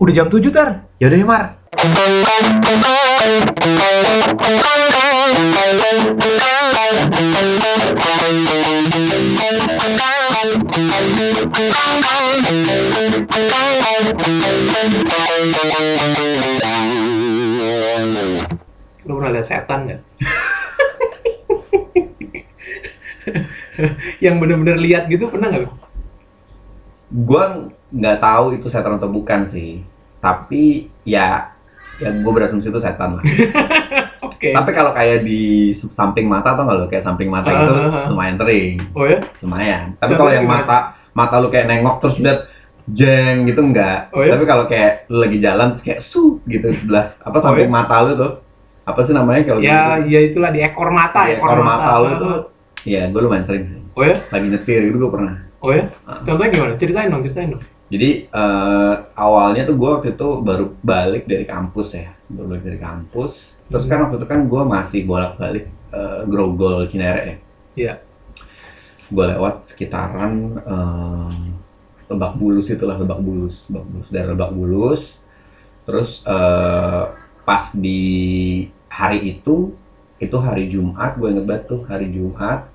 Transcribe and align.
Udah 0.00 0.16
jam 0.16 0.32
7 0.32 0.48
tar. 0.48 0.88
Yaudah 0.96 1.18
ya 1.20 1.26
Mar. 1.28 1.44
Lu 19.04 19.20
pernah 19.20 19.36
lihat 19.36 19.44
setan 19.44 19.84
nggak? 19.84 20.00
yang 24.24 24.40
bener-bener 24.40 24.80
lihat 24.80 25.12
gitu 25.12 25.28
pernah 25.28 25.52
nggak? 25.52 25.68
lu? 25.68 25.70
Gua 27.28 27.68
nggak 27.90 28.22
tahu 28.22 28.54
itu 28.54 28.70
setan 28.70 28.96
atau 28.96 29.10
bukan 29.10 29.44
sih. 29.44 29.82
Tapi 30.20 30.64
ya 31.02 31.50
ya 31.96 32.08
gue 32.10 32.32
berasumsi 32.32 32.68
itu 32.68 32.80
setan 32.80 33.16
lah. 33.16 33.24
Oke. 34.26 34.52
Tapi 34.52 34.70
kalau 34.72 34.92
kayak 34.92 35.20
di 35.20 35.68
samping 35.72 36.24
mata 36.24 36.52
atau 36.52 36.64
nggak 36.64 36.76
lo 36.76 36.86
kayak 36.86 37.04
samping 37.04 37.28
mata 37.28 37.48
itu 37.50 37.72
ah, 37.72 37.88
ah. 37.88 38.06
lumayan 38.08 38.36
sering, 38.36 38.76
Oh 38.92 39.04
ya? 39.04 39.20
lumayan. 39.40 39.96
Tapi 39.96 40.12
kalau 40.14 40.32
yang 40.32 40.44
gimana? 40.44 40.64
mata 40.64 40.78
mata 41.12 41.34
lu 41.36 41.48
kayak 41.48 41.66
nengok 41.66 41.96
terus 42.00 42.16
lihat 42.18 42.40
jeng 42.86 43.44
gitu 43.44 43.60
enggak. 43.60 44.08
Oh 44.12 44.24
ya? 44.24 44.32
Tapi 44.32 44.44
kalau 44.44 44.64
kayak 44.64 45.08
lu 45.08 45.20
lagi 45.20 45.38
jalan 45.38 45.72
terus 45.72 45.84
kayak 45.84 46.00
su 46.00 46.40
gitu 46.44 46.66
di 46.66 46.78
sebelah 46.78 47.16
apa 47.18 47.36
Oh 47.36 47.42
samping 47.42 47.68
ya? 47.68 47.72
mata 47.72 47.96
lu 48.00 48.12
tuh 48.16 48.32
apa 48.80 49.00
sih 49.04 49.12
namanya 49.12 49.44
kalau 49.44 49.60
Ya, 49.60 50.00
gitu? 50.00 50.08
ya 50.08 50.20
itulah 50.24 50.50
di 50.50 50.60
ekor 50.60 50.88
mata, 50.88 51.28
Di 51.28 51.36
ekor 51.36 51.60
mata 51.60 51.92
lu 51.96 52.06
Ah, 52.06 52.16
tuh 52.16 52.36
ya 52.82 53.08
gue 53.08 53.20
lumayan 53.20 53.44
sering 53.44 53.64
sih. 53.66 53.80
Oh 53.92 54.02
ya? 54.02 54.16
Lagi 54.32 54.46
nyetir 54.48 54.80
gitu 54.88 54.96
gue 54.98 55.10
pernah. 55.10 55.36
Oh 55.60 55.68
ya? 55.70 55.84
Contohnya 56.24 56.48
gimana? 56.48 56.72
Ceritain 56.80 57.12
dong, 57.12 57.20
ceritain 57.22 57.52
dong. 57.52 57.62
Jadi 57.90 58.30
eh, 58.30 58.94
awalnya 59.18 59.66
tuh 59.66 59.74
gue 59.74 59.90
waktu 59.90 60.08
itu 60.14 60.28
baru 60.46 60.66
balik 60.80 61.26
dari 61.26 61.42
kampus 61.42 61.88
ya, 61.98 62.14
baru 62.30 62.46
balik 62.54 62.64
dari 62.70 62.78
kampus. 62.78 63.32
Terus 63.66 63.84
Hmm. 63.86 63.90
kan 63.90 63.98
waktu 64.06 64.16
itu 64.22 64.28
kan 64.30 64.40
gue 64.46 64.62
masih 64.62 65.00
bolak-balik 65.10 65.66
eh, 65.90 66.20
Grogol 66.30 66.86
Cinere 66.86 67.20
ya. 67.26 67.36
Iya. 67.74 67.94
Gue 69.10 69.24
lewat 69.26 69.66
sekitaran 69.74 70.32
eh, 70.62 71.38
Lebak 72.10 72.38
Bulus 72.38 72.66
itulah 72.70 72.94
Lebak 72.98 73.18
Bulus, 73.22 73.66
Lebak 73.70 73.86
Bulus 73.90 74.08
dari 74.14 74.26
Lebak 74.30 74.50
Bulus. 74.54 75.02
Terus 75.82 76.22
eh, 76.26 77.04
pas 77.42 77.64
di 77.74 78.02
hari 78.86 79.34
itu, 79.34 79.74
itu 80.22 80.36
hari 80.38 80.70
Jumat, 80.70 81.18
gue 81.18 81.26
inget 81.34 81.46
banget 81.46 81.64
tuh 81.66 81.82
hari 81.90 82.14
Jumat. 82.14 82.69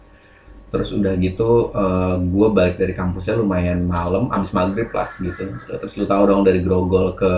Terus 0.76 0.92
udah 0.92 1.16
gitu 1.24 1.72
gue 2.20 2.48
balik 2.52 2.76
dari 2.76 2.92
kampusnya 2.92 3.40
lumayan 3.40 3.88
malam, 3.88 4.28
abis 4.28 4.52
maghrib 4.52 4.92
lah 4.92 5.08
gitu. 5.24 5.56
Terus 5.72 5.94
lu 5.96 6.04
tahu 6.04 6.28
dong 6.28 6.44
dari 6.44 6.60
Grogol 6.60 7.16
ke 7.16 7.34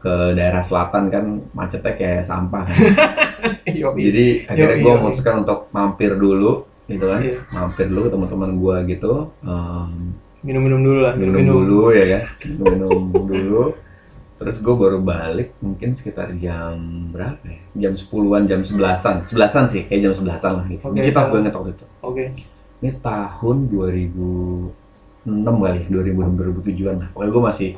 ke 0.00 0.36
daerah 0.36 0.64
selatan 0.64 1.12
kan 1.12 1.24
macetnya 1.52 1.92
kayak 1.92 2.24
sampah. 2.24 2.64
kan. 3.84 3.92
Jadi 4.00 4.48
akhirnya 4.48 4.76
gue 4.80 4.92
memutuskan 4.96 5.44
untuk 5.44 5.68
mampir 5.68 6.16
dulu 6.16 6.64
gitu 6.88 7.04
kan. 7.04 7.20
Iya. 7.20 7.44
Mampir 7.52 7.92
dulu 7.92 8.08
ke 8.08 8.10
teman-teman 8.12 8.50
gue 8.56 8.76
gitu. 8.96 9.12
em, 9.44 10.16
minum-minum 10.44 10.80
dulu 10.80 10.98
lah. 11.04 11.12
minum 11.16 11.36
dulu 11.40 11.92
ya 11.92 12.04
kan. 12.08 12.22
Minum 12.48 13.12
dulu. 13.12 13.83
Terus 14.44 14.60
gue 14.60 14.74
baru 14.76 15.00
balik 15.00 15.56
mungkin 15.64 15.96
sekitar 15.96 16.36
jam 16.36 16.76
berapa 17.08 17.40
ya? 17.48 17.88
Jam 17.88 17.96
10-an, 17.96 18.44
jam 18.44 18.60
11-an. 18.60 19.24
11-an 19.24 19.64
sih, 19.72 19.88
kayak 19.88 20.04
jam 20.04 20.12
11-an 20.12 20.52
lah 20.60 20.64
gitu. 20.68 20.84
Oke. 20.84 21.00
Di 21.00 21.08
Citos 21.08 21.24
gue 21.32 21.38
inget 21.40 21.54
waktu 21.56 21.70
itu. 21.72 21.86
Oke. 22.04 22.24
Ini 22.84 22.90
tahun 23.00 23.56
2006 23.72 25.32
kali 25.48 25.78
ya, 25.80 25.86
2006 25.88 26.60
2007-an 26.60 26.96
lah. 27.00 27.08
Pokoknya 27.16 27.30
gue 27.32 27.42
masih 27.48 27.70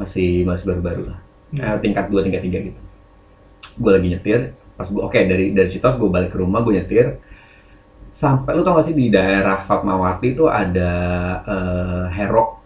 masih 0.00 0.28
masih 0.48 0.64
baru-baru 0.64 1.02
lah. 1.12 1.20
Eh, 1.60 1.76
tingkat 1.84 2.08
2, 2.08 2.24
tingkat 2.24 2.40
3 2.40 2.68
gitu. 2.72 2.80
Gue 3.76 3.90
lagi 3.92 4.08
nyetir, 4.08 4.56
pas 4.80 4.88
gue 4.88 5.02
oke 5.04 5.20
dari 5.28 5.52
dari 5.52 5.68
Citos 5.68 6.00
gue 6.00 6.08
balik 6.08 6.32
ke 6.32 6.40
rumah 6.40 6.64
gue 6.64 6.72
nyetir. 6.80 7.20
Sampai 8.16 8.56
lu 8.56 8.64
tau 8.64 8.80
gak 8.80 8.88
sih 8.88 8.96
di 8.96 9.12
daerah 9.12 9.60
Fatmawati 9.68 10.32
itu 10.32 10.48
ada 10.48 10.92
eh, 11.44 12.04
Hero. 12.16 12.61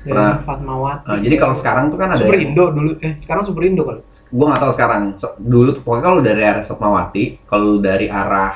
Ya, 0.00 0.16
Pernah- 0.16 0.40
Fatmawati. 0.42 1.04
Nah, 1.06 1.18
jadi 1.20 1.36
kalau 1.36 1.52
sekarang 1.52 1.84
tuh 1.88 1.98
kan 2.00 2.08
ada 2.08 2.16
Super 2.16 2.40
Indo 2.40 2.64
dulu. 2.70 2.90
Eh, 2.98 3.20
sekarang 3.20 3.44
Super 3.44 3.62
Indo 3.64 3.84
kali. 3.84 4.00
gue 4.00 4.46
nggak 4.46 4.58
tahu 4.58 4.72
sekarang 4.72 5.02
So- 5.14 5.36
dulu 5.36 5.68
tuh 5.72 5.82
pokoknya 5.82 6.02
kalau 6.02 6.20
dari 6.20 6.42
arah 6.42 6.62
Fatmawati 6.62 7.24
kalau 7.44 7.76
dari 7.78 8.06
arah 8.06 8.54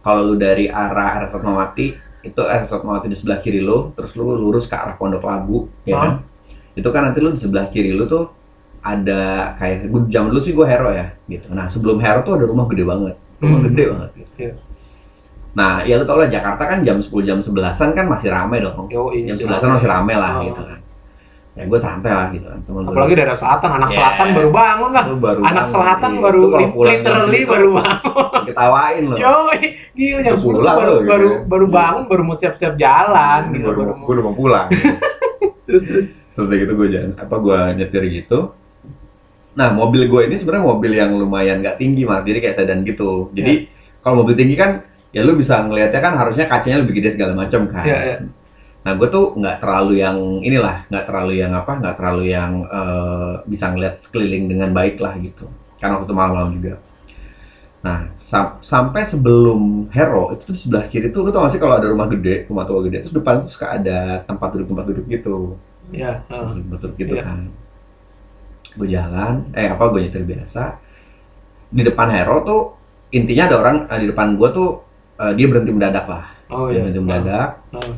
kalau 0.00 0.22
lu 0.24 0.34
dari 0.34 0.66
arah 0.66 1.08
arah 1.16 1.28
Fatmawati 1.28 1.86
itu 2.22 2.40
arah 2.40 2.66
Fatmawati 2.66 3.06
di 3.06 3.14
sebelah 3.14 3.38
kiri 3.38 3.60
lu 3.60 3.92
terus 3.92 4.10
lu 4.12 4.26
lurus 4.32 4.64
ke 4.64 4.74
arah 4.74 4.96
Pondok 4.96 5.22
Labu 5.22 5.70
ya 5.84 5.94
kan 5.96 6.12
itu 6.72 6.88
kan 6.88 7.02
nanti 7.04 7.18
lu 7.18 7.30
di 7.30 7.38
sebelah 7.38 7.68
kiri 7.68 7.92
lu 7.92 8.02
tuh 8.04 8.26
ada 8.80 9.54
kayak 9.54 9.86
gue 9.86 10.02
jam 10.08 10.26
dulu 10.26 10.40
sih 10.40 10.50
gue 10.50 10.64
hero 10.64 10.90
ya 10.90 11.14
gitu 11.24 11.46
nah 11.48 11.68
sebelum 11.68 11.96
hero 11.96 12.20
tuh 12.20 12.34
ada 12.34 12.44
rumah 12.44 12.66
gede 12.66 12.82
banget 12.82 13.14
rumah 13.38 13.58
Hmm. 13.60 13.66
gede 13.68 13.84
banget 13.86 14.10
gitu. 14.16 14.30
Iya. 14.40 14.52
Nah 15.52 15.80
ya 15.80 15.96
lu 15.96 16.04
tau 16.04 16.16
lah 16.16 16.26
Jakarta 16.26 16.64
kan 16.64 16.80
jam 16.80 16.96
10 16.96 17.12
jam 17.22 17.38
11an 17.38 17.88
kan 17.92 18.06
masih 18.06 18.28
rame 18.28 18.56
dong 18.58 18.88
Yo, 18.88 19.12
jam 19.12 19.36
11an 19.38 19.68
masih 19.74 19.88
rame 19.90 20.14
lah 20.14 20.32
Oh. 20.34 20.44
gitu 20.46 20.62
kan 20.62 20.78
ya 21.52 21.68
gue 21.68 21.76
santai 21.76 22.08
lah 22.08 22.26
gitu 22.28 22.48
kan 22.48 22.56
temen 22.62 22.88
Apalagi 22.88 23.12
daerah 23.12 23.36
selatan, 23.36 23.70
anak 23.74 23.88
Ya. 23.88 23.96
selatan 23.98 24.26
baru 24.32 24.50
bangun 24.50 24.90
lah. 24.90 25.04
Lu 25.04 25.16
baru 25.18 25.40
Anak 25.42 25.52
bangun, 25.58 25.68
selatan 25.68 26.10
iya. 26.10 26.20
baru 26.24 26.40
literally 26.80 27.28
segitu, 27.36 27.52
baru 27.52 27.68
bangun. 27.74 28.40
ketawain 28.42 29.02
loh 29.04 29.18
Yo, 29.20 29.32
gila 29.92 30.20
jam 30.22 30.34
10 30.34 30.40
tuh 30.40 30.48
Pulang 30.54 30.74
baru 30.74 30.88
lo, 30.88 30.96
gitu 30.96 31.10
baru 31.10 31.28
ya. 31.28 31.38
baru 31.44 31.66
bangun, 31.68 32.02
baru 32.08 32.22
mau 32.24 32.34
siap-siap 32.34 32.74
jalan 32.74 33.40
gitu 33.52 33.66
baru, 33.66 33.78
baru 33.78 33.92
mau. 33.92 34.00
gue 34.02 34.14
udah 34.14 34.24
mau 34.24 34.34
pulang 34.34 34.66
Terus 35.68 35.82
terus. 35.84 36.06
terus 36.32 36.46
udah 36.48 36.56
gitu 36.58 36.72
gue 36.74 36.88
jalan 36.88 37.10
apa 37.14 37.34
gue 37.36 37.58
nyetir 37.76 38.04
gitu 38.10 38.38
nah 39.52 39.68
mobil 39.70 40.08
gue 40.08 40.20
ini 40.24 40.34
sebenarnya 40.34 40.64
mobil 40.66 40.90
yang 40.90 41.12
lumayan 41.12 41.60
nggak 41.60 41.76
tinggi 41.76 42.02
mah 42.02 42.24
jadi 42.24 42.40
kayak 42.40 42.56
sedan 42.56 42.80
gitu 42.82 43.28
jadi 43.30 43.68
kalau 44.00 44.24
mobil 44.24 44.32
tinggi 44.32 44.56
kan 44.56 44.88
ya 45.12 45.20
lu 45.26 45.32
bisa 45.36 45.60
ngelihatnya 45.64 46.00
kan 46.00 46.14
harusnya 46.16 46.44
kacanya 46.48 46.80
lebih 46.82 46.94
gede 47.00 47.14
segala 47.16 47.32
macam 47.36 47.68
kan 47.68 47.84
Iya, 47.84 47.98
iya. 48.08 48.16
nah 48.82 48.92
gue 48.98 49.08
tuh 49.12 49.36
nggak 49.38 49.56
terlalu 49.62 49.92
yang 50.02 50.16
inilah 50.42 50.88
nggak 50.90 51.04
terlalu 51.08 51.32
yang 51.42 51.52
apa 51.54 51.72
nggak 51.80 51.94
terlalu 52.00 52.22
yang 52.32 52.52
eh, 52.66 53.32
bisa 53.46 53.66
ngeliat 53.72 53.94
sekeliling 54.02 54.44
dengan 54.50 54.70
baik 54.72 54.96
lah 55.04 55.14
gitu 55.20 55.46
karena 55.78 55.98
waktu 56.00 56.06
itu 56.08 56.14
malam-malam 56.16 56.50
juga 56.58 56.74
nah 57.82 58.06
sam- 58.22 58.62
sampai 58.62 59.02
sebelum 59.02 59.90
Hero 59.90 60.30
itu 60.30 60.42
tuh 60.46 60.54
di 60.54 60.60
sebelah 60.62 60.86
kiri 60.86 61.10
tuh 61.10 61.26
lu 61.26 61.34
tau 61.34 61.42
gak 61.42 61.58
sih 61.58 61.60
kalau 61.62 61.74
ada 61.82 61.90
rumah 61.90 62.06
gede 62.06 62.46
rumah 62.46 62.62
tua 62.62 62.78
gede 62.86 63.02
terus 63.02 63.14
depan 63.18 63.42
tuh 63.42 63.50
suka 63.50 63.74
ada 63.74 64.22
tempat 64.22 64.48
duduk 64.54 64.66
tempat 64.70 64.84
duduk 64.90 65.06
gitu 65.10 65.36
Ya, 65.90 66.22
heeh. 66.30 66.62
betul 66.70 66.94
gitu 66.94 67.18
Iya. 67.18 67.26
kan 67.26 67.38
gue 68.72 68.88
jalan 68.88 69.34
eh 69.52 69.68
apa 69.68 69.84
gue 69.92 70.00
nyetir 70.00 70.24
biasa 70.24 70.78
di 71.72 71.82
depan 71.84 72.08
Hero 72.14 72.36
tuh 72.46 72.60
intinya 73.12 73.50
ada 73.50 73.56
orang 73.60 73.76
eh, 73.90 73.98
di 74.00 74.06
depan 74.14 74.38
gue 74.38 74.48
tuh 74.54 74.68
eh, 75.22 75.32
dia 75.38 75.46
berhenti 75.46 75.72
mendadak 75.72 76.06
lah. 76.10 76.24
Oh 76.50 76.68
dia 76.68 76.78
iya. 76.78 76.80
berhenti 76.86 77.02
mendadak. 77.02 77.50
Heeh. 77.78 77.96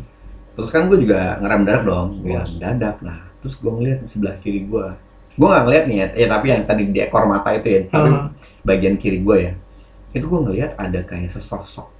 terus 0.54 0.70
kan 0.70 0.86
gue 0.86 0.98
juga 1.02 1.42
ngerem 1.42 1.58
mendadak 1.66 1.82
dong. 1.82 2.08
Gue 2.22 2.38
mendadak. 2.38 2.96
Nah 3.02 3.18
terus 3.42 3.54
gue 3.58 3.72
ngeliat 3.72 3.98
di 4.04 4.08
sebelah 4.08 4.36
kiri 4.40 4.64
gue 4.68 4.86
gue 5.34 5.48
nggak 5.50 5.64
ngeliat 5.66 5.84
nih 5.90 5.96
ya, 5.98 6.06
ya 6.14 6.26
tapi 6.30 6.46
yang 6.54 6.62
tadi 6.62 6.82
di 6.94 7.00
ekor 7.02 7.26
mata 7.26 7.50
itu 7.50 7.68
ya. 7.68 7.80
Tapi 7.90 8.08
Heeh. 8.12 8.26
bagian 8.62 8.94
kiri 9.00 9.18
gue 9.24 9.36
ya. 9.50 9.52
Itu 10.14 10.30
gue 10.30 10.40
ngeliat 10.46 10.78
ada 10.78 11.00
kayak 11.02 11.34
sesosok 11.34 11.94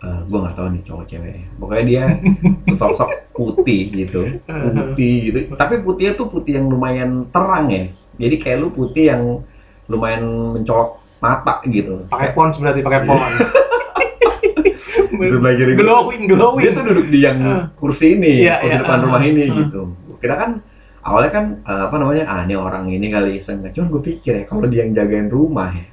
Eh, 0.00 0.20
gue 0.32 0.38
nggak 0.40 0.56
tahu 0.56 0.68
nih 0.72 0.82
cowok 0.88 1.04
cewek 1.12 1.32
ya. 1.36 1.44
pokoknya 1.60 1.84
dia 1.84 2.04
sesosok 2.72 3.08
putih 3.36 3.82
gitu. 3.92 4.20
Putih 4.48 5.16
gitu. 5.28 5.38
Tapi 5.60 5.84
putihnya 5.84 6.16
tuh 6.16 6.32
putih 6.32 6.56
yang 6.56 6.72
lumayan 6.72 7.28
terang 7.28 7.68
ya. 7.68 7.92
Jadi 8.16 8.36
kayak 8.40 8.58
lu 8.64 8.68
putih 8.72 9.12
yang 9.12 9.44
lumayan 9.92 10.24
mencolok 10.56 11.04
mata 11.20 11.60
gitu. 11.68 12.08
Pakai 12.08 12.32
pons 12.32 12.56
berarti 12.56 12.80
pakai 12.80 13.00
pons. 13.04 13.44
sebelah 15.28 15.52
kiri 15.52 15.72
glowing, 15.74 16.22
glowing. 16.24 16.62
dia 16.62 16.70
tuh 16.72 16.84
duduk 16.88 17.06
di 17.08 17.18
yang 17.20 17.38
kursi 17.74 18.16
ini 18.16 18.48
Iya, 18.48 18.64
kursi 18.64 18.72
iya, 18.72 18.80
depan 18.80 18.96
eh, 18.96 19.04
rumah 19.04 19.20
ini 19.20 19.42
eh. 19.42 19.48
gitu 19.52 19.82
kira 20.16 20.34
kan 20.36 20.50
awalnya 21.00 21.30
kan 21.30 21.44
eh, 21.60 21.82
apa 21.84 21.96
namanya 21.96 22.24
ah 22.24 22.40
ini 22.42 22.54
orang 22.54 22.84
ini 22.86 23.06
kali 23.08 23.30
iseng 23.36 23.60
cuman 23.66 23.88
gue 23.90 24.02
pikir 24.06 24.32
ya 24.34 24.44
kalau 24.44 24.64
dia 24.64 24.84
yang 24.84 24.92
jagain 24.92 25.28
rumah 25.28 25.68
ya 25.70 25.84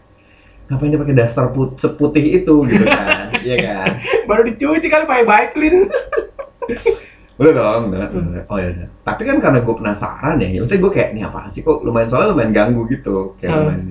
ngapain 0.68 0.92
dia 0.92 1.00
pakai 1.00 1.16
daster 1.16 1.46
put 1.50 1.76
seputih 1.76 2.44
itu 2.44 2.54
gitu 2.64 2.84
kan 2.84 3.32
iya 3.48 3.56
kan 3.58 3.88
Baru 4.24 4.44
dicuci 4.44 4.88
kali 4.88 5.04
pakai 5.04 5.24
Baiklin. 5.24 5.88
udah 7.40 7.54
dong 7.54 7.82
udah, 7.94 8.10
udah. 8.10 8.44
oh 8.50 8.58
ya 8.58 8.68
udah 8.74 8.88
tapi 9.06 9.22
kan 9.24 9.38
karena 9.38 9.62
gue 9.62 9.76
penasaran 9.78 10.42
ya 10.42 10.48
ya 10.50 10.60
maksudnya 10.60 10.82
gue 10.82 10.92
kayak 10.92 11.10
ini 11.14 11.22
apaan 11.22 11.50
sih 11.54 11.62
kok 11.62 11.86
lumayan 11.86 12.10
soalnya 12.10 12.34
lumayan 12.34 12.50
ganggu 12.52 12.82
gitu 12.90 13.38
kayak 13.38 13.54
Hmm. 13.54 13.62
lumayan 13.62 13.84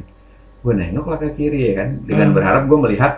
gue 0.61 0.73
nengok 0.75 1.07
lah 1.07 1.19
ke 1.23 1.29
kiri 1.33 1.61
ya 1.71 1.75
kan 1.79 1.89
dengan 2.03 2.27
Hmm. 2.29 2.37
berharap 2.37 2.63
gue 2.67 2.79
melihat 2.83 3.13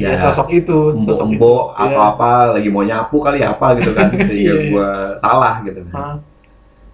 Ya, 0.00 0.10
ya, 0.10 0.22
sosok 0.22 0.48
itu, 0.50 0.78
sosok 1.02 1.28
itu. 1.28 1.36
embo 1.36 1.54
Iya. 1.70 1.84
atau 1.84 2.00
apa 2.06 2.30
lagi 2.54 2.68
mau 2.68 2.80
nyapu 2.80 3.16
kali 3.18 3.40
apa 3.40 3.66
gitu 3.76 3.92
kan 3.92 4.08
sehingga 4.28 4.32
Iya, 4.32 4.54
iya. 4.56 4.70
gue 4.70 4.88
salah 5.18 5.54
gitu 5.60 5.80
kan 5.84 5.92
Hah? 5.92 6.14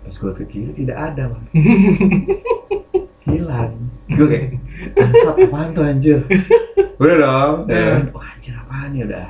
terus 0.03 0.17
gue 0.17 0.33
ke 0.35 0.45
kiri 0.47 0.71
tidak 0.77 0.99
ada 1.05 1.23
man 1.29 1.43
hilang 3.27 3.73
gue 4.07 4.27
kayak 4.27 4.47
bangsat 4.95 5.37
apaan 5.41 5.69
tuh 5.73 5.83
anjir 5.83 6.19
udah 7.03 7.17
dong 7.17 7.55
ya 7.67 7.75
Iya. 7.75 7.87
kan? 7.91 8.03
wah 8.11 8.27
anjir 8.31 8.55
apaan 8.57 8.91
ya 8.93 9.05
udah 9.05 9.29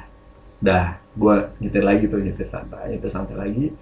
udah 0.59 0.85
gue 1.17 1.35
nyetir 1.59 1.83
lagi 1.83 2.05
tuh 2.07 2.21
nyetir 2.21 2.47
santai 2.47 2.85
nyetir 2.91 3.09
santai 3.09 3.37
lagi 3.37 3.73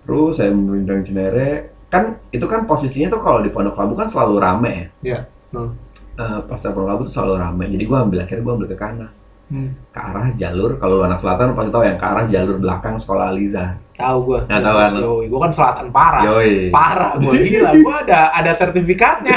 terus 0.00 0.36
saya 0.36 0.48
menunjang 0.50 1.04
Cinere 1.04 1.50
kan 1.86 2.16
itu 2.30 2.46
kan 2.46 2.64
posisinya 2.64 3.10
tuh 3.10 3.20
kalau 3.20 3.40
di 3.40 3.50
Pondok 3.50 3.74
Labu 3.74 3.92
kan 3.92 4.06
selalu 4.06 4.38
rame 4.38 4.70
ya. 4.70 4.86
Iya. 5.02 5.20
Hmm. 5.50 5.74
Eh, 6.14 6.40
pas 6.46 6.54
di 6.56 6.70
Pondok 6.70 6.86
Labu 6.86 7.02
tuh 7.02 7.12
selalu 7.12 7.34
rame. 7.36 7.64
Jadi 7.66 7.82
gua 7.82 8.06
ambil 8.06 8.22
akhirnya 8.22 8.42
gua 8.46 8.54
ambil 8.54 8.68
ke 8.70 8.78
kanan. 8.78 9.10
Hmm. 9.50 9.74
Ke 9.90 9.98
arah 9.98 10.30
jalur 10.38 10.78
kalau 10.78 11.02
lu 11.02 11.04
anak 11.10 11.18
selatan 11.18 11.58
pasti 11.58 11.70
tahu 11.74 11.82
yang 11.82 11.98
ke 11.98 12.06
arah 12.06 12.24
jalur 12.30 12.56
belakang 12.62 12.94
sekolah 13.02 13.34
Aliza. 13.34 13.74
Tahu 13.98 14.18
gua. 14.22 14.40
Nggak 14.46 14.62
tahu 14.62 14.76
kan? 14.78 14.92
Yoi, 14.94 15.24
gua 15.26 15.40
kan 15.42 15.52
selatan 15.52 15.86
parah. 15.90 16.22
Yoi. 16.22 16.54
Parah 16.70 17.12
gua 17.18 17.32
gila. 17.34 17.70
Gua 17.82 17.94
ada 18.06 18.20
ada 18.30 18.52
sertifikatnya. 18.54 19.36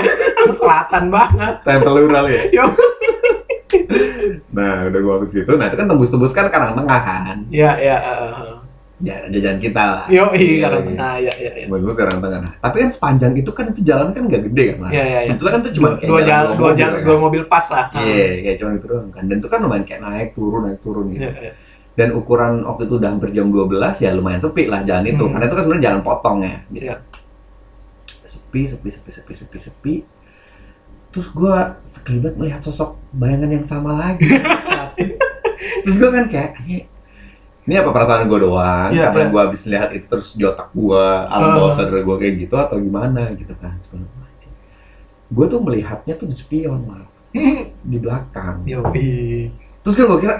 selatan 0.61 1.09
banget. 1.09 1.53
Stempel 1.65 1.93
lural 1.97 2.25
ya. 2.29 2.41
Yo. 2.53 2.65
Nah, 4.53 4.85
udah 4.85 4.99
gua 5.01 5.15
ke 5.25 5.33
situ. 5.33 5.51
Nah, 5.57 5.65
itu 5.65 5.75
kan 5.81 5.89
tembus-tembus 5.89 6.29
kan 6.29 6.53
kanan 6.53 6.77
tengah 6.77 7.01
kan. 7.01 7.37
Iya, 7.49 7.71
iya, 7.81 7.97
heeh. 7.97 8.52
Ya, 9.01 9.25
jajan 9.25 9.57
kita 9.57 9.83
lah. 9.83 10.05
Yo, 10.05 10.29
iya, 10.37 10.37
Iya, 10.37 10.57
karena 10.69 10.79
iya. 10.79 10.93
nah, 10.93 11.15
iya, 11.17 11.33
iya, 11.41 11.51
iya. 11.59 11.65
Buat 11.65 11.81
gua 11.81 11.93
sekarang 11.97 12.17
tengah. 12.21 12.53
Tapi 12.61 12.75
kan 12.77 12.89
sepanjang 12.93 13.33
itu 13.33 13.51
kan 13.51 13.65
itu 13.73 13.81
jalan 13.81 14.07
kan 14.13 14.23
nggak 14.29 14.43
gede 14.51 14.65
kan? 14.77 14.91
Iya, 14.93 15.03
iya, 15.03 15.19
iya. 15.25 15.27
Sebetulnya 15.33 15.51
kan 15.51 15.61
itu 15.65 15.71
cuma 15.81 15.89
Dua, 15.89 16.05
dua 16.05 16.21
jalan, 16.21 16.51
dua 16.53 16.61
mobil, 16.61 16.77
jalan, 16.77 16.93
kan? 16.93 17.03
dua 17.09 17.17
mobil 17.17 17.41
pas 17.49 17.65
lah. 17.73 17.85
Iya, 17.97 18.25
kayak 18.45 18.57
cuma 18.61 18.69
itu 18.77 18.85
doang 18.85 19.09
kan. 19.09 19.23
Dan 19.25 19.35
itu 19.41 19.47
kan 19.49 19.59
lumayan 19.65 19.83
kayak 19.83 20.01
naik 20.05 20.29
turun 20.37 20.61
naik 20.69 20.79
turun 20.85 21.05
gitu. 21.09 21.25
Iya, 21.25 21.31
iya. 21.41 21.53
Dan 21.93 22.09
ukuran 22.17 22.53
waktu 22.65 22.81
itu 22.89 22.93
udah 22.97 23.09
hampir 23.13 23.29
jam 23.33 23.47
12 23.53 24.01
ya 24.01 24.09
lumayan 24.13 24.41
sepi 24.41 24.63
lah 24.69 24.81
jalan 24.85 25.05
itu. 25.09 25.23
Hmm. 25.25 25.31
Karena 25.35 25.45
itu 25.49 25.55
kan 25.57 25.63
sebenarnya 25.65 25.85
jalan 25.89 26.01
potong 26.05 26.37
ya. 26.45 26.55
Gitu. 26.69 26.85
Iya. 26.85 26.95
Sepi, 28.29 28.61
sepi, 28.69 28.89
sepi, 28.93 29.09
sepi, 29.11 29.33
sepi, 29.33 29.57
sepi. 29.57 29.93
Terus 31.13 31.27
gua 31.33 31.77
sekelibat 31.85 32.37
melihat 32.37 32.61
sosok 32.65 32.97
bayangan 33.13 33.49
yang 33.51 33.65
sama 33.65 33.93
lagi. 33.93 34.25
terus 35.83 35.95
gua 35.99 36.09
kan 36.13 36.25
kayak 36.29 36.51
ini, 37.63 37.69
ini 37.69 37.75
apa 37.75 37.89
perasaan 37.89 38.25
gua 38.25 38.39
doang? 38.39 38.89
Iya, 38.89 39.03
karena 39.07 39.21
iya. 39.21 39.29
gua 39.29 39.41
habis 39.43 39.63
lihat 39.63 39.89
itu 39.91 40.05
terus 40.05 40.27
di 40.33 40.43
otak 40.43 40.69
gua 40.71 41.25
alam 41.25 41.49
Ah. 41.49 41.55
bawah 41.57 41.73
sadar 41.73 41.99
gua 41.99 42.15
kayak 42.17 42.33
gitu 42.39 42.55
atau 42.55 42.75
gimana 42.77 43.31
gitu 43.31 43.53
kan 43.55 43.75
sebenarnya 43.79 44.21
gue 45.29 45.45
tuh 45.47 45.59
melihatnya 45.59 46.13
tuh 46.13 46.29
di 46.29 46.35
spion 46.35 46.85
lah 46.85 47.09
di 47.81 47.97
belakang. 47.97 48.61
Yo, 48.63 48.85
terus 49.81 49.97
kan 49.97 50.05
gue 50.05 50.19
kira 50.19 50.35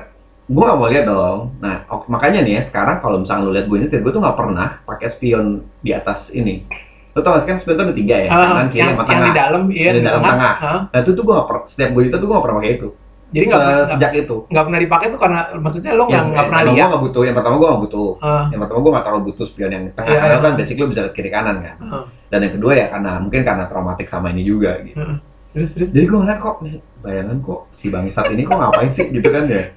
gue 0.46 0.62
gak 0.62 0.78
mau 0.78 0.86
lihat 0.86 1.10
dong. 1.10 1.58
Nah 1.58 1.82
ok- 1.88 2.06
makanya 2.08 2.40
nih 2.40 2.54
ya 2.54 2.64
sekarang 2.64 3.02
kalau 3.02 3.18
misalnya 3.18 3.42
lu 3.42 3.52
lihat 3.52 3.66
gue 3.66 3.78
nyetir 3.80 4.00
gue 4.00 4.12
tuh 4.12 4.22
nggak 4.22 4.38
pernah 4.38 4.86
pakai 4.86 5.10
spion 5.10 5.46
di 5.82 5.90
atas 5.90 6.30
ini. 6.30 6.70
Lu 7.10 7.22
tau 7.22 7.34
gak 7.34 7.42
sih 7.42 7.48
kan 7.48 7.58
spion 7.58 7.74
tuh 7.76 7.86
ada 7.86 7.96
tiga 7.96 8.16
ya 8.16 8.30
kanan 8.30 8.68
kiri 8.70 8.78
Ah, 8.78 8.86
yang, 8.86 8.90
sama 8.92 9.02
yang 9.02 9.10
tengah. 9.10 9.26
di 9.26 9.32
dalam, 9.34 9.64
iya, 9.68 9.82
Yang 9.84 9.96
di 9.96 10.04
dalam 10.04 10.22
tengah. 10.24 10.54
Hah? 10.56 10.80
nah 10.86 11.00
itu 11.00 11.12
tuh 11.12 11.24
gue 11.24 11.34
gak 11.34 11.48
pernah 11.48 11.64
setiap 11.66 11.90
gue 11.90 12.02
nyetir 12.04 12.20
tuh 12.22 12.28
gue 12.30 12.36
gak 12.36 12.46
pernah 12.46 12.58
pakai 12.60 12.72
itu 12.76 12.88
Jadi 13.34 13.46
Se- 13.46 13.50
nggak 13.50 13.62
nggak- 13.66 13.90
sejak 13.98 14.12
itu. 14.14 14.36
nggak 14.46 14.64
pernah 14.70 14.80
dipakai 14.86 15.08
tuh 15.10 15.20
karena 15.20 15.40
maksudnya 15.58 15.92
lo 15.98 16.04
nggak 16.06 16.14
yang 16.14 16.26
nggak 16.30 16.46
pernah 16.46 16.62
gue 16.62 16.76
lihat. 16.78 16.90
gak 16.94 17.02
butuh. 17.02 17.24
Yang 17.26 17.36
pertama 17.42 17.56
gue 17.58 17.68
gak 17.68 17.82
butuh. 17.90 18.10
Ah, 18.22 18.44
yang 18.54 18.60
pertama 18.62 18.80
gue 18.80 18.92
gak 18.94 19.06
terlalu 19.10 19.22
butuh 19.34 19.46
spion 19.50 19.72
yang 19.74 19.84
tengah. 19.98 20.10
Iya, 20.14 20.20
karena 20.22 20.36
iya. 20.38 20.46
kan 20.46 20.54
basic 20.54 20.76
lu 20.78 20.86
bisa 20.88 21.02
lihat 21.02 21.16
kiri 21.18 21.30
kanan 21.34 21.56
kan. 21.66 21.76
Ah. 21.82 22.06
dan 22.30 22.40
yang 22.50 22.54
kedua 22.58 22.72
ya 22.74 22.86
karena 22.90 23.12
mungkin 23.22 23.42
karena 23.46 23.64
traumatik 23.70 24.08
sama 24.10 24.34
ini 24.34 24.42
juga 24.42 24.78
gitu. 24.82 24.98
Terus 25.54 25.70
terus. 25.78 25.90
jadi 25.94 26.06
gue 26.10 26.18
ngeliat 26.18 26.40
kok 26.42 26.56
bayangan 27.06 27.38
kok 27.46 27.60
si 27.78 27.86
bangsat 27.94 28.26
ini 28.34 28.42
kok 28.42 28.58
ngapain 28.58 28.90
sih 28.90 29.10
gitu 29.14 29.30
kan 29.30 29.46
ya. 29.50 29.70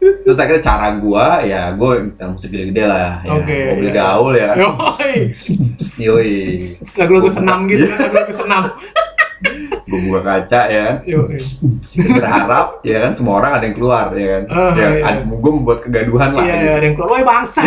Terus 0.00 0.36
akhirnya 0.36 0.64
cara 0.64 0.96
gue 0.96 1.26
ya 1.48 1.62
gue 1.76 1.92
musik 2.16 2.48
gede-gede 2.48 2.84
lah 2.88 3.20
ya. 3.20 3.36
Oke, 3.36 3.56
mobil 3.76 3.88
iya. 3.88 3.92
gaul 3.92 4.32
ya. 4.32 4.50
Kan 4.56 4.60
Yoi, 4.60 5.28
yoi. 6.00 6.28
Lagu-lagu 6.96 7.28
senam 7.28 7.68
gitu 7.68 7.84
kan, 7.84 7.98
lagu-lagu 8.08 8.32
senam. 8.32 8.62
gue 9.82 10.00
buka 10.02 10.20
kaca 10.22 10.60
ya 10.66 10.82
kan 10.86 10.96
berharap 12.12 12.66
ya 12.82 12.98
kan 13.00 13.12
semua 13.12 13.34
orang 13.38 13.52
ada 13.56 13.64
yang 13.64 13.76
keluar 13.76 14.06
ya 14.12 14.28
kan 14.30 14.42
Ah, 14.48 14.72
ya, 14.74 14.88
iya. 14.92 15.10
gue 15.22 15.52
membuat 15.52 15.78
kegaduhan 15.80 16.30
lah 16.32 16.42
Iya, 16.42 16.54
gitu. 16.56 16.70
ada 16.70 16.84
yang 16.84 16.94
keluar, 16.94 17.10
woi 17.10 17.22
bangsa, 17.22 17.60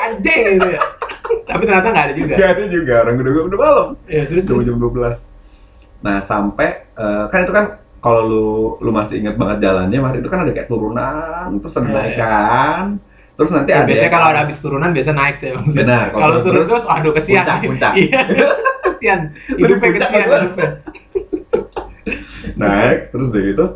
anjing 0.00 0.40
gitu 0.56 0.68
ya. 0.70 0.80
Tapi 1.46 1.62
ternyata 1.62 1.88
nggak 1.88 2.04
ada 2.06 2.14
juga. 2.14 2.34
Gak 2.34 2.50
ada 2.50 2.62
juga 2.66 2.94
orang 3.02 3.14
udah 3.16 3.32
udah 3.46 3.58
malam 3.58 3.88
Ya, 4.04 4.22
terus 4.24 4.44
udah 4.44 4.64
jam 4.64 4.76
12 4.78 5.30
nah 6.00 6.16
sampai 6.20 6.68
eh, 6.90 7.24
kan 7.28 7.44
itu 7.44 7.52
kan 7.52 7.64
kalau 8.00 8.20
lu 8.24 8.46
lu 8.80 8.90
masih 8.90 9.20
inget 9.20 9.36
banget 9.36 9.60
jalannya 9.60 9.98
Mar, 10.00 10.16
itu 10.16 10.24
kan 10.26 10.40
ada 10.40 10.50
kayak 10.50 10.66
turunan 10.66 11.60
terus 11.60 11.76
ada 11.76 11.84
Iya, 11.84 11.92
iya. 11.92 12.00
naikan 12.00 12.84
terus 13.36 13.50
nanti 13.52 13.70
Ya, 13.70 13.76
ada 13.76 13.88
biasanya 13.88 14.08
kalau 14.10 14.26
ada 14.26 14.40
habis 14.40 14.58
turunan 14.58 14.90
biasa 14.90 15.10
naik 15.12 15.34
sih 15.36 15.48
bang. 15.48 15.64
Benar, 15.66 16.04
kalau 16.10 16.40
turun 16.40 16.64
terus, 16.64 16.68
terus, 16.68 16.84
aduh 16.86 17.12
kesian. 17.12 17.40
puncak, 17.40 17.56
puncak. 17.62 17.92
Iya, 18.00 18.20
kesian. 18.90 19.20
Hidupnya 19.54 19.90
kesian. 19.96 20.40
Naik 22.60 22.98
terus 23.08 23.28
dari 23.28 23.48
itu 23.50 23.66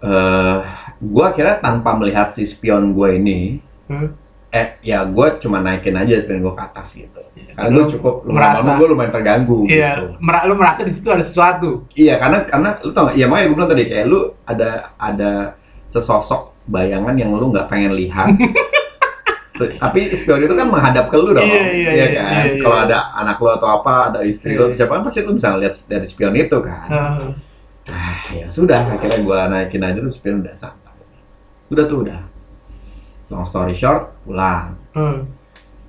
eh 0.00 0.58
gua 0.98 1.26
kira 1.30 1.60
tanpa 1.60 1.92
melihat 1.94 2.30
si 2.30 2.44
spion 2.44 2.90
gue 2.90 3.08
ini 3.14 3.40
Hmm. 3.84 4.14
eh 4.48 4.78
ya 4.80 5.02
gua 5.04 5.34
cuma 5.36 5.58
naikin 5.58 5.92
aja 5.92 6.14
spion 6.16 6.40
gue 6.40 6.54
ke 6.54 6.62
atas 6.62 6.94
gitu 6.94 7.20
karena 7.50 7.68
Lu 7.68 7.82
gue 7.82 7.92
cukup 7.92 8.14
merasa- 8.24 8.78
gue 8.78 8.86
lumayan 8.86 9.10
terganggu 9.10 9.66
Iya, 9.66 9.90
gitu 9.98 10.04
mer- 10.18 10.44
lu 10.44 10.54
merasa 10.54 10.80
di 10.80 10.90
situ 10.90 11.08
ada 11.08 11.20
sesuatu. 11.20 11.84
iya 11.92 12.16
karena 12.16 12.42
karena 12.44 12.78
lu 12.78 12.90
tau 12.90 13.06
gak 13.06 13.14
iya 13.14 13.26
makanya 13.26 13.46
gue 13.46 13.56
bilang 13.56 13.68
tadi 13.68 13.84
kayak 13.84 14.06
lu 14.06 14.20
ada 14.42 14.70
ada 14.96 15.32
sesosok 15.86 16.42
bayangan 16.64 17.12
yang 17.14 17.30
lu 17.30 17.50
nggak 17.50 17.66
pengen 17.66 17.92
lihat 17.92 18.30
Se- 19.50 19.74
tapi 19.74 20.14
spion 20.14 20.40
itu 20.40 20.54
kan 20.54 20.64
menghadap 20.64 21.10
ke 21.10 21.16
lu 21.16 21.34
dong 21.34 21.44
Iya, 21.44 21.62
iya, 21.68 21.90
iya, 21.90 22.06
kan 22.14 22.32
iya, 22.40 22.54
iya. 22.54 22.62
kalau 22.62 22.76
ada 22.80 22.98
anak 23.12 23.36
lu 23.36 23.50
atau 23.50 23.68
apa 23.74 23.94
ada 24.08 24.20
istri 24.22 24.54
lu 24.54 24.64
Iya. 24.64 24.64
atau 24.64 24.76
siapa 24.78 24.92
kan 24.94 25.02
pasti 25.04 25.20
lu 25.20 25.34
bisa 25.34 25.50
lihat 25.52 25.74
dari 25.84 26.06
spion 26.06 26.32
itu 26.32 26.56
kan 26.60 26.86
Heeh. 26.86 27.30
Ah, 27.90 28.18
ya 28.30 28.46
sudah, 28.46 28.86
akhirnya 28.86 29.20
gua 29.26 29.50
naikin 29.50 29.82
aja 29.82 29.98
tuh 29.98 30.12
spion 30.12 30.40
udah 30.40 30.54
santai. 30.54 30.94
Udah 31.68 31.84
tuh 31.90 32.06
udah. 32.06 32.20
Long 33.30 33.46
story 33.46 33.74
short, 33.74 34.14
pulang. 34.24 34.78
Hmm. 34.94 35.26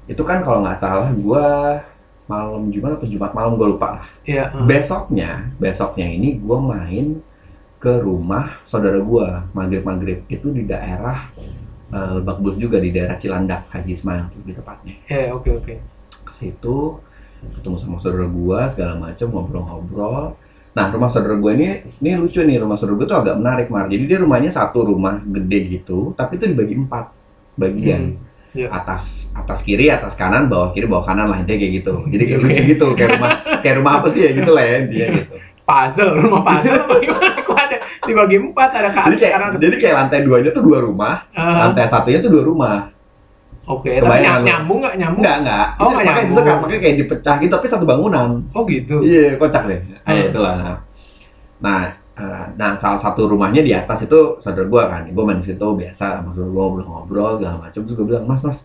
Itu 0.10 0.26
kan 0.26 0.42
kalau 0.42 0.66
nggak 0.66 0.78
salah 0.82 1.10
gua 1.14 1.78
malam 2.26 2.70
Jumat 2.74 2.98
atau 2.98 3.10
Jumat 3.10 3.32
malam 3.38 3.54
gua 3.58 3.68
lupa 3.70 3.88
lah. 4.02 4.08
Iya. 4.26 4.50
hmm. 4.50 4.66
Besoknya, 4.66 5.32
besoknya 5.62 6.08
ini 6.10 6.38
gua 6.42 6.58
main 6.62 7.22
ke 7.82 7.98
rumah 7.98 8.62
saudara 8.62 9.02
gua 9.02 9.50
maghrib 9.58 9.82
maghrib 9.82 10.22
itu 10.30 10.54
di 10.54 10.70
daerah 10.70 11.34
eh, 11.90 12.12
Lebak 12.22 12.38
Bulus 12.38 12.62
juga 12.62 12.78
di 12.78 12.94
daerah 12.94 13.18
Cilandak 13.18 13.74
Haji 13.74 13.98
Ismail 13.98 14.30
tuh 14.30 14.42
di 14.46 14.54
tepatnya 14.54 15.02
Iya, 15.10 15.34
oke 15.34 15.50
oke. 15.50 15.76
ke 16.22 16.30
situ 16.30 17.02
ketemu 17.58 17.76
sama 17.82 17.98
saudara 17.98 18.30
gua 18.30 18.70
segala 18.70 18.94
macam 19.02 19.34
ngobrol-ngobrol 19.34 20.38
nah 20.72 20.88
rumah 20.88 21.12
saudara 21.12 21.36
gua 21.36 21.52
ini 21.52 21.84
ini 22.00 22.16
lucu 22.16 22.40
nih 22.40 22.64
rumah 22.64 22.80
saudara 22.80 22.96
gua 23.04 23.08
tuh 23.08 23.20
agak 23.20 23.36
menarik 23.40 23.68
mar. 23.68 23.92
Jadi 23.92 24.04
dia 24.08 24.18
rumahnya 24.24 24.52
satu 24.52 24.88
rumah 24.88 25.20
gede 25.20 25.60
gitu 25.80 26.16
tapi 26.16 26.40
itu 26.40 26.46
dibagi 26.48 26.76
empat 26.80 27.06
bagian. 27.60 28.16
Hmm, 28.16 28.58
iya. 28.58 28.68
atas 28.72 29.28
atas 29.36 29.60
kiri 29.64 29.92
atas 29.92 30.16
kanan 30.16 30.48
bawah 30.48 30.72
kiri 30.72 30.88
bawah 30.88 31.04
kanan 31.04 31.28
lah 31.28 31.40
intinya 31.44 31.60
kayak 31.60 31.74
gitu. 31.84 31.94
Jadi 32.08 32.24
kayak 32.24 32.40
Oke. 32.40 32.48
lucu 32.48 32.62
gitu 32.76 32.86
kayak 32.96 33.10
rumah 33.20 33.30
kayak 33.60 33.76
rumah 33.84 33.92
apa 34.00 34.08
sih 34.12 34.22
ya 34.24 34.32
gitu 34.32 34.52
lah 34.52 34.64
ya 34.64 34.78
dia 34.88 35.08
gitu. 35.12 35.36
Puzzle, 35.62 36.12
rumah 36.20 36.42
puzzle 36.44 36.84
ada 37.72 37.78
dibagi 38.04 38.36
empat 38.42 38.70
ada 38.76 38.90
ke 38.92 39.00
jadi 39.08 39.18
kayak 39.18 39.34
kanan 39.38 39.50
jadi 39.62 39.76
kayak 39.80 39.96
lantai 39.96 40.20
duanya 40.26 40.50
tuh 40.52 40.64
dua 40.66 40.80
rumah 40.84 41.16
Ah, 41.32 41.70
lantai 41.70 41.88
satunya 41.88 42.20
tuh 42.20 42.32
dua 42.34 42.44
rumah 42.44 42.92
Oke, 43.62 44.02
tapi 44.02 44.26
nyam- 44.26 44.42
lu. 44.42 44.46
nyambung 44.50 44.78
nggak 44.82 44.96
nyambung? 44.98 45.22
enggak 45.22 45.38
enggak 45.46 45.66
Oh, 45.78 45.86
Itu 45.86 45.86
nggak 45.86 46.06
makanya 46.06 46.26
disekat 46.26 46.56
makanya 46.58 46.80
kayak 46.82 46.96
dipecah 46.98 47.36
gitu 47.38 47.52
tapi 47.54 47.68
satu 47.70 47.86
bangunan 47.86 48.28
Oh 48.52 48.64
gitu. 48.66 48.96
Iya, 49.06 49.38
kocak 49.38 49.64
deh. 49.70 49.80
Nah, 50.02 50.12
Hmm. 50.12 50.28
itulah. 50.28 50.54
Nah, 50.58 50.76
nah, 51.62 51.84
nah, 52.58 52.72
salah 52.74 52.98
satu 52.98 53.30
rumahnya 53.30 53.62
di 53.62 53.70
atas 53.72 54.04
itu 54.04 54.20
saudara 54.38 54.66
gua 54.66 54.90
kan. 54.90 55.06
Gua 55.14 55.24
main 55.30 55.38
di 55.38 55.46
situ 55.46 55.62
biasa 55.62 56.26
saudara 56.26 56.50
gua 56.50 56.64
ngobrol-ngobrol 56.68 57.30
segala 57.38 57.56
macam. 57.62 57.80
Terus 57.86 57.96
gua 57.96 58.06
bilang, 58.08 58.26
"Mas, 58.26 58.42
Mas, 58.42 58.60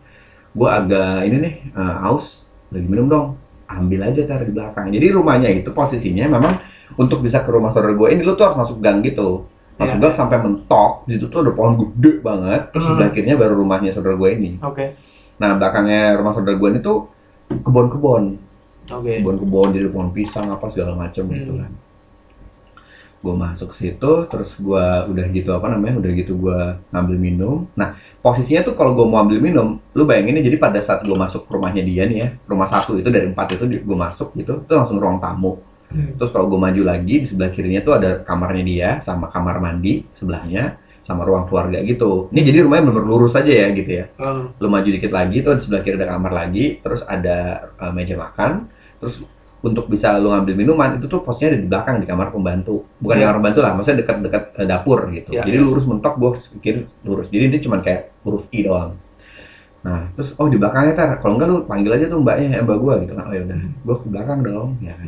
gua 0.53 0.81
agak 0.81 1.25
ini 1.25 1.37
nih 1.39 1.55
eh, 1.71 1.97
haus, 2.01 2.45
lagi 2.73 2.89
minum 2.89 3.07
dong." 3.07 3.27
Ambil 3.67 4.01
aja 4.01 4.23
tar 4.25 4.41
di 4.41 4.55
belakang. 4.55 4.89
Jadi 4.89 5.07
rumahnya 5.11 5.51
itu 5.51 5.75
posisinya 5.75 6.31
memang 6.31 6.57
untuk 6.95 7.21
bisa 7.21 7.43
ke 7.43 7.51
rumah 7.51 7.69
saudara 7.69 7.93
gua 7.93 8.09
ini 8.09 8.23
lu 8.23 8.33
tuh 8.33 8.47
harus 8.47 8.57
masuk 8.57 8.79
gang 8.79 9.03
gitu. 9.03 9.45
Iya. 9.77 10.01
gang 10.01 10.15
sampai 10.17 10.41
mentok. 10.41 11.05
Di 11.05 11.21
situ 11.21 11.29
tuh 11.29 11.45
ada 11.45 11.53
pohon 11.53 11.77
gede 11.77 12.21
banget. 12.21 12.73
Terus 12.73 12.85
Hmm. 12.85 12.91
sebelah 12.97 13.11
kirinya 13.13 13.37
baru 13.37 13.55
rumahnya 13.57 13.93
saudara 13.93 14.17
gua 14.17 14.33
ini. 14.33 14.57
Oke. 14.61 14.97
Nah, 15.37 15.53
belakangnya 15.53 16.17
rumah 16.17 16.33
saudara 16.33 16.57
gua 16.57 16.69
ini 16.73 16.81
tuh 16.81 17.13
kebon-kebon 17.47 18.25
Oke. 18.89 19.21
kebun-kebun 19.21 19.69
jadi 19.71 19.87
pohon 19.87 20.11
pisang 20.11 20.49
apa 20.49 20.67
segala 20.67 20.97
macam 20.97 21.29
gitu 21.29 21.53
Hmm. 21.53 21.63
kan 21.63 21.73
gue 23.17 23.35
masuk 23.35 23.75
situ 23.75 24.13
terus 24.31 24.55
gue 24.55 24.85
udah 25.11 25.27
gitu 25.35 25.51
apa 25.51 25.67
namanya 25.67 25.99
udah 25.99 26.11
gitu 26.15 26.39
gue 26.39 26.59
ngambil 26.95 27.17
minum 27.19 27.57
nah 27.75 27.95
posisinya 28.23 28.63
tuh 28.63 28.79
kalau 28.79 28.95
gue 28.95 29.03
mau 29.03 29.19
ambil 29.19 29.43
minum 29.43 29.83
lu 29.91 30.07
bayangin 30.07 30.39
ya 30.39 30.47
jadi 30.47 30.63
pada 30.63 30.79
saat 30.79 31.03
gue 31.03 31.17
masuk 31.17 31.43
ke 31.43 31.51
rumahnya 31.51 31.83
dia 31.83 32.07
nih 32.07 32.19
ya 32.23 32.29
rumah 32.47 32.71
satu 32.71 32.95
itu 32.95 33.11
dari 33.11 33.27
empat 33.27 33.59
itu 33.59 33.67
gue 33.67 33.97
masuk 33.99 34.31
gitu 34.33 34.63
itu 34.63 34.71
langsung 34.71 35.03
ruang 35.03 35.19
tamu 35.19 35.59
Hmm. 35.97 36.13
terus 36.21 36.29
kalau 36.29 36.53
gue 36.53 36.61
maju 36.61 36.83
lagi 36.85 37.25
di 37.25 37.27
sebelah 37.27 37.49
kirinya 37.49 37.81
tuh 37.81 37.97
ada 37.97 38.21
kamarnya 38.21 38.65
dia 38.69 38.91
sama 39.01 39.33
kamar 39.33 39.57
mandi 39.59 40.05
sebelahnya 40.13 40.77
sama 41.01 41.25
ruang 41.25 41.49
keluarga 41.49 41.81
gitu 41.81 42.29
ini 42.31 42.45
jadi 42.45 42.67
rumahnya 42.69 42.85
bener 42.93 43.05
lurus 43.07 43.33
aja 43.33 43.49
ya 43.49 43.73
gitu 43.73 43.89
ya 43.89 44.05
Oh, 44.21 44.53
lu 44.53 44.67
maju 44.69 44.85
dikit 44.85 45.09
lagi 45.09 45.41
tuh 45.41 45.57
di 45.57 45.63
sebelah 45.65 45.81
kiri 45.81 45.97
ada 45.97 46.13
kamar 46.13 46.33
lagi 46.37 46.65
terus 46.85 47.01
ada 47.01 47.37
uh, 47.81 47.95
meja 47.97 48.13
makan 48.19 48.69
terus 49.01 49.25
untuk 49.65 49.89
bisa 49.89 50.19
lu 50.21 50.29
ngambil 50.31 50.55
minuman 50.55 51.01
itu 51.01 51.09
tuh 51.09 51.25
posnya 51.25 51.55
ada 51.55 51.59
di 51.59 51.67
belakang 51.67 51.97
di 51.99 52.07
kamar 52.07 52.29
pembantu 52.29 52.85
bukan 53.01 53.17
di 53.17 53.23
Iya. 53.23 53.27
kamar 53.31 53.37
pembantu 53.41 53.61
lah 53.65 53.73
maksudnya 53.73 53.99
dekat-dekat 54.05 54.43
uh, 54.61 54.67
dapur 54.69 54.99
gitu 55.11 55.31
Iya, 55.33 55.43
jadi 55.49 55.59
iya. 55.59 55.65
lurus 55.65 55.85
mentok 55.89 56.15
gua 56.21 56.31
kiri 56.61 56.85
lurus 57.03 57.27
jadi 57.31 57.49
ini 57.49 57.59
cuma 57.59 57.81
kayak 57.81 58.13
huruf 58.21 58.45
i 58.53 58.61
doang 58.67 58.99
Nah, 59.87 60.11
terus 60.19 60.35
oh 60.35 60.51
di 60.51 60.59
belakangnya 60.59 60.99
tar, 60.99 61.11
kalau 61.23 61.39
enggak 61.39 61.47
lu 61.47 61.59
panggil 61.63 61.95
aja 61.95 62.11
tuh 62.11 62.19
mbaknya, 62.19 62.59
mbak 62.59 62.75
gua 62.83 62.99
gitu 63.07 63.15
kan. 63.15 63.31
Oh 63.31 63.35
ya 63.39 63.47
udah, 63.47 63.59
gua 63.87 63.95
ke 64.03 64.07
belakang 64.11 64.39
dong. 64.43 64.69
Ya 64.83 64.99
kan. 64.99 65.07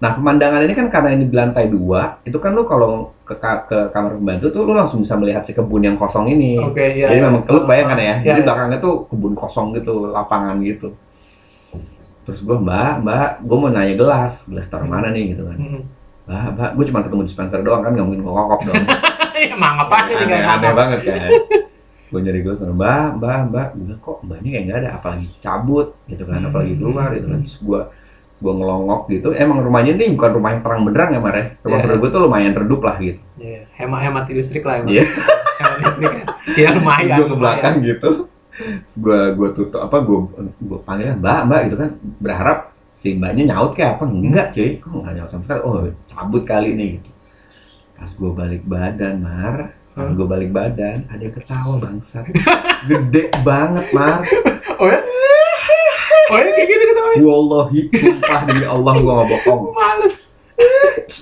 Iya. 0.00 0.08
Nah, 0.08 0.10
pemandangan 0.16 0.64
ini 0.64 0.72
kan 0.72 0.88
karena 0.88 1.12
ini 1.12 1.28
di 1.28 1.36
lantai 1.36 1.68
dua, 1.68 2.24
itu 2.24 2.40
kan 2.40 2.56
lu 2.56 2.64
kalau 2.64 3.12
ke, 3.20 3.36
ke 3.36 3.78
kamar 3.92 4.16
pembantu 4.16 4.48
tuh 4.48 4.64
lu 4.64 4.72
langsung 4.72 5.04
bisa 5.04 5.12
melihat 5.20 5.44
si 5.44 5.52
kebun 5.52 5.84
yang 5.84 6.00
kosong 6.00 6.32
ini. 6.32 6.56
Oke, 6.56 6.96
ya. 6.96 7.12
Jadi 7.12 7.20
ya. 7.20 7.24
memang 7.28 7.44
lu 7.44 7.60
bayangkan 7.68 8.00
ya, 8.00 8.04
Iya, 8.24 8.32
jadi 8.32 8.40
iya. 8.40 8.46
belakangnya 8.48 8.78
tuh 8.80 9.04
kebun 9.12 9.36
kosong 9.36 9.76
gitu, 9.76 10.08
lapangan 10.08 10.56
gitu. 10.64 10.96
Terus 12.24 12.40
gua 12.40 12.56
mbak, 12.56 12.92
mbak, 13.04 13.28
gua 13.44 13.56
mau 13.60 13.68
nanya 13.68 13.94
gelas, 13.96 14.48
gelas 14.48 14.66
taruh 14.72 14.88
mana 14.88 15.12
nih 15.12 15.36
gitu 15.36 15.44
kan. 15.44 15.58
Hmm. 15.60 15.82
Mbak, 16.24 16.48
mbak, 16.56 16.70
gua 16.80 16.84
cuma 16.88 17.00
ketemu 17.04 17.22
dispenser 17.28 17.60
doang 17.60 17.84
kan, 17.84 17.92
nggak 17.92 18.06
mungkin 18.08 18.24
gua 18.24 18.34
kokok 18.40 18.60
dong. 18.72 18.84
Emang 19.52 19.84
apa 19.84 19.96
nih 20.08 20.16
aneh, 20.16 20.40
aneh 20.44 20.72
banget 20.72 21.00
kan. 21.04 21.28
gue 22.10 22.18
nyari 22.18 22.42
gelas 22.42 22.58
sama 22.58 22.74
mbak, 22.74 23.22
mbak, 23.22 23.38
mbak, 23.54 23.68
gue 23.78 23.96
kok 24.02 24.18
mbaknya 24.26 24.48
kayak 24.50 24.64
nggak 24.66 24.78
ada, 24.82 24.90
apalagi 24.98 25.26
cabut 25.38 25.94
gitu 26.10 26.26
kan, 26.26 26.42
apalagi 26.42 26.74
keluar 26.74 27.14
gitu 27.14 27.26
kan. 27.30 27.40
Terus 27.46 27.56
gue 27.62 27.80
gue 28.40 28.52
ngelongok 28.56 29.00
gitu, 29.12 29.28
emang 29.36 29.60
rumahnya 29.60 29.92
ini 30.00 30.16
bukan 30.16 30.30
rumah 30.40 30.50
yang 30.56 30.62
terang 30.64 30.80
benderang 30.88 31.10
ya 31.12 31.20
Mar 31.20 31.36
ya. 31.36 31.46
Rumah 31.60 31.78
Iya. 31.78 31.86
yeah. 31.92 31.98
gue 32.00 32.08
tuh 32.08 32.20
lumayan 32.24 32.52
redup 32.56 32.80
lah 32.80 32.96
gitu. 32.96 33.20
Iya, 33.36 33.60
hemat-hemat 33.76 34.24
listrik 34.32 34.64
lah 34.64 34.74
emang. 34.80 34.96
Iya. 34.96 35.04
Hemat 35.60 35.76
listrik 35.84 36.12
ya. 36.12 36.24
Iya 36.56 36.68
lumayan. 36.80 37.04
Terus 37.04 37.18
gue 37.20 37.20
ke 37.20 37.28
lumayan. 37.28 37.40
belakang 37.40 37.74
gitu, 37.84 38.10
gue 38.96 39.20
gue 39.36 39.48
tutup 39.56 39.80
apa 39.84 39.96
gue 40.00 40.18
gue 40.56 40.78
panggil 40.88 41.16
mbak, 41.20 41.40
mbak 41.48 41.60
gitu 41.68 41.76
kan, 41.76 41.90
berharap 42.20 42.58
si 42.96 43.16
mbaknya 43.16 43.56
nyaut 43.56 43.72
kayak 43.76 44.00
apa 44.00 44.04
enggak 44.08 44.46
cuy, 44.56 44.70
kok 44.80 44.88
nggak 44.88 45.14
nyaut 45.16 45.30
sama 45.30 45.42
sekali, 45.44 45.60
oh 45.64 45.76
cabut 46.08 46.42
kali 46.48 46.68
ini 46.72 46.86
gitu. 47.00 47.10
Pas 47.96 48.08
gue 48.08 48.30
balik 48.32 48.62
badan 48.64 49.20
Mar, 49.20 49.76
pas 49.92 50.08
Hah? 50.08 50.12
gue 50.16 50.26
balik 50.28 50.50
badan 50.52 51.04
ada 51.12 51.26
ketawa 51.28 51.76
bangsat, 51.76 52.24
gede 52.88 53.28
banget 53.44 53.86
Mar. 53.92 54.24
Oh 54.80 54.88
ya? 54.88 54.96
Oh 56.30 56.38
ya 56.38 56.50
kayak 56.54 56.68
gitu 56.70 56.82
gitu. 56.86 57.00
Wallahi, 57.26 57.80
sumpah 57.90 58.40
demi 58.46 58.64
Allah 58.64 58.92
gua 59.02 59.12
gak 59.20 59.28
bohong. 59.44 59.60
Males. 59.74 60.16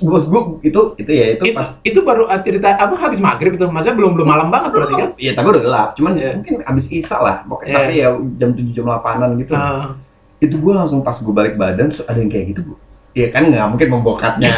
Bos 0.03 0.25
gua 0.27 0.59
itu 0.61 0.81
itu 0.99 1.11
ya 1.15 1.27
itu 1.38 1.43
Itu, 1.49 1.55
pas 1.57 1.69
itu 1.81 1.99
baru 2.03 2.27
uh, 2.27 2.41
cerita 2.43 2.75
apa 2.75 2.95
habis 2.99 3.23
maghrib 3.23 3.55
itu 3.55 3.65
maksudnya 3.71 3.97
belum 3.97 4.12
belum 4.19 4.29
malam 4.29 4.49
banget 4.53 4.71
berarti 4.75 4.95
kan? 4.99 5.11
Iya, 5.17 5.33
tapi 5.38 5.47
udah 5.55 5.62
gelap. 5.62 5.88
Cuman 5.97 6.12
Iya. 6.19 6.31
mungkin 6.37 6.55
abis 6.67 6.87
isa 6.91 7.17
lah. 7.23 7.47
Pokoknya 7.47 7.73
Iya. 7.73 7.79
tapi 7.81 7.95
ya 7.97 8.09
jam 8.37 8.50
7 8.53 8.75
jam 8.77 8.85
8-an 8.85 9.31
gitu. 9.41 9.53
Ah. 9.55 9.95
Itu 10.43 10.55
gua 10.61 10.85
langsung 10.85 11.00
pas 11.00 11.17
gua 11.23 11.35
balik 11.35 11.55
badan 11.57 11.88
ada 11.88 12.19
yang 12.19 12.31
kayak 12.31 12.53
gitu. 12.53 12.75
Iya 13.19 13.29
kan 13.35 13.51
nggak 13.51 13.67
mungkin 13.75 13.89
membokatnya. 13.91 14.55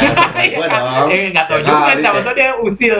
gua 0.52 0.67
dong. 0.69 1.09
Eh 1.09 1.33
nggak 1.33 1.47
tahu 1.49 1.59
Ya 1.59 1.64
juga 1.64 1.81
siapa 1.97 1.97
kayak- 1.97 2.25
tahu 2.29 2.35
dia 2.37 2.50
usil. 2.61 2.97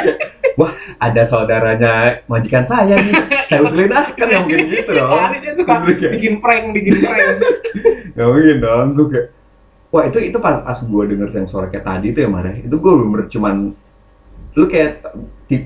Wah, 0.60 0.70
ada 0.96 1.22
saudaranya 1.26 2.24
majikan 2.24 2.64
saya 2.64 2.96
nih. 2.96 3.12
Saya 3.50 3.60
usulin 3.68 3.92
ah, 3.92 4.06
kan 4.16 4.24
nggak 4.24 4.40
mungkin 4.40 4.60
gitu 4.72 4.90
dong. 4.96 5.12
Kali 5.12 5.38
dia 5.44 5.52
suka 5.52 5.74
bikin 5.84 6.40
prank, 6.40 6.72
bikin 6.72 6.94
prank. 7.04 7.36
Nggak 8.16 8.28
mungkin 8.32 8.56
dong. 8.64 8.86
Gua 8.96 9.06
kayak 9.12 9.26
Wah 9.94 10.02
itu 10.10 10.18
itu 10.18 10.38
pas, 10.42 10.58
pas 10.58 10.74
gue 10.74 11.02
denger 11.06 11.30
yang 11.30 11.46
suara 11.46 11.70
kayak 11.70 11.86
tadi 11.86 12.10
itu 12.10 12.18
ya 12.18 12.26
Mare, 12.26 12.66
itu 12.66 12.74
gue 12.74 12.92
bener 12.98 13.30
cuman 13.30 13.78
lu 14.54 14.64
kayak 14.66 15.02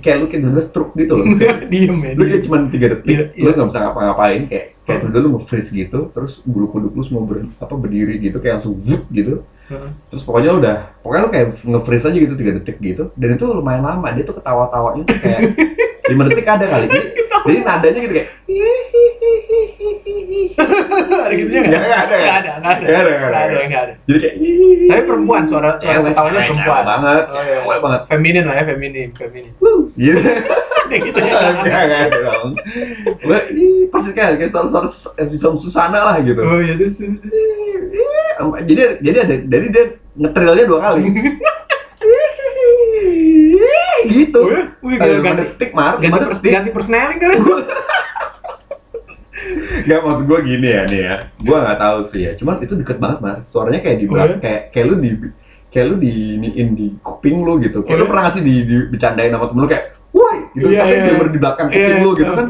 kayak 0.01 0.17
lu 0.19 0.27
kayak 0.27 0.43
denger 0.49 0.65
stroke 0.65 0.93
gitu 0.97 1.13
loh. 1.17 1.25
Diem 1.73 1.97
ya. 2.01 2.13
lu 2.17 2.23
kayak 2.25 2.43
cuma 2.45 2.57
tiga 2.69 2.87
detik 2.97 3.09
Iya, 3.09 3.25
lu 3.37 3.49
iya. 3.49 3.57
nggak 3.57 3.69
bisa 3.69 3.79
ngapa-ngapain 3.81 4.41
kayak 4.49 4.67
kayak 4.83 4.99
dulu 5.05 5.17
lu 5.21 5.29
nge-freeze 5.37 5.71
gitu 5.71 6.09
terus 6.11 6.41
bulu 6.43 6.67
kuduk 6.67 6.97
lu 6.97 7.05
semua 7.05 7.23
ber, 7.23 7.45
apa 7.57 7.75
berdiri 7.77 8.17
gitu 8.19 8.41
kayak 8.41 8.59
langsung 8.59 8.75
vup 8.75 9.05
gitu 9.13 9.45
Heeh. 9.69 9.91
terus 10.09 10.25
pokoknya 10.25 10.49
lu 10.51 10.59
udah 10.65 10.77
pokoknya 11.05 11.23
lu 11.23 11.31
kayak 11.31 11.47
nge-freeze 11.61 12.05
aja 12.09 12.17
gitu 12.17 12.35
tiga 12.35 12.53
detik 12.57 12.77
gitu 12.81 13.13
dan 13.13 13.29
itu 13.37 13.45
lumayan 13.45 13.85
lama 13.85 14.09
dia 14.17 14.25
tuh 14.25 14.41
ketawa-tawanya 14.41 15.05
tuh 15.05 15.19
kayak 15.21 15.41
lima 16.11 16.23
detik 16.25 16.49
ada 16.49 16.65
kali 16.65 16.87
jadi, 16.89 17.09
jadi 17.45 17.59
nadanya 17.61 17.99
gitu 18.01 18.15
kayak 18.17 18.29
Ada 21.25 21.35
gitu 21.35 21.51
juga 21.51 21.67
Nggak 21.69 21.81
ada, 21.81 21.87
Nggak 21.89 22.01
ada, 22.01 22.17
nggak 22.17 22.37
ada. 22.39 22.53
Nggak 22.59 22.99
ada, 22.99 23.11
nggak 23.11 23.29
ada. 23.29 23.29
Nggak 23.29 23.43
ada, 23.43 23.67
nggak 23.69 23.83
ada. 23.83 23.95
jadi 24.05 24.19
kayak 24.19 24.35
Tapi 24.89 25.03
perempuan 25.05 25.43
suara 25.45 25.71
suara 25.71 25.79
cewek 25.79 26.11
ketawanya 26.11 26.41
perempuan. 26.45 26.85
banget 26.85 27.25
Oh, 27.29 27.43
iya. 27.43 27.59
cewek 27.59 27.79
banget 27.81 28.01
Feminin 28.07 28.45
lah 28.45 28.55
ya, 28.55 28.65
feminin, 28.65 29.09
feminin. 29.13 29.53
gitu 29.95 30.21
gitu 31.05 31.19
ya. 31.21 31.33
Enggak 31.61 31.81
ada 31.85 32.19
dong. 32.25 32.49
Pasti 33.89 34.11
kayak 34.13 34.33
kayak 34.37 34.51
suara-suara 34.51 34.89
eh, 35.17 35.27
Susana 35.59 36.01
lah 36.05 36.17
gitu. 36.21 36.41
Oh 36.41 36.59
iya, 36.59 36.75
terus. 36.75 36.95
terus. 36.97 37.17
jadi 38.65 38.83
jadi 39.03 39.19
ada 39.21 39.35
jadi 39.43 39.67
dia 39.69 39.85
ngetrilnya 40.15 40.65
dua 40.65 40.79
kali 40.81 41.03
gitu 44.09 44.41
iya? 44.47 44.63
Wih, 44.79 44.95
Ada 44.97 45.11
lima 45.11 45.23
ganti, 45.27 45.43
ganti, 46.01 46.17
pers- 46.23 46.41
detik 46.41 46.53
ganti 46.55 46.71
persneling 46.71 47.19
kali. 47.19 47.35
Nggak 49.85 50.01
maksud 50.01 50.25
gue 50.25 50.39
gini 50.43 50.69
ya 50.69 50.83
nih 50.85 51.01
ya 51.03 51.15
gue 51.37 51.57
nggak 51.57 51.79
tahu 51.79 51.99
sih 52.09 52.21
ya 52.25 52.33
cuman 52.35 52.55
itu 52.61 52.75
deket 52.75 52.97
banget 52.97 53.19
mar 53.21 53.37
suaranya 53.47 53.81
kayak 53.81 53.97
di 53.99 54.07
Oh, 54.07 54.11
belakang 54.11 54.31
iya? 54.33 54.43
kayak 54.43 54.61
kayak 54.71 54.87
lu 54.87 54.95
di 54.97 55.11
kayak 55.69 55.87
lu 55.87 55.97
di 55.99 56.13
iniin 56.35 56.69
di 56.73 56.87
kuping 56.99 57.37
lu 57.43 57.61
gitu 57.61 57.83
kayak 57.83 57.95
Oh, 57.95 58.01
lu 58.01 58.05
iya? 58.05 58.11
pernah 58.11 58.23
nggak 58.27 58.35
sih 58.35 58.43
di, 58.43 58.55
di 58.65 58.75
bercandain 58.89 59.31
sama 59.31 59.47
temen 59.47 59.61
lu 59.61 59.69
kayak 59.69 59.85
woi 60.11 60.39
gitu 60.53 60.67
Iya, 60.69 60.81
tapi 60.81 60.93
iya, 60.93 61.03
bener 61.13 61.27
iya. 61.29 61.35
di 61.35 61.39
belakang 61.39 61.67
kuping 61.69 61.99
lu 62.01 62.11
gitu 62.15 62.33
iya. 62.33 62.39
kan 62.41 62.47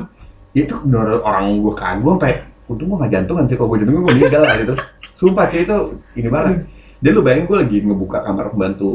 itu 0.53 0.75
bener 0.81 1.07
orang 1.21 1.45
gue 1.59 1.75
kagum 1.75 2.15
sampai 2.17 2.33
untung 2.69 2.87
gue 2.89 2.99
nggak 3.01 3.13
jantungan 3.13 3.45
sih 3.49 3.57
kalau 3.57 3.69
gue 3.69 3.79
jantungan 3.81 4.01
gue 4.01 4.11
meninggal 4.13 4.43
lah 4.43 4.55
gitu 4.63 4.75
sumpah 5.13 5.45
cuy 5.49 5.61
itu 5.63 5.77
ini 6.15 6.29
banget 6.29 6.55
dia 6.99 7.11
lu 7.11 7.23
bayangin 7.23 7.47
gue 7.47 7.59
lagi 7.59 7.77
ngebuka 7.81 8.19
kamar 8.23 8.51
pembantu 8.51 8.89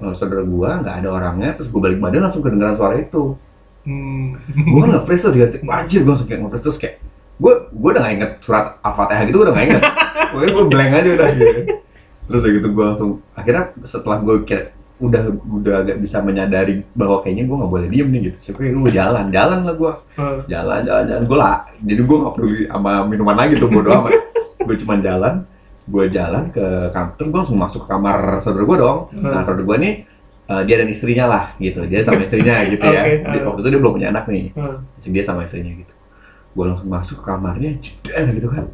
eh, 0.00 0.12
saudara 0.16 0.42
gue 0.42 0.68
nggak 0.80 0.94
ada 1.04 1.08
orangnya 1.08 1.50
terus 1.52 1.68
gue 1.68 1.76
balik 1.76 2.00
badan 2.00 2.24
langsung 2.24 2.40
kedengeran 2.40 2.74
suara 2.74 2.96
itu 2.96 3.36
Hmm. 3.80 4.36
gue 4.52 4.76
kan 4.76 4.92
nge-freeze 4.92 5.24
tuh 5.24 5.32
dia 5.32 5.48
wajib 5.72 6.04
gue 6.04 6.12
langsung 6.12 6.28
kayak 6.28 6.40
nge-freeze 6.44 6.64
terus 6.68 6.76
kayak 6.76 7.00
gue 7.40 7.52
gue 7.72 7.90
udah 7.90 8.02
gak 8.02 8.14
inget 8.14 8.32
surat 8.40 8.76
al-fatihah 8.80 9.22
gitu 9.24 9.36
gue 9.36 9.46
udah 9.48 9.54
gak 9.54 9.66
inget. 9.66 9.82
Pokoknya 10.30 10.52
gue 10.52 10.64
blank 10.66 10.90
aja 10.94 11.10
udah 11.10 11.28
gitu. 11.32 11.60
Terus 12.22 12.42
gitu 12.52 12.68
gue 12.70 12.84
langsung 12.84 13.10
akhirnya 13.32 13.64
setelah 13.82 14.18
gue 14.20 14.36
kayak 14.44 14.66
udah 15.00 15.22
udah 15.50 15.74
agak 15.80 15.96
bisa 15.96 16.20
menyadari 16.20 16.84
bahwa 16.92 17.18
kayaknya 17.18 17.48
gue 17.48 17.56
nggak 17.56 17.72
boleh 17.72 17.88
diem 17.88 18.08
nih 18.10 18.20
gitu. 18.30 18.36
So 18.38 18.50
gue 18.52 18.68
jalan 18.92 19.32
jalan 19.32 19.64
lah 19.64 19.74
gue 19.74 19.92
Eh, 20.14 20.38
jalan 20.46 20.80
jalan 20.84 21.04
jalan. 21.06 21.22
Gue 21.24 21.38
lah 21.40 21.54
jadi 21.80 22.00
gue 22.00 22.16
nggak 22.20 22.32
peduli 22.36 22.60
sama 22.66 22.92
minuman 23.02 23.34
lagi 23.34 23.56
tuh 23.56 23.66
bodo 23.66 23.90
amat. 23.90 24.12
Gue 24.60 24.76
cuma 24.76 25.00
jalan 25.00 25.48
gue 25.88 26.04
jalan 26.06 26.52
ke 26.52 26.62
kamar 26.92 27.16
terus 27.16 27.26
gue 27.26 27.38
langsung 27.40 27.58
masuk 27.58 27.80
ke 27.82 27.88
kamar 27.88 28.18
saudara 28.38 28.62
gue 28.62 28.76
dong. 28.78 28.98
Nah 29.16 29.32
Hmm. 29.32 29.42
saudara 29.42 29.64
gue 29.64 29.76
nih 29.80 29.94
eh, 30.46 30.62
dia 30.62 30.76
dan 30.76 30.88
istrinya 30.88 31.24
lah 31.26 31.44
gitu. 31.56 31.80
Dia 31.88 32.04
sama 32.04 32.20
istrinya 32.20 32.60
gitu 32.68 32.84
ya. 32.84 33.02
Dia- 33.32 33.40
ah. 33.40 33.48
waktu 33.48 33.60
itu 33.64 33.68
dia 33.72 33.80
belum 33.80 33.92
punya 33.96 34.08
anak 34.12 34.28
nih. 34.28 34.52
Masih 34.52 35.10
dia 35.10 35.24
sama 35.24 35.42
istrinya 35.42 35.72
gitu 35.74 35.90
gue 36.50 36.64
langsung 36.64 36.88
masuk 36.88 37.16
ke 37.16 37.24
kamarnya 37.24 37.70
jeder 37.78 38.26
gitu 38.30 38.48
kan 38.48 38.66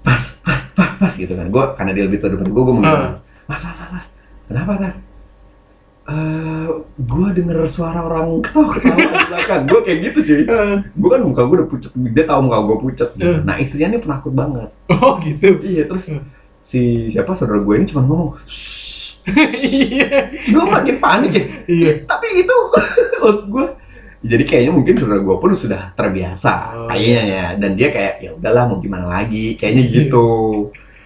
pas 0.00 0.22
pas 0.38 0.60
pas 0.72 0.90
pas 0.96 1.12
gitu 1.12 1.30
kan 1.30 1.46
gue 1.46 1.64
karena 1.74 1.90
dia 1.92 2.04
lebih 2.04 2.18
tua 2.18 2.28
daripada 2.28 2.48
gue 2.48 2.62
gue 2.62 2.70
Hmm. 2.70 2.82
manggil 2.82 3.00
mas 3.46 3.60
mas 3.60 3.76
mas 3.76 3.90
mas 3.90 4.06
kenapa 4.46 4.72
kan 4.76 4.92
eh 6.06 6.68
gue 6.98 7.26
denger 7.34 7.58
suara 7.66 8.00
orang 8.02 8.40
ketawa 8.40 8.66
ketawa 8.70 8.96
di 8.96 9.24
belakang 9.26 9.62
gue 9.70 9.80
kayak 9.82 9.98
gitu 10.02 10.18
cuy 10.22 10.40
Eh, 10.42 10.76
gue 10.82 11.08
kan 11.10 11.20
muka 11.20 11.42
gue 11.42 11.56
udah 11.58 11.68
pucet 11.68 11.90
dia 11.94 12.24
tahu 12.24 12.40
muka 12.42 12.58
gue 12.62 12.76
pucet 12.82 13.08
gitu. 13.14 13.28
Hmm. 13.30 13.40
nah 13.42 13.56
istrinya 13.56 13.88
nih 13.90 14.00
penakut 14.00 14.32
banget 14.32 14.68
Oh 14.90 15.20
gitu. 15.20 15.60
iya 15.62 15.84
terus 15.84 16.08
Hmm. 16.08 16.24
si 16.60 16.80
siapa 17.08 17.32
saudara 17.32 17.58
gue 17.58 17.74
ini 17.74 17.86
cuma 17.86 18.02
ngomong. 18.02 18.32
Iya. 19.28 20.32
gue 20.32 20.64
makin 20.66 20.96
panik 20.98 21.30
ya 21.30 21.44
Iya. 21.66 21.88
"Ih, 21.90 21.96
tapi 22.02 22.26
itu 22.38 22.56
gue 23.52 23.66
jadi 24.20 24.42
kayaknya 24.42 24.72
mungkin 24.72 24.94
saudara 24.94 25.20
gue 25.20 25.36
pun 25.36 25.50
sudah 25.52 25.92
terbiasa 25.92 26.52
Oh, 26.74 26.86
kayaknya 26.86 27.22
ya 27.24 27.46
dan 27.54 27.70
dia 27.72 27.88
kayak 27.88 28.14
ya 28.18 28.30
udahlah 28.32 28.64
mau 28.66 28.78
gimana 28.78 29.06
lagi 29.06 29.54
kayaknya 29.54 29.84
Iya. 29.84 29.92
gitu 30.00 30.26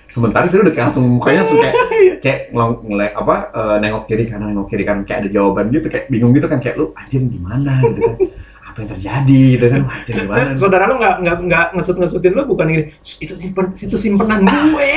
sementara 0.07 0.45
saya 0.45 0.61
udah 0.63 0.73
kayak 0.73 0.87
langsung 0.87 1.05
mukanya 1.11 1.41
langsung 1.43 1.59
kayak 1.59 1.77
Iya. 2.03 2.15
kayak 2.19 2.41
ngelong 2.51 2.75
ngelek 2.85 3.13
apa 3.15 3.35
eh, 3.51 3.77
nengok 3.79 4.05
kiri 4.07 4.25
kanan 4.27 4.49
nengok 4.51 4.69
kiri 4.69 4.83
kanan 4.83 5.03
kayak 5.03 5.19
ada 5.19 5.31
jawaban 5.31 5.65
gitu 5.69 5.87
kayak 5.87 6.05
bingung 6.09 6.33
gitu 6.33 6.47
kan 6.47 6.59
kayak 6.59 6.77
lu 6.77 6.93
anjir 6.95 7.21
gimana 7.23 7.73
gitu 7.83 8.01
kan 8.03 8.17
apa 8.67 8.77
yang 8.79 8.91
terjadi 8.91 9.43
gitu 9.53 9.67
kan 9.69 9.81
anjir 9.85 10.15
gimana 10.19 10.39
Eh, 10.43 10.57
Saudara 10.61 10.85
lu 10.87 10.95
nggak 10.97 11.15
nggak 11.21 11.37
nggak 11.43 11.67
ngesut 11.75 11.97
ngesutin 11.97 12.33
lu 12.33 12.43
bukan 12.47 12.67
gini. 12.67 12.85
"Shh, 13.01 13.17
Itu 13.21 13.35
simpen 13.37 13.73
itu 13.73 13.97
simpenan 13.97 14.41
gue. 14.43 14.93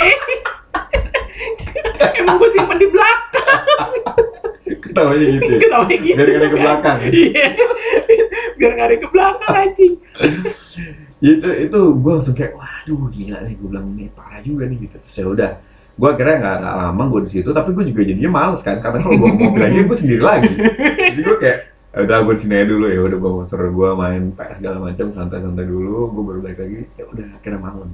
Emang 2.15 2.39
gue 2.39 2.50
simpen 2.50 2.77
di 2.77 2.88
belakang. 2.88 3.91
Ketawanya 4.95 5.25
gitu 5.27 5.51
ya. 5.51 5.59
Ketawanya 5.59 5.97
gitu. 5.99 6.15
Biar 6.15 6.27
nggak 6.31 6.39
ada 6.39 6.47
ke 6.47 6.57
belakang. 6.63 6.97
Iya. 7.11 7.47
Biar 8.57 8.71
nggak 8.71 8.87
ada 8.87 8.97
ke 8.97 9.07
belakang 9.11 9.51
anjing. 9.51 9.93
itu 11.23 11.47
itu 11.47 11.79
gue 11.95 12.11
langsung 12.11 12.35
kayak 12.35 12.53
waduh 12.53 13.07
gila 13.09 13.39
nih 13.47 13.55
gue 13.55 13.67
bilang 13.71 13.87
ini 13.95 14.11
parah 14.11 14.43
juga 14.43 14.67
nih 14.67 14.77
gitu 14.83 14.95
terus 14.99 15.15
ya 15.15 15.25
udah 15.25 15.51
gue 15.95 16.09
akhirnya 16.11 16.37
nggak 16.43 16.59
lama 16.59 17.03
gue 17.07 17.21
di 17.23 17.29
situ 17.31 17.49
tapi 17.55 17.69
gue 17.71 17.85
juga 17.87 18.01
jadinya 18.03 18.31
males 18.35 18.59
kan 18.59 18.83
karena 18.83 18.99
kalau 18.99 19.15
gue 19.15 19.31
mau 19.31 19.55
lagi 19.55 19.79
gue 19.87 19.97
sendiri 19.97 20.21
lagi 20.21 20.53
jadi 21.15 21.21
gue 21.23 21.37
kayak 21.39 21.59
"Ya 21.95 21.99
udah 22.03 22.17
gue 22.27 22.33
di 22.35 22.41
sini 22.43 22.53
aja 22.59 22.67
dulu 22.67 22.85
ya 22.91 23.01
udah 23.07 23.17
gue 23.23 23.31
seru 23.47 23.69
gue 23.71 23.89
main 23.95 24.23
PS 24.35 24.55
segala 24.59 24.77
macam 24.83 25.05
santai-santai 25.15 25.65
dulu 25.65 26.11
gue 26.11 26.23
baru 26.27 26.39
balik 26.43 26.59
lagi 26.59 26.79
ya 26.99 27.05
udah 27.07 27.27
akhirnya 27.39 27.59
malam 27.63 27.89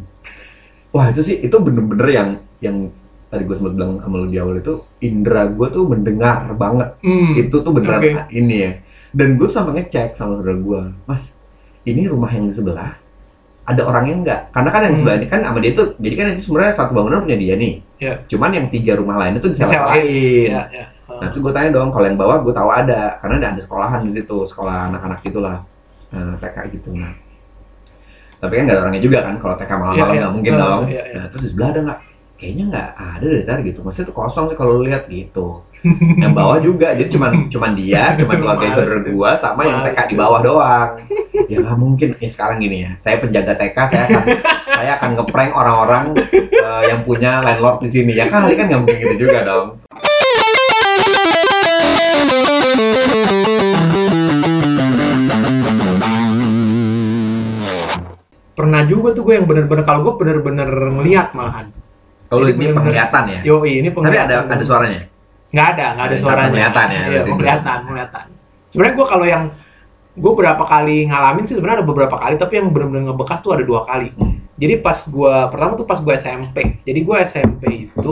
wah 0.89 1.05
itu 1.13 1.22
sih 1.22 1.36
itu 1.38 1.55
bener-bener 1.62 2.08
yang 2.10 2.29
yang 2.58 2.77
tadi 3.32 3.42
gue 3.42 3.56
sempat 3.56 3.74
bilang 3.74 3.98
sama 3.98 4.16
lu 4.18 4.28
di 4.28 4.36
awal 4.36 4.60
itu 4.60 4.74
indera 5.00 5.48
gue 5.48 5.68
tuh 5.68 5.88
mendengar 5.88 6.52
banget 6.54 7.00
Hmm. 7.00 7.32
itu 7.34 7.56
tuh 7.56 7.72
beneran 7.72 8.04
Oke. 8.04 8.12
ini 8.30 8.56
ya 8.60 8.72
dan 9.12 9.36
gue 9.36 9.48
sampai 9.48 9.72
ngecek 9.74 10.14
sama 10.14 10.38
saudara 10.38 10.54
gue 10.54 10.82
mas 11.06 11.32
ini 11.84 12.06
rumah 12.06 12.28
yang 12.28 12.46
di 12.46 12.54
sebelah 12.54 13.00
ada 13.62 13.82
orangnya 13.82 14.16
nggak 14.20 14.42
karena 14.52 14.70
kan 14.70 14.82
yang 14.84 14.92
Hmm. 14.92 15.00
sebelah 15.00 15.16
ini 15.16 15.28
kan 15.28 15.40
sama 15.42 15.58
dia 15.58 15.72
tuh 15.72 15.88
jadi 15.96 16.14
kan 16.14 16.26
itu 16.36 16.42
sebenarnya 16.44 16.74
satu 16.76 16.92
bangunan 16.92 17.24
punya 17.24 17.38
dia 17.38 17.56
nih 17.56 17.74
Iya. 17.98 18.14
cuman 18.28 18.50
yang 18.52 18.68
tiga 18.68 18.94
rumah 18.96 19.16
lain 19.18 19.38
itu 19.38 19.48
Disewain. 19.48 19.72
disewain 19.72 20.04
Iya, 20.04 20.64
iya. 20.70 20.86
Nah, 21.12 21.28
terus 21.28 21.44
gue 21.44 21.52
tanya 21.52 21.70
dong, 21.72 21.92
kalau 21.92 22.08
yang 22.08 22.16
bawah 22.16 22.40
gue 22.40 22.50
tahu 22.50 22.72
ada, 22.72 23.20
karena 23.20 23.36
ada, 23.38 23.48
ada 23.52 23.62
sekolahan 23.62 24.00
di 24.02 24.16
situ, 24.16 24.48
sekolah 24.48 24.90
anak-anak 24.90 25.20
gitulah, 25.22 25.60
eh, 26.10 26.34
TK 26.40 26.58
gitu. 26.72 26.96
Nah, 26.96 27.12
tapi 28.40 28.58
kan 28.58 28.64
nggak 28.64 28.74
ada 28.74 28.84
orangnya 28.88 29.04
juga 29.04 29.20
kan, 29.22 29.36
kalau 29.38 29.54
TK 29.54 29.70
malam-malam 29.70 29.94
Iya, 29.94 30.06
nggak 30.08 30.18
iya. 30.18 30.34
mungkin 30.34 30.54
Oh, 30.56 30.60
dong. 30.64 30.82
iya, 30.88 31.04
iya. 31.06 31.16
Nah, 31.20 31.26
terus 31.30 31.42
di 31.46 31.50
sebelah 31.52 31.70
ada 31.70 31.80
nggak? 31.84 32.00
Kayaknya 32.41 32.74
nggak 32.74 32.89
ada 32.98 33.25
deh 33.29 33.43
tar 33.45 33.62
gitu. 33.62 33.86
Maksudnya 33.86 34.10
tuh 34.10 34.17
kosong 34.17 34.50
sih 34.50 34.57
kalau 34.57 34.81
lihat 34.81 35.05
gitu. 35.13 35.62
yang 36.17 36.33
bawah 36.33 36.57
juga, 36.57 36.98
jadi 36.98 37.05
cuman 37.05 37.31
cuman 37.53 37.71
dia, 37.77 38.17
cuman 38.17 38.33
keluarga 38.41 38.81
saudara 38.81 39.01
gua 39.05 39.38
sama 39.38 39.62
yang 39.69 39.86
Males 39.86 39.93
TK 39.93 40.10
di 40.10 40.15
bawah 40.17 40.39
doang. 40.41 40.89
ya 41.53 41.62
nggak 41.62 41.77
mungkin. 41.77 42.10
Ya 42.17 42.29
sekarang 42.33 42.57
gini 42.57 42.81
ya, 42.81 42.98
saya 42.98 43.21
penjaga 43.21 43.53
TK, 43.62 43.77
saya 43.93 44.03
akan 44.10 44.24
saya 44.81 44.91
akan 44.98 45.10
ngeprank 45.21 45.51
orang-orang 45.53 46.05
eh, 46.33 46.83
yang 46.89 47.05
punya 47.05 47.45
landlord 47.45 47.86
di 47.86 47.89
sini. 47.93 48.17
Ya 48.17 48.25
kali 48.25 48.57
kan 48.57 48.74
nggak 48.74 48.81
mungkin 48.81 48.98
gitu 49.05 49.29
juga 49.29 49.45
dong. 49.45 49.77
Pernah 58.57 58.81
juga 58.89 59.13
tuh 59.13 59.29
gue 59.29 59.33
yang 59.38 59.45
bener-bener 59.45 59.86
kalau 59.86 60.10
gue 60.10 60.13
bener-bener 60.17 60.69
ngeliat 60.69 61.38
malahan. 61.38 61.81
Kalau 62.32 62.48
ini 62.48 62.56
bener-bener- 62.56 62.78
penglihatan 62.80 63.24
ya. 63.28 63.40
Yo, 63.44 63.56
ini 63.62 63.84
Tapi 63.84 63.96
penglihatan. 64.00 64.26
ada 64.26 64.36
ada 64.48 64.64
suaranya. 64.64 65.02
Nggak 65.52 65.68
ada, 65.68 65.86
nggak 65.92 66.06
ada 66.06 66.08
Ada 66.08 66.24
suaranya. 66.24 66.48
penglihatan 66.48 66.86
ya, 66.88 67.02
Iya, 67.04 67.22
penglihatan, 67.28 67.78
penglihatan. 67.84 68.26
Sebenarnya 68.72 68.96
gue 68.96 69.06
kalau 69.06 69.26
yang 69.28 69.44
gue 70.12 70.34
berapa 70.34 70.64
kali 70.64 70.98
ngalamin 71.08 71.44
sih 71.44 71.56
sebenarnya 71.56 71.84
ada 71.84 71.88
beberapa 71.88 72.16
kali, 72.16 72.36
tapi 72.40 72.54
yang 72.56 72.72
bener-bener 72.72 73.04
ngebekas 73.06 73.40
tuh 73.40 73.52
ada 73.52 73.64
dua 73.64 73.84
kali. 73.84 74.16
Hmm. 74.16 74.40
Jadi 74.56 74.80
pas 74.80 74.96
gue 74.96 75.34
pertama 75.52 75.76
tuh 75.76 75.84
pas 75.84 76.00
gue 76.00 76.14
SMP. 76.16 76.58
Jadi 76.82 77.00
gue 77.02 77.16
SMP 77.22 77.64
itu 77.90 78.12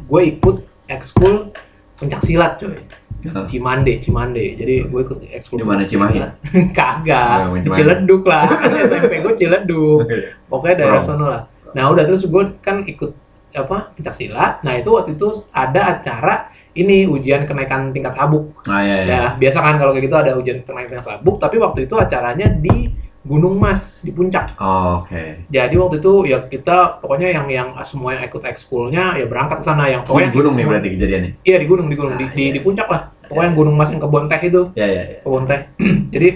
gue 0.00 0.20
ikut 0.28 0.56
ekskul 0.86 1.50
pencak 1.96 2.22
silat 2.22 2.62
coy. 2.62 2.78
Cimande, 3.20 3.98
Cimande. 3.98 4.54
Jadi 4.54 4.86
gue 4.86 5.00
ikut 5.02 5.18
ekskul. 5.28 5.58
Di 5.58 5.66
mana 5.66 5.82
Cimahi? 5.82 6.22
Kagak. 6.78 7.58
Cimahi. 7.58 7.74
Ciledug 7.74 8.22
lah. 8.22 8.46
SMP 8.80 9.18
gue 9.18 9.34
Ciledug. 9.34 10.06
Pokoknya 10.50 10.74
daerah 10.78 11.02
sono 11.02 11.26
lah. 11.26 11.42
Nah 11.72 11.84
udah 11.88 12.04
terus 12.04 12.22
gue 12.24 12.44
kan 12.60 12.82
ikut 12.84 13.12
apa 13.50 13.90
pencak 13.94 14.14
silat. 14.14 14.62
Nah 14.62 14.78
itu 14.78 14.90
waktu 14.90 15.14
itu 15.14 15.28
ada 15.50 15.98
acara 15.98 16.34
ini 16.70 17.02
ujian 17.04 17.44
kenaikan 17.44 17.90
tingkat 17.90 18.14
sabuk. 18.14 18.62
Ah 18.64 18.80
iya 18.80 18.96
iya. 19.02 19.10
Ya 19.10 19.22
biasa 19.34 19.58
kan 19.58 19.74
kalau 19.76 19.90
kayak 19.90 20.04
gitu 20.06 20.16
ada 20.16 20.30
ujian 20.38 20.62
kenaikan 20.62 20.90
tingkat 20.94 21.06
sabuk. 21.06 21.36
Tapi 21.38 21.56
waktu 21.58 21.90
itu 21.90 21.94
acaranya 21.98 22.46
di 22.46 22.94
Gunung 23.20 23.60
Mas 23.60 24.00
di 24.00 24.08
puncak. 24.16 24.56
Oh, 24.56 25.04
Oke. 25.04 25.44
Jadi 25.52 25.74
waktu 25.76 26.00
itu 26.00 26.12
ya 26.24 26.40
kita 26.40 27.04
pokoknya 27.04 27.28
yang 27.28 27.46
yang 27.52 27.68
semua 27.84 28.16
yang 28.16 28.24
ikut 28.24 28.40
ekskulnya 28.40 29.20
ya 29.20 29.28
berangkat 29.28 29.60
ke 29.60 29.66
sana 29.68 29.92
yang 29.92 30.00
Oh, 30.00 30.16
di 30.16 30.24
pokoknya 30.24 30.30
gunung 30.32 30.54
nih 30.56 30.64
berarti 30.64 30.88
kejadiannya. 30.96 31.30
Iya 31.44 31.56
di 31.60 31.66
gunung 31.68 31.86
di 31.92 31.96
gunung 32.00 32.16
di, 32.16 32.24
Ah, 32.24 32.32
di, 32.32 32.44
iya. 32.48 32.52
di 32.56 32.60
puncak 32.64 32.88
lah. 32.88 33.12
Pokoknya 33.28 33.50
Iya. 33.52 33.58
Gunung 33.60 33.74
Mas 33.76 33.90
yang 33.92 34.00
kebon 34.00 34.24
teh 34.24 34.40
itu 34.40 34.62
Iya 34.72 34.86
iya 34.88 35.02
iya. 35.04 35.18
kebun 35.20 35.44
teh. 35.44 35.60
jadi 36.16 36.28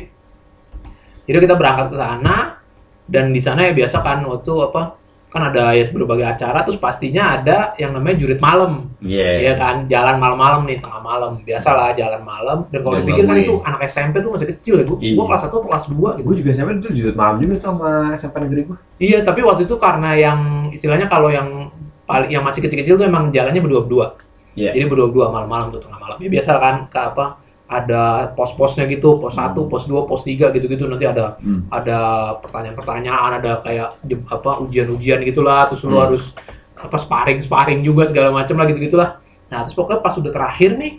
jadi 1.24 1.38
kita 1.40 1.54
berangkat 1.56 1.86
ke 1.88 1.96
sana 1.96 2.36
dan 3.08 3.32
di 3.32 3.40
sana 3.40 3.60
ya 3.64 3.72
biasa 3.72 3.96
kan 4.04 4.20
waktu 4.28 4.52
apa 4.60 4.82
kan 5.34 5.50
ada 5.50 5.74
ya 5.74 5.82
berbagai 5.90 6.22
acara 6.22 6.62
terus 6.62 6.78
pastinya 6.78 7.34
ada 7.34 7.74
yang 7.74 7.90
namanya 7.90 8.22
jurit 8.22 8.38
malam. 8.38 8.94
Iya. 9.02 9.50
ya 9.50 9.52
kan? 9.58 9.90
Jalan 9.90 10.22
malam-malam 10.22 10.62
nih 10.70 10.78
tengah 10.78 11.02
malam. 11.02 11.42
Biasalah 11.42 11.98
jalan 11.98 12.22
malam. 12.22 12.70
Dan 12.70 12.86
kalau 12.86 13.02
dipikir 13.02 13.26
kan 13.26 13.36
itu 13.42 13.58
anak 13.66 13.82
SMP 13.90 14.22
tuh 14.22 14.30
masih 14.30 14.54
kecil 14.54 14.78
ya 14.78 14.84
gua, 14.86 14.98
Iya. 15.02 15.18
gua 15.18 15.24
kelas 15.34 15.42
1 15.42 15.50
atau 15.50 15.60
kelas 15.66 15.84
2 15.90 16.08
gitu. 16.22 16.24
Gue 16.30 16.36
juga 16.38 16.48
SMP 16.54 16.70
itu 16.78 16.90
judul 16.94 17.14
malam 17.18 17.36
juga 17.42 17.52
tuh 17.58 17.66
sama 17.74 17.90
SMP 18.14 18.36
negeri 18.46 18.60
gue. 18.70 18.76
iya 19.02 19.18
tapi 19.26 19.42
waktu 19.42 19.66
itu 19.66 19.74
karena 19.74 20.14
yang 20.14 20.38
istilahnya 20.70 21.10
kalau 21.10 21.34
yang 21.34 21.74
paling 22.06 22.30
yang 22.30 22.46
masih 22.46 22.62
kecil-kecil 22.62 22.94
tuh 22.94 23.06
emang 23.10 23.34
jalannya 23.34 23.58
berdua-berdua. 23.58 24.14
Iya. 24.54 24.70
jadi 24.70 24.86
berdua-dua 24.86 25.34
malam-malam 25.34 25.74
tuh 25.74 25.82
tengah 25.82 25.98
malam. 25.98 26.16
Ya 26.22 26.30
biasa 26.30 26.62
kan 26.62 26.86
ke 26.86 26.94
apa 26.94 27.42
ada 27.75 28.30
pos-posnya 28.39 28.87
gitu 28.87 29.19
pos 29.19 29.34
1, 29.34 29.67
Hmm. 29.67 29.71
pos 29.71 29.84
2, 29.91 30.06
pos 30.06 30.23
3 30.23 30.54
gitu-gitu 30.54 30.87
nanti 30.87 31.02
ada 31.04 31.34
Hmm. 31.43 31.67
ada 31.69 31.99
pertanyaan-pertanyaan, 32.39 33.43
ada 33.43 33.58
kayak 33.67 33.89
apa 34.30 34.50
ujian-ujian 34.63 35.26
gitulah, 35.26 35.67
terus 35.67 35.82
lu 35.82 35.99
Hmm. 35.99 36.06
harus 36.06 36.30
apa 36.78 36.95
sparring-sparring 36.95 37.82
juga 37.82 38.06
segala 38.06 38.30
macam 38.30 38.54
lah 38.60 38.67
gitu-gitulah. 38.71 39.19
Nah, 39.50 39.67
terus 39.67 39.75
pokoknya 39.75 40.00
pas 40.00 40.15
udah 40.15 40.30
terakhir 40.30 40.78
nih 40.78 40.93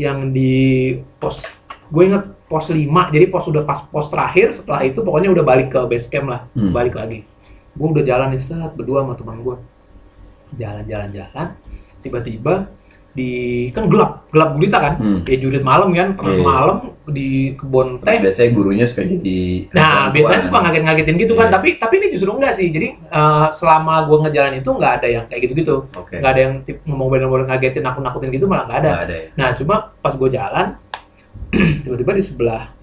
yang 0.00 0.32
di 0.32 0.54
pos 1.20 1.44
gue 1.92 2.02
inget 2.02 2.24
pos 2.48 2.72
5, 2.72 3.12
jadi 3.12 3.28
pos 3.28 3.44
udah 3.46 3.62
pas 3.62 3.84
pos 3.84 4.08
terakhir 4.08 4.56
setelah 4.56 4.82
itu 4.82 5.04
pokoknya 5.04 5.28
udah 5.30 5.44
balik 5.44 5.68
ke 5.70 5.80
base 5.84 6.08
camp 6.08 6.32
lah, 6.32 6.48
Hmm. 6.56 6.72
balik 6.72 6.96
lagi. 6.96 7.22
Gue 7.76 7.88
udah 7.92 8.04
jalan 8.06 8.32
nih 8.32 8.40
set 8.40 8.72
berdua 8.78 9.04
sama 9.04 9.14
teman 9.14 9.42
gue. 9.42 9.56
Jalan-jalan-jalan, 10.54 11.46
tiba-tiba 12.00 12.70
di 13.14 13.30
kan 13.70 13.86
gelap, 13.86 14.26
gelap 14.34 14.58
gulita 14.58 14.78
kan? 14.82 14.94
Hmm. 14.98 15.20
Ya 15.22 15.38
jurit 15.38 15.62
malam 15.62 15.94
kan, 15.94 16.18
tengah 16.18 16.34
Iya. 16.34 16.42
malam 16.42 16.76
di 17.06 17.54
kebun 17.54 18.02
Terus 18.02 18.06
teh 18.10 18.16
biasanya 18.26 18.50
gurunya 18.50 18.84
suka 18.90 19.06
jadi 19.06 19.70
Nah, 19.70 20.10
biasanya 20.10 20.42
suka 20.50 20.58
ngaget-ngagetin 20.66 21.16
gitu 21.22 21.38
kan, 21.38 21.46
Iya. 21.46 21.54
tapi 21.54 21.68
tapi 21.78 21.94
ini 22.02 22.06
justru 22.10 22.34
enggak 22.34 22.58
sih. 22.58 22.74
Jadi 22.74 22.88
eh, 22.98 23.46
selama 23.54 24.02
gua 24.10 24.26
ngejalan 24.26 24.58
itu 24.58 24.66
nggak 24.66 24.92
ada 24.98 25.06
yang 25.06 25.24
kayak 25.30 25.40
gitu-gitu. 25.46 25.86
Nggak 25.94 26.32
ada 26.34 26.40
yang 26.42 26.54
tip 26.66 26.82
ngomong 26.82 27.08
bener-bener 27.08 27.46
ngagetin, 27.46 27.86
nakut-nakutin 27.86 28.28
gitu 28.34 28.50
malah 28.50 28.66
nggak 28.66 28.78
ada. 28.82 28.90
Nggak 28.90 29.04
ada 29.06 29.14
ya. 29.14 29.28
Nah, 29.38 29.48
cuma 29.54 29.74
pas 30.02 30.14
gua 30.18 30.28
jalan, 30.28 30.66
tiba-tiba 31.86 32.12
di 32.18 32.24
sebelah 32.26 32.73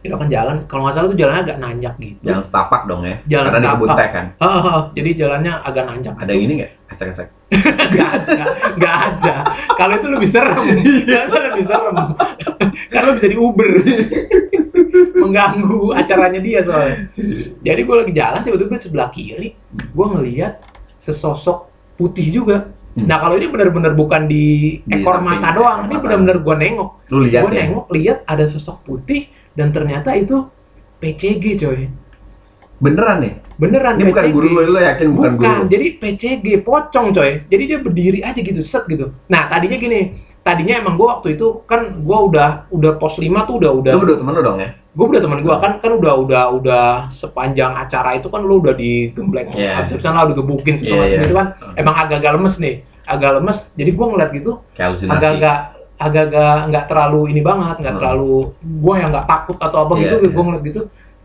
itu 0.00 0.16
kan 0.16 0.32
jalan, 0.32 0.56
kalau 0.64 0.88
nggak 0.88 0.96
salah 0.96 1.08
tuh 1.12 1.18
jalannya 1.20 1.42
agak 1.44 1.58
nanjak 1.60 1.94
gitu. 2.00 2.24
Jangan 2.24 2.40
setapak 2.40 2.88
dong 2.88 3.04
ya. 3.04 3.20
Jalan 3.28 3.52
Karena 3.52 3.60
di 3.60 3.68
kebun 3.68 3.84
setapak. 3.84 4.00
teh 4.00 4.08
kan. 4.16 4.26
Ah, 4.40 4.46
ah, 4.48 4.64
ah. 4.64 4.82
jadi 4.96 5.10
jalannya 5.12 5.52
agak 5.60 5.84
nanjak. 5.84 6.14
Ada 6.16 6.30
yang 6.32 6.42
ini 6.48 6.52
nggak? 6.64 6.72
Esek-esek. 6.90 7.28
Nggak 7.90 8.10
ada, 8.14 8.42
nggak 8.78 8.96
ada. 9.10 9.34
Kalau 9.74 9.94
itu 9.98 10.08
lebih 10.10 10.28
serem, 10.30 10.66
itu 10.82 11.38
lebih 11.38 11.64
serem. 11.66 11.96
Karena 12.94 13.10
bisa 13.14 13.26
di 13.26 13.38
Uber, 13.38 13.70
mengganggu 15.22 15.94
acaranya 15.94 16.40
dia 16.42 16.60
soalnya. 16.62 17.10
Jadi 17.62 17.80
gue 17.82 17.96
lagi 17.96 18.12
jalan 18.14 18.40
tiba-tiba 18.42 18.78
sebelah 18.78 19.08
kiri, 19.10 19.54
gue 19.70 20.06
ngelihat 20.14 20.62
sesosok 20.98 21.70
putih 21.94 22.26
juga. 22.30 22.70
Hmm. 22.90 23.06
Nah 23.06 23.22
kalau 23.22 23.38
ini 23.38 23.46
benar-benar 23.46 23.94
bukan 23.94 24.26
di 24.26 24.78
Di 24.82 24.98
ekor 24.98 25.22
samping 25.22 25.38
mata 25.38 25.48
doang, 25.54 25.78
ekor 25.86 25.90
ini 25.90 25.96
benar-benar 26.02 26.36
gue 26.42 26.54
nengok. 26.58 26.90
Lu 27.14 27.18
lihat 27.22 27.42
Gue 27.46 27.52
ya? 27.54 27.58
nengok, 27.66 27.84
lihat 27.94 28.18
ada 28.26 28.44
sosok 28.50 28.82
putih 28.82 29.30
dan 29.52 29.68
ternyata 29.70 30.12
itu 30.12 30.46
PCG 30.98 31.44
coy. 31.56 31.80
Beneran 32.76 33.20
nih? 33.20 33.34
Beneran 33.54 33.94
Ini 33.94 34.08
bukan 34.08 34.24
PCG. 34.24 34.32
guru 34.32 34.46
lu, 34.48 34.60
lu 34.66 34.80
yakin 34.80 35.06
bukan, 35.10 35.30
Bukan, 35.36 35.52
guru? 35.58 35.68
jadi 35.68 35.86
PCG 35.96 36.46
pocong 36.60 37.06
coy. 37.10 37.30
Jadi 37.46 37.62
dia 37.66 37.78
berdiri 37.78 38.20
aja 38.20 38.36
gitu, 38.36 38.60
set 38.60 38.84
gitu. 38.86 39.12
Nah 39.26 39.46
tadinya 39.46 39.76
gini, 39.76 40.00
tadinya 40.40 40.74
emang 40.76 40.96
gua 40.96 41.18
waktu 41.18 41.34
itu 41.34 41.60
kan 41.64 42.00
gua 42.00 42.24
udah 42.24 42.48
udah 42.68 42.92
pos 42.96 43.14
5 43.14 43.28
tuh 43.44 43.60
udah 43.60 43.70
udah 43.74 43.92
Lu 43.92 44.02
udah 44.02 44.16
temen 44.16 44.32
lu 44.32 44.42
dong 44.42 44.58
ya? 44.58 44.70
gue 44.90 45.06
udah 45.06 45.22
teman 45.22 45.38
gua 45.40 45.62
kan 45.62 45.78
kan 45.78 45.94
udah 45.94 46.14
udah 46.18 46.44
udah 46.50 46.86
sepanjang 47.10 47.78
acara 47.78 48.18
itu 48.18 48.26
kan 48.26 48.42
lu 48.42 48.58
udah 48.58 48.74
digembleng 48.74 49.46
Iya. 49.54 49.86
habis-habisan 49.86 50.18
lah 50.18 50.26
udah 50.26 50.36
gebukin 50.36 50.74
segala 50.74 50.96
Iya, 50.96 51.02
macam 51.06 51.14
iya. 51.14 51.22
itu 51.22 51.34
kan 51.36 51.46
Hmm. 51.54 51.74
emang 51.78 51.94
agak-agak 51.96 52.30
lemes 52.34 52.54
nih 52.58 52.74
agak 53.06 53.30
lemes 53.38 53.58
jadi 53.78 53.90
gua 53.94 54.06
ngeliat 54.10 54.30
gitu 54.34 54.52
agak-agak 55.06 55.56
agak-agak 56.00 56.56
nggak 56.66 56.84
terlalu 56.86 57.20
ini 57.28 57.40
banget 57.40 57.76
nggak 57.78 57.92
Hmm. 57.92 58.00
terlalu 58.00 58.32
gua 58.80 58.94
yang 58.96 59.10
nggak 59.10 59.26
takut 59.26 59.56
atau 59.58 59.78
apa 59.80 59.92
Iya, 59.94 60.02
gitu 60.02 60.16
iya. 60.18 60.30
gua 60.30 60.44
ngeliat 60.46 60.64
gitu 60.64 60.80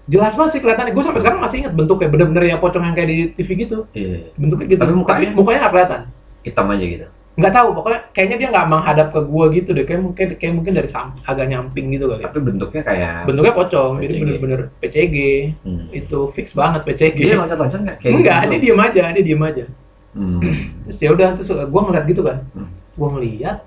jelas 0.06 0.34
banget 0.34 0.52
sih 0.52 0.62
kelihatannya 0.62 0.92
gue 0.92 1.02
sampai 1.02 1.18
sekarang 1.18 1.40
masih 1.40 1.58
ingat 1.60 1.74
bentuknya 1.74 2.08
bener-bener 2.08 2.44
ya 2.46 2.58
pocong 2.58 2.84
yang 2.84 2.94
kayak 2.94 3.10
di 3.10 3.18
TV 3.34 3.50
gitu 3.58 3.78
Iya. 3.92 4.30
bentuknya 4.36 4.66
gitu 4.68 4.80
Tapi 4.80 4.94
mukanya? 4.94 5.30
mukanya 5.32 5.60
nggak 5.60 5.74
kelihatan 5.74 6.02
Hitam 6.44 6.68
aja 6.70 6.86
gitu. 6.86 7.08
nggak 7.36 7.52
tahu 7.52 7.68
pokoknya 7.74 8.00
kayaknya 8.12 8.38
dia 8.38 8.48
nggak 8.48 8.68
menghadap 8.70 9.08
ke 9.10 9.20
gua 9.22 9.46
gitu 9.50 9.70
deh 9.72 9.84
kayak 9.84 10.02
mungkin 10.02 10.28
kayak 10.36 10.54
mungkin 10.54 10.72
dari 10.74 10.86
sam 10.86 11.18
agak 11.22 11.46
nyamping 11.46 11.90
gitu 11.90 12.06
kali 12.06 12.22
Tapi 12.22 12.38
bentuknya 12.40 12.82
kayak... 12.82 13.16
bentuknya 13.26 13.54
pocong 13.54 13.94
jadi 13.98 14.08
PCG. 14.08 14.22
bener-bener 14.22 14.60
PCG 14.78 15.16
Hmm. 15.60 15.86
itu 15.92 16.20
fix 16.32 16.54
banget 16.54 16.82
PCG 16.84 17.18
Dia 17.18 17.36
loncat-loncat 17.36 17.80
nggak? 17.82 17.98
Kayak 17.98 18.14
enggak 18.14 18.40
gitu. 18.40 18.48
dia 18.48 18.60
diem 18.62 18.80
aja 18.82 19.04
dia 19.10 19.24
diem 19.26 19.44
aja 19.44 19.66
Hmm. 20.14 20.40
terus 20.82 20.98
ya 20.98 21.10
udah 21.12 21.28
terus 21.34 21.50
gua 21.66 21.82
ngeliat 21.84 22.06
gitu 22.06 22.22
kan 22.22 22.38
Hmm. 22.52 22.70
gua 22.94 23.08
ngeliat 23.12 23.58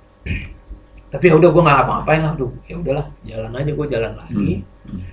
tapi 1.08 1.24
ya 1.26 1.34
udah 1.34 1.48
gua 1.48 1.62
nggak 1.62 1.78
apa-apain 1.80 2.20
lah 2.20 2.32
aduh 2.32 2.52
ya 2.64 2.76
udahlah 2.76 3.06
jalan 3.22 3.50
aja 3.52 3.72
gua 3.72 3.86
jalan 3.86 4.12
lagi 4.14 4.52
Hmm. 4.84 5.04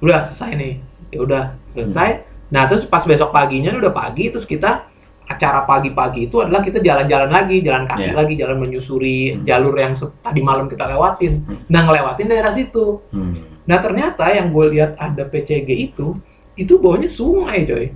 udah 0.00 0.20
selesai 0.22 0.50
nih 0.52 0.72
ya 1.08 1.18
udah 1.20 1.42
selesai 1.68 2.10
nah 2.48 2.66
terus 2.66 2.84
pas 2.84 3.00
besok 3.02 3.30
paginya 3.30 3.72
udah 3.72 3.88
pagi 3.90 4.28
terus 4.28 4.44
kita 4.44 4.88
acara 5.24 5.62
pagi-pagi 5.62 6.26
itu 6.26 6.36
adalah 6.36 6.60
kita 6.60 6.76
jalan-jalan 6.78 7.30
lagi 7.30 7.62
jalan 7.62 7.86
kaki 7.86 8.04
Iya. 8.04 8.12
lagi 8.12 8.34
jalan 8.34 8.56
menyusuri 8.58 9.20
Hmm. 9.32 9.42
jalur 9.42 9.72
yang 9.74 9.92
tadi 9.94 10.40
malam 10.40 10.66
kita 10.66 10.84
lewatin 10.86 11.40
Hmm. 11.40 11.56
nah 11.66 11.80
ngelewatin 11.82 12.26
daerah 12.26 12.52
situ 12.52 13.00
Hmm. 13.08 13.34
nah 13.62 13.78
ternyata 13.78 14.28
yang 14.28 14.50
gue 14.50 14.66
lihat 14.70 14.96
ada 14.96 15.24
PCG 15.24 15.68
itu 15.86 16.18
itu 16.54 16.76
bawahnya 16.76 17.08
sungai 17.08 17.64
coy 17.64 17.86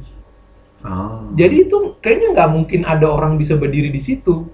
Oh. 0.81 1.35
jadi 1.35 1.67
itu 1.67 1.77
kayaknya 1.99 2.29
nggak 2.33 2.51
mungkin 2.53 2.81
ada 2.85 3.11
orang 3.11 3.35
bisa 3.35 3.53
berdiri 3.53 3.91
di 3.91 3.99
situ 3.99 4.47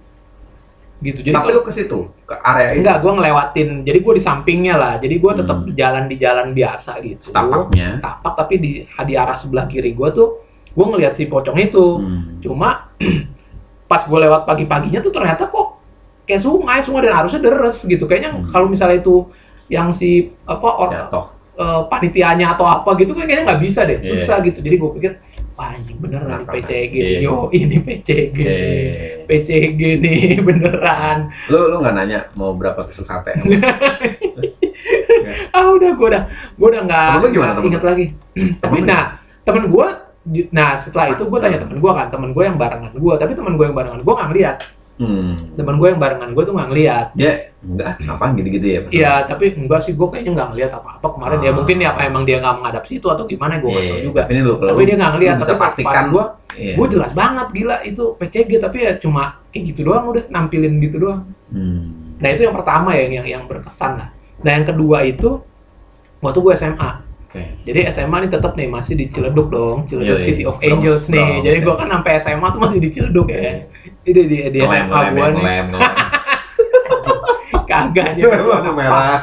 gitu. 1.02 1.18
Jadi 1.20 1.34
Tapi 1.34 1.50
lu 1.50 1.60
ke 1.60 1.70
situ, 1.70 1.98
ke 2.22 2.34
area 2.36 2.72
itu. 2.72 2.78
enggak, 2.80 2.96
gue 2.98 3.12
ngelewatin. 3.12 3.68
Jadi 3.82 3.98
gue 3.98 4.12
di 4.14 4.22
sampingnya 4.22 4.74
lah. 4.74 4.94
Jadi 4.96 5.14
gue 5.18 5.32
tetap 5.34 5.58
Hmm. 5.60 5.74
jalan 5.74 6.04
di 6.06 6.16
jalan 6.16 6.46
biasa 6.50 6.92
gitu. 6.98 7.20
Setapaknya. 7.20 7.98
Tapak 7.98 8.32
tapi 8.36 8.54
di 8.56 8.70
di 8.82 9.14
arah 9.14 9.34
sebelah 9.34 9.66
kiri 9.66 9.92
gue 9.92 10.08
tuh 10.10 10.28
gue 10.72 10.86
ngelihat 10.88 11.12
si 11.12 11.26
pocong 11.26 11.58
itu. 11.58 11.86
Hmm. 11.98 12.38
Cuma 12.38 12.88
pas 13.90 14.00
gue 14.00 14.18
lewat 14.18 14.46
pagi-paginya 14.46 14.98
tuh 14.98 15.10
ternyata 15.10 15.44
kok 15.44 15.82
kayak 16.22 16.40
sungai, 16.40 16.80
sungai 16.80 17.04
dan 17.04 17.18
arusnya 17.18 17.40
deres 17.40 17.82
gitu. 17.82 18.06
Kayaknya 18.06 18.30
Hmm. 18.32 18.46
kalau 18.48 18.66
misalnya 18.66 18.98
itu 18.98 19.28
yang 19.66 19.90
si 19.90 20.32
apa 20.42 20.68
or- 20.70 20.92
Jatuh. 20.92 21.26
eh, 21.52 21.82
panitianya 21.86 22.56
atau 22.56 22.64
apa 22.64 22.96
gitu 22.96 23.12
kayaknya 23.12 23.44
nggak 23.44 23.60
bisa 23.60 23.84
deh, 23.84 24.00
Iya. 24.00 24.16
susah 24.16 24.40
gitu. 24.40 24.58
Jadi 24.58 24.72
gue 24.72 24.90
pikir, 24.96 25.12
wah 25.62 25.78
anjing 25.78 25.98
bener 26.02 26.20
nih 26.26 26.34
Nakal. 26.42 26.52
PCG, 26.58 26.94
Iya. 26.98 27.18
yo 27.22 27.46
ini 27.54 27.76
PCG, 27.78 28.38
PCG 29.30 29.80
nih 30.02 30.42
beneran. 30.42 31.30
Lu 31.46 31.70
lu 31.70 31.78
nggak 31.78 31.94
nanya 31.94 32.26
mau 32.34 32.50
berapa 32.58 32.82
tusuk 32.82 33.06
sate? 33.06 33.38
Ah 35.54 35.70
udah 35.70 35.94
gue 35.94 36.06
udah 36.10 36.22
gue 36.58 36.68
udah 36.74 36.82
nggak 36.82 37.62
ingat 37.62 37.84
lagi. 37.86 38.06
Tapi 38.58 38.82
nah 38.82 39.22
temen 39.46 39.70
gue, 39.70 39.86
nah 40.50 40.74
setelah 40.74 41.14
itu 41.14 41.22
gue 41.28 41.38
tanya 41.38 41.62
temen 41.62 41.78
gue 41.78 41.92
kan, 41.94 42.10
temen 42.10 42.34
gue 42.34 42.42
yang 42.42 42.58
barengan 42.58 42.90
gue, 42.90 43.14
tapi 43.14 43.32
temen 43.38 43.54
gue 43.54 43.64
yang 43.70 43.76
barengan 43.76 44.02
gue 44.02 44.12
nggak 44.12 44.28
ngeliat. 44.34 44.56
Hmm. 45.00 45.34
Temen 45.56 45.80
gue 45.80 45.88
yang 45.88 45.98
barengan 45.98 46.30
gue 46.36 46.44
tuh 46.44 46.54
nggak 46.54 46.68
ngeliat. 46.68 47.06
Dia 47.16 47.32
enggak 47.64 47.96
apaan 48.04 48.36
gitu-gitu 48.36 48.66
ya? 48.66 48.80
Iya, 48.92 49.12
tapi 49.24 49.56
enggak 49.56 49.80
sih, 49.88 49.96
gue 49.96 50.04
kayaknya 50.04 50.32
nggak 50.36 50.48
ngeliat 50.52 50.70
apa-apa 50.76 51.06
kemarin 51.16 51.38
ya. 51.40 51.50
Ah. 51.50 51.54
Mungkin 51.56 51.76
ya 51.80 51.88
apa 51.96 52.00
emang 52.04 52.22
dia 52.28 52.36
nggak 52.38 52.54
menghadap 52.60 52.84
situ 52.84 53.06
atau 53.08 53.24
gimana, 53.24 53.58
gue 53.58 53.66
nggak 53.66 53.82
tahu 53.82 53.96
Iya, 53.96 54.04
juga. 54.04 54.20
Tapi 54.22 54.32
ini 54.34 54.42
lu 54.44 54.54
Tapi 54.60 54.82
dia 54.84 54.96
nggak 55.00 55.12
ngeliat. 55.16 55.34
Tapi 55.38 55.48
pas- 55.48 55.62
pastikan 55.64 55.92
pas 55.94 56.12
gue, 56.12 56.24
Iya. 56.60 56.74
gue 56.76 56.86
jelas 56.92 57.12
banget 57.12 57.46
gila 57.50 57.76
itu 57.82 58.04
PCG. 58.20 58.50
Tapi 58.60 58.76
ya 58.78 58.92
cuma 58.98 59.22
kayak 59.50 59.64
gitu 59.72 59.80
doang, 59.88 60.04
udah 60.06 60.24
nampilin 60.28 60.74
gitu 60.78 60.96
doang. 61.00 61.22
Hmm. 61.48 61.82
Nah 62.20 62.28
itu 62.28 62.40
yang 62.44 62.54
pertama 62.54 62.92
ya, 62.94 63.04
yang 63.08 63.26
yang 63.26 63.42
berkesan 63.48 63.92
lah. 63.98 64.08
Nah 64.42 64.50
yang 64.52 64.66
kedua 64.66 65.02
itu 65.02 65.40
waktu 66.20 66.38
gue 66.38 66.52
SMA. 66.54 66.90
Oke. 67.32 67.48
Jadi 67.64 67.80
SMA 67.88 68.28
nih 68.28 68.30
tetap 68.36 68.52
nih 68.52 68.68
masih 68.68 68.92
di 68.92 69.08
Ciledug 69.08 69.48
dong, 69.48 69.88
Ciledug 69.88 70.20
Yoi. 70.20 70.26
City 70.28 70.44
of 70.44 70.60
Bronx, 70.60 70.68
Angels 70.68 71.04
nih. 71.08 71.16
Bronx, 71.24 71.44
Jadi 71.48 71.58
gue 71.64 71.74
kan 71.80 71.88
sampai 71.88 72.12
SMA 72.20 72.46
tuh 72.52 72.60
masih 72.60 72.78
di 72.84 72.88
Ciledug 72.92 73.26
ya. 73.32 73.40
Jadi 74.04 74.20
di, 74.28 74.36
di 74.52 74.58
SMA 74.60 74.84
ngelem, 74.84 75.12
gue 75.16 75.16
nih 75.16 75.32
ngelem, 75.40 75.66
ngelem. 75.72 75.92
kagak 77.72 78.06
aja. 78.12 78.22
Lampu 78.36 78.72
merah. 78.76 79.18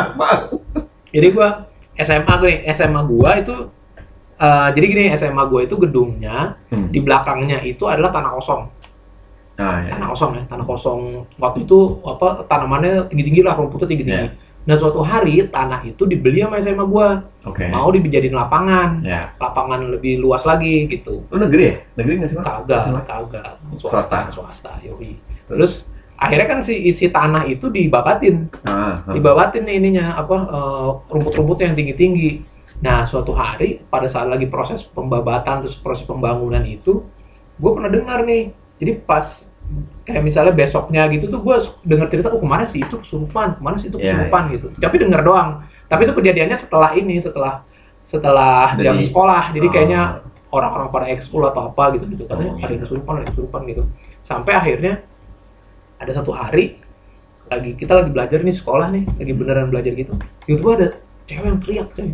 Jadi 1.14 1.26
gua 1.34 1.66
SMA 1.98 2.32
gue 2.38 2.48
nih, 2.48 2.60
SMA 2.70 3.00
gua 3.02 3.30
itu 3.42 3.54
eh, 4.38 4.68
jadi 4.72 4.86
gini 4.86 5.02
SMA 5.18 5.42
gua 5.50 5.60
itu 5.66 5.74
gedungnya 5.74 6.54
Hmm. 6.70 6.86
di 6.94 7.02
belakangnya 7.02 7.58
itu 7.66 7.82
adalah 7.90 8.14
tanah 8.14 8.30
kosong. 8.38 8.62
Nah, 9.58 9.82
ya. 9.84 9.98
Tanah 9.98 10.06
kosong 10.14 10.30
ya, 10.38 10.42
tanah 10.46 10.64
kosong. 10.64 11.00
Waktu 11.36 11.66
itu 11.66 11.98
apa 12.06 12.46
tanamannya 12.46 13.10
tinggi-tinggi 13.10 13.42
lah, 13.42 13.58
rumputnya 13.58 13.90
tinggi-tinggi. 13.90 14.22
Ya. 14.30 14.32
Nah, 14.60 14.76
suatu 14.76 15.00
hari 15.00 15.40
tanah 15.48 15.80
itu 15.88 16.04
dibeli 16.04 16.44
sama 16.44 16.60
SMA 16.60 16.84
gua, 16.84 17.24
Oke. 17.48 17.64
mau 17.72 17.88
dijadiin 17.88 18.36
lapangan, 18.36 19.00
Ya. 19.00 19.32
lapangan 19.40 19.88
lebih 19.88 20.20
luas 20.20 20.44
lagi 20.44 20.84
gitu. 20.84 21.24
Lu 21.32 21.36
negeri 21.40 21.62
ya? 21.64 21.74
Negeri 21.96 22.14
nggak 22.20 22.30
sih? 22.30 22.36
Kagak, 22.36 22.80
kagak. 23.08 23.56
Swasta. 23.80 23.80
Swasta, 23.80 24.18
swasta, 24.28 24.72
yoi. 24.84 25.16
Terus 25.48 25.88
akhirnya 26.20 26.46
kan 26.46 26.60
si 26.60 26.76
isi 26.76 27.08
tanah 27.08 27.48
itu 27.48 27.72
dibabatin. 27.72 28.52
Ah, 28.68 29.00
ah. 29.00 29.12
dibawatin 29.16 29.64
nih 29.64 29.74
ininya 29.80 30.20
apa 30.20 30.36
eh, 30.36 30.88
rumput-rumputnya 31.08 31.72
yang 31.72 31.76
tinggi-tinggi. 31.80 32.30
Nah 32.84 33.08
suatu 33.08 33.32
hari 33.32 33.80
pada 33.88 34.08
saat 34.08 34.28
lagi 34.28 34.44
proses 34.48 34.84
pembabatan 34.84 35.64
terus 35.64 35.76
proses 35.80 36.04
pembangunan 36.04 36.62
itu, 36.64 37.04
gue 37.56 37.70
pernah 37.72 37.88
dengar 37.88 38.24
nih. 38.28 38.52
Jadi 38.76 38.92
pas 39.04 39.49
kayak 40.02 40.22
misalnya 40.22 40.50
besoknya 40.50 41.06
gitu 41.08 41.26
tuh 41.26 41.40
gue 41.40 41.56
dengar 41.84 42.06
cerita, 42.08 42.28
oh 42.28 42.38
kemarin 42.38 42.66
sih 42.66 42.80
itu 42.80 42.96
kesurupan, 42.96 43.56
kemarin 43.56 43.78
sih 43.78 43.88
itu 43.88 43.96
Iya, 43.96 44.14
kesurupan 44.26 44.42
gitu. 44.50 44.66
Tapi 44.76 44.96
dengar 44.98 45.20
doang. 45.22 45.50
Tapi 45.86 46.00
itu 46.04 46.14
kejadiannya 46.14 46.56
setelah 46.56 46.90
ini, 46.92 47.18
setelah 47.18 47.62
setelah 48.02 48.74
jam 48.76 48.94
Jadi- 48.94 49.06
sekolah. 49.06 49.50
Jadi 49.50 49.66
Oh. 49.66 49.72
kayaknya 49.72 50.00
orang-orang 50.50 50.88
pada 50.90 51.06
ekskul 51.08 51.42
atau 51.44 51.70
apa 51.70 51.94
gitu 51.94 52.04
gitu 52.08 52.26
katanya 52.26 52.52
Oh, 52.52 52.58
ada 52.58 52.68
iya. 52.68 52.80
kesurupan, 52.82 53.12
ada 53.16 53.26
kesurupan 53.30 53.60
gitu. 53.64 53.82
Sampai 54.20 54.52
akhirnya 54.52 55.06
ada 55.96 56.10
satu 56.10 56.30
hari 56.30 56.80
lagi 57.46 57.74
kita 57.74 57.92
lagi 57.92 58.10
belajar 58.10 58.40
nih 58.40 58.54
sekolah 58.54 58.88
nih 58.88 59.04
lagi 59.10 59.32
beneran 59.34 59.68
belajar 59.68 59.90
gitu 59.90 60.14
tiba-tiba 60.40 60.70
ada 60.72 60.88
cewek 61.26 61.44
yang 61.44 61.58
teriak 61.58 61.88
coy 61.90 62.08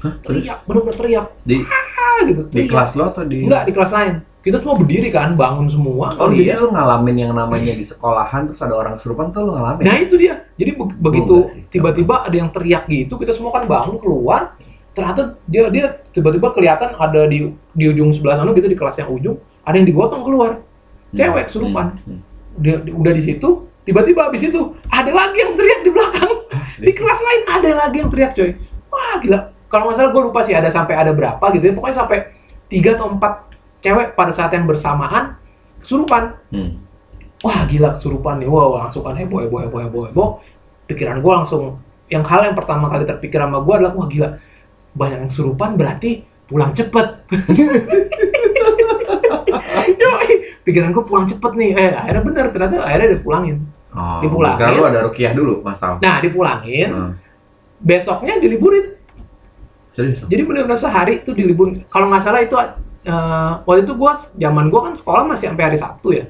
Hah? 0.00 0.14
Teriak 0.22 0.58
bener-bener 0.62 0.94
teriak 0.96 1.26
Di 1.42 1.56
ah 1.60 2.18
gitu 2.22 2.42
di 2.44 2.54
teriak. 2.54 2.70
kelas 2.70 2.90
lo 2.94 3.04
atau 3.04 3.22
di? 3.26 3.44
enggak 3.44 3.66
di 3.66 3.72
kelas 3.74 3.90
lain 3.90 4.14
kita 4.40 4.56
semua 4.56 4.72
berdiri 4.74 5.08
kan 5.08 5.34
bangun 5.34 5.66
semua 5.66 6.16
Oh, 6.16 6.28
jadi 6.28 6.56
lu 6.56 6.70
ngalamin 6.70 7.16
yang 7.18 7.32
namanya 7.32 7.70
di 7.70 7.82
sekolahan 7.82 8.44
terus 8.44 8.58
ada 8.58 8.72
orang 8.72 8.96
kesurupan 8.96 9.30
tuh 9.30 9.44
lu 9.44 9.52
ngalamin? 9.52 9.82
nah 9.82 9.96
itu 9.96 10.16
dia. 10.16 10.48
Jadi 10.54 10.70
be- 10.72 10.96
begitu 10.98 11.34
tiba-tiba 11.68 12.22
ada 12.22 12.32
yang 12.32 12.48
teriak 12.48 12.84
gitu 12.86 13.14
kita 13.14 13.30
semua 13.30 13.50
kan 13.50 13.64
bangun 13.64 13.96
keluar. 13.96 14.56
Ternyata 14.90 15.36
dia 15.44 15.68
dia 15.68 15.86
tiba-tiba 16.10 16.50
kelihatan 16.50 16.92
ada 16.94 17.24
di 17.24 17.46
di 17.70 17.84
ujung 17.86 18.10
sebelah 18.10 18.36
sana 18.36 18.50
gitu 18.50 18.64
di 18.64 18.74
kelas 18.74 18.96
yang 18.96 19.08
ujung 19.08 19.36
ada 19.60 19.74
yang 19.74 19.86
digotong 19.86 20.22
keluar. 20.22 20.64
Cewek 21.10 21.44
kesurupan 21.44 22.00
Hmm. 22.00 22.20
dia, 22.56 22.78
di- 22.78 22.90
udah 22.90 23.12
di 23.12 23.20
situ 23.20 23.48
tiba-tiba 23.82 24.24
habis 24.24 24.40
itu 24.40 24.60
ada 24.86 25.10
lagi 25.10 25.36
yang 25.36 25.52
teriak 25.52 25.80
di 25.80 25.90
belakang. 25.90 26.32
Di 26.78 26.92
kelas 26.92 27.18
lain 27.18 27.40
ada 27.46 27.70
lagi 27.76 27.96
yang 27.98 28.08
teriak 28.08 28.32
coy. 28.32 28.50
Wah 28.88 29.18
gila. 29.18 29.38
Kalau 29.66 29.84
nggak 29.84 29.96
salah 29.96 30.10
gue 30.10 30.22
lupa 30.24 30.40
sih 30.42 30.52
ada 30.52 30.66
sampai 30.66 30.94
ada 30.94 31.10
berapa 31.10 31.44
gitu 31.52 31.62
ya. 31.62 31.72
Pokoknya 31.72 31.96
sampai 31.98 32.18
tiga 32.66 32.94
atau 32.94 33.10
empat 33.10 33.49
cewek 33.80 34.12
pada 34.12 34.30
saat 34.30 34.50
yang 34.50 34.64
bersamaan 34.64 35.36
kesurupan 35.78 36.36
Hmm. 36.48 36.80
wah 37.40 37.64
gila 37.64 37.92
kesurupan 37.92 38.38
nih 38.38 38.46
wah 38.46 38.80
langsung 38.80 39.02
kan 39.02 39.14
heboh 39.14 39.40
heboh 39.40 39.60
heboh 39.62 39.80
heboh 39.80 40.02
heboh 40.06 40.28
pikiran 40.84 41.18
gue 41.18 41.32
langsung 41.34 41.80
yang 42.06 42.22
hal 42.22 42.42
yang 42.42 42.52
pertama 42.52 42.86
kali 42.86 43.04
terpikir 43.04 43.38
sama 43.38 43.58
gue 43.58 43.72
adalah 43.72 43.92
wah 43.92 44.06
gila 44.06 44.28
banyak 44.92 45.18
yang 45.18 45.30
kesurupan 45.30 45.74
berarti 45.74 46.10
pulang 46.44 46.70
cepet 46.70 47.06
Yoi, 49.96 50.32
pikiran 50.62 50.90
gue 50.90 51.02
pulang 51.02 51.26
cepet 51.26 51.52
nih 51.54 51.70
eh 51.72 51.92
akhirnya 51.92 52.22
bener 52.22 52.44
ternyata 52.50 52.74
akhirnya 52.80 53.08
dipulangin 53.14 53.58
Oh, 53.90 54.22
Dipulangin. 54.22 54.54
Karena 54.56 54.78
lu 54.78 54.86
ada 54.86 55.00
rukiah 55.02 55.34
dulu, 55.34 55.66
masal. 55.66 55.98
nah 55.98 56.18
dipulangin 56.18 56.88
Hmm. 56.88 57.12
besoknya 57.76 58.38
diliburin 58.38 58.94
Serius? 59.90 60.22
jadi 60.24 60.46
benar-benar 60.46 60.78
sehari 60.78 61.18
itu 61.18 61.32
diliburin 61.32 61.82
kalau 61.86 62.06
nggak 62.06 62.22
salah 62.22 62.38
itu 62.38 62.54
eh, 63.02 63.52
waktu 63.62 63.80
itu 63.82 63.92
gua 63.94 64.12
zaman 64.32 64.66
gua 64.66 64.80
kan 64.86 64.94
sekolah 64.94 65.22
masih 65.26 65.48
sampai 65.48 65.64
hari 65.66 65.78
Sabtu 65.78 66.08
ya 66.12 66.24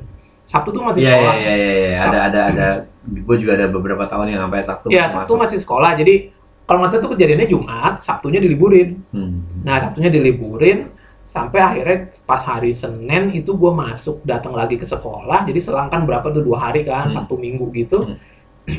Sabtu 0.45 0.69
tuh 0.71 0.83
masih 0.83 1.01
Iya, 1.01 1.11
sekolah 1.13 1.35
iya, 1.37 1.53
iya, 1.53 1.71
iya. 1.71 1.99
Ada, 2.01 2.19
ada, 2.25 2.41
ada. 2.49 2.69
Gue 3.01 3.37
juga 3.39 3.55
ada 3.55 3.67
beberapa 3.67 4.03
tahun 4.05 4.29
yang 4.29 4.41
sampai 4.45 4.61
Sabtu. 4.61 4.87
Iya, 4.89 5.01
masih 5.01 5.15
Sabtu 5.15 5.31
masuk. 5.31 5.43
masih 5.43 5.59
sekolah 5.61 5.91
jadi 5.95 6.15
kalau 6.63 6.79
nggak 6.81 6.91
salah 6.93 7.03
tuh 7.03 7.13
kejadiannya 7.13 7.47
Jumat 7.47 7.95
Sabtunya 7.99 8.39
diliburin 8.39 8.89
Hmm. 9.11 9.43
nah 9.61 9.79
Sabtunya 9.79 10.07
diliburin 10.09 10.91
sampai 11.25 11.59
akhirnya 11.59 11.99
pas 12.23 12.43
hari 12.43 12.71
Senin 12.71 13.31
itu 13.31 13.55
gua 13.55 13.71
masuk 13.73 14.23
datang 14.23 14.51
lagi 14.53 14.75
ke 14.75 14.85
sekolah 14.85 15.43
jadi 15.45 15.59
selang 15.59 15.87
kan 15.87 16.03
berapa 16.03 16.27
tuh 16.29 16.43
dua 16.43 16.59
hari 16.61 16.83
kan 16.83 17.07
Hmm. 17.07 17.15
Sabtu 17.17 17.35
Minggu 17.37 17.71
gitu 17.71 18.03
Hmm. 18.05 18.19